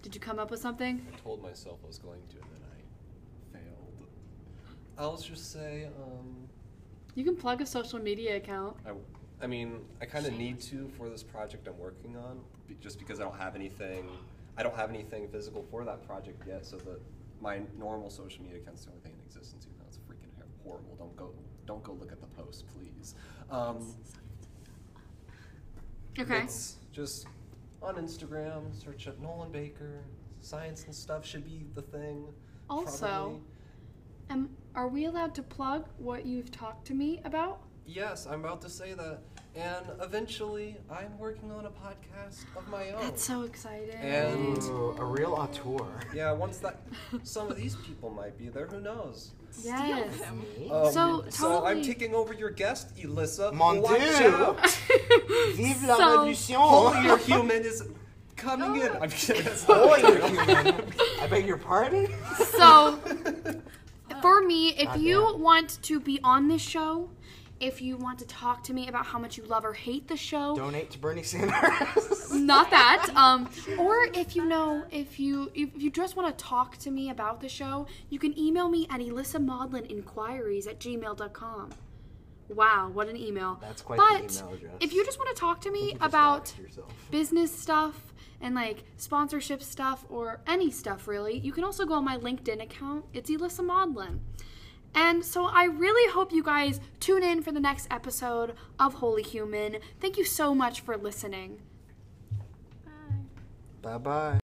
Did 0.06 0.14
you 0.14 0.20
come 0.20 0.38
up 0.38 0.52
with 0.52 0.60
something? 0.60 1.04
I 1.12 1.16
told 1.18 1.42
myself 1.42 1.80
I 1.82 1.88
was 1.88 1.98
going 1.98 2.20
to, 2.28 2.36
and 2.36 2.44
then 2.52 2.62
I 2.70 3.58
failed. 3.58 4.06
I'll 4.96 5.16
just 5.16 5.52
say, 5.52 5.88
um, 6.00 6.46
You 7.16 7.24
can 7.24 7.34
plug 7.34 7.60
a 7.60 7.66
social 7.66 7.98
media 7.98 8.36
account. 8.36 8.76
I, 8.86 8.92
I 9.42 9.48
mean, 9.48 9.80
I 10.00 10.04
kind 10.04 10.24
of 10.24 10.34
need 10.34 10.60
to 10.60 10.88
for 10.96 11.08
this 11.08 11.24
project 11.24 11.66
I'm 11.66 11.76
working 11.76 12.16
on, 12.16 12.38
be- 12.68 12.76
just 12.80 13.00
because 13.00 13.18
I 13.18 13.24
don't 13.24 13.36
have 13.36 13.56
anything. 13.56 14.08
I 14.56 14.62
don't 14.62 14.76
have 14.76 14.90
anything 14.90 15.26
physical 15.26 15.66
for 15.72 15.84
that 15.84 16.06
project 16.06 16.40
yet, 16.46 16.64
so 16.64 16.76
that 16.76 17.00
my 17.40 17.62
normal 17.76 18.08
social 18.08 18.44
media 18.44 18.60
account's 18.60 18.84
the 18.84 18.92
only 18.92 19.02
thing 19.02 19.12
in 19.14 19.26
existence. 19.26 19.66
Even 19.66 19.76
though 19.80 19.86
it's 19.88 19.98
freaking 19.98 20.30
horrible. 20.62 20.94
Don't 20.96 21.16
go. 21.16 21.34
Don't 21.66 21.82
go 21.82 21.94
look 21.94 22.12
at 22.12 22.20
the 22.20 22.28
post, 22.40 22.64
please. 22.78 23.16
Um, 23.50 23.92
Okay. 26.16 26.42
It's 26.44 26.76
just 26.92 27.26
on 27.82 27.96
Instagram. 27.96 28.74
Search 28.82 29.08
up 29.08 29.18
Nolan 29.20 29.50
Baker. 29.50 30.04
Science 30.40 30.84
and 30.84 30.94
stuff 30.94 31.24
should 31.26 31.44
be 31.44 31.66
the 31.74 31.82
thing. 31.82 32.24
Also, 32.68 33.06
probably. 33.06 33.40
um, 34.30 34.50
are 34.74 34.88
we 34.88 35.06
allowed 35.06 35.34
to 35.36 35.42
plug 35.42 35.88
what 35.98 36.26
you've 36.26 36.50
talked 36.50 36.86
to 36.88 36.94
me 36.94 37.20
about? 37.24 37.60
Yes, 37.86 38.26
I'm 38.26 38.40
about 38.44 38.60
to 38.62 38.68
say 38.68 38.92
that. 38.94 39.20
And 39.56 39.86
eventually, 40.02 40.76
I'm 40.90 41.18
working 41.18 41.50
on 41.50 41.64
a 41.64 41.70
podcast 41.70 42.44
of 42.56 42.68
my 42.68 42.90
own. 42.90 43.00
That's 43.00 43.24
so 43.24 43.42
exciting. 43.42 43.94
And- 43.96 44.58
Ooh, 44.64 44.94
a 44.98 45.04
real 45.04 45.32
auteur. 45.32 45.88
yeah, 46.14 46.30
once 46.32 46.58
that, 46.58 46.82
some 47.22 47.48
of 47.48 47.56
these 47.56 47.74
people 47.76 48.10
might 48.10 48.36
be 48.38 48.48
there. 48.50 48.66
Who 48.66 48.80
knows? 48.80 49.30
yes. 49.62 50.12
Me? 50.58 50.68
Um, 50.70 50.92
So, 50.92 51.24
so 51.30 51.64
I'm 51.64 51.80
taking 51.82 52.14
over 52.14 52.34
your 52.34 52.50
guest, 52.50 52.92
Elissa. 53.02 53.50
Mon 53.52 53.80
Watch 53.80 53.98
Dieu. 53.98 54.26
out. 54.28 54.60
Vive 55.54 55.82
la 55.84 55.96
So- 55.96 56.26
révolution! 56.26 56.54
Holy 56.56 57.18
human 57.22 57.62
is 57.64 57.82
coming 58.36 58.82
in. 58.82 58.92
I'm 59.00 59.08
kidding. 59.08 59.44
That's 59.44 59.66
not 59.66 59.78
Holy 59.78 60.02
true. 60.18 60.28
human! 60.28 60.84
I 61.22 61.26
beg 61.28 61.46
your 61.46 61.56
pardon? 61.56 62.12
So, 62.58 62.98
for 64.20 64.42
me, 64.42 64.70
if 64.76 64.88
God 64.88 65.00
you 65.00 65.20
damn. 65.32 65.40
want 65.40 65.78
to 65.82 66.00
be 66.00 66.20
on 66.22 66.48
this 66.48 66.60
show, 66.62 67.08
if 67.60 67.80
you 67.80 67.96
want 67.96 68.18
to 68.18 68.26
talk 68.26 68.62
to 68.64 68.72
me 68.74 68.88
about 68.88 69.06
how 69.06 69.18
much 69.18 69.36
you 69.36 69.44
love 69.44 69.64
or 69.64 69.72
hate 69.72 70.08
the 70.08 70.16
show, 70.16 70.54
Donate 70.56 70.90
to 70.90 70.98
Bernie 70.98 71.22
Sanders. 71.22 72.32
not 72.34 72.70
that 72.70 73.08
um 73.16 73.48
or 73.78 74.04
if 74.12 74.36
you 74.36 74.44
know 74.44 74.84
if 74.90 75.18
you 75.18 75.50
if 75.54 75.70
you 75.74 75.90
just 75.90 76.16
want 76.16 76.36
to 76.36 76.44
talk 76.44 76.76
to 76.76 76.90
me 76.90 77.08
about 77.10 77.40
the 77.40 77.48
show 77.48 77.86
you 78.10 78.18
can 78.18 78.38
email 78.38 78.68
me 78.68 78.86
at 78.90 79.00
elissamodlininquiries 79.00 80.66
at 80.66 80.78
gmail.com 80.78 81.70
wow 82.48 82.90
what 82.92 83.08
an 83.08 83.16
email 83.16 83.58
That's 83.60 83.82
quite 83.82 83.98
but 83.98 84.28
the 84.28 84.38
email 84.38 84.54
address. 84.54 84.72
if 84.80 84.92
you 84.92 85.04
just 85.04 85.18
want 85.18 85.34
to 85.34 85.40
talk 85.40 85.60
to 85.62 85.70
me 85.70 85.96
about 86.00 86.52
business 87.10 87.56
stuff 87.56 88.12
and 88.40 88.54
like 88.54 88.84
sponsorship 88.96 89.62
stuff 89.62 90.04
or 90.10 90.40
any 90.46 90.70
stuff 90.70 91.08
really, 91.08 91.38
you 91.38 91.52
can 91.52 91.64
also 91.64 91.86
go 91.86 91.94
on 91.94 92.04
my 92.04 92.18
LinkedIn 92.18 92.62
account. 92.62 93.06
It's 93.14 93.30
Elissa 93.30 93.62
Maudlin. 93.62 94.20
And 94.94 95.24
so 95.24 95.46
I 95.46 95.64
really 95.64 96.12
hope 96.12 96.32
you 96.32 96.42
guys 96.42 96.80
tune 97.00 97.22
in 97.22 97.42
for 97.42 97.52
the 97.52 97.60
next 97.60 97.86
episode 97.90 98.54
of 98.78 98.94
Holy 98.94 99.22
Human. 99.22 99.78
Thank 100.00 100.16
you 100.16 100.24
so 100.24 100.54
much 100.54 100.80
for 100.80 100.96
listening. 100.96 101.60
bye. 103.82 103.98
Bye 103.98 103.98
bye. 103.98 104.40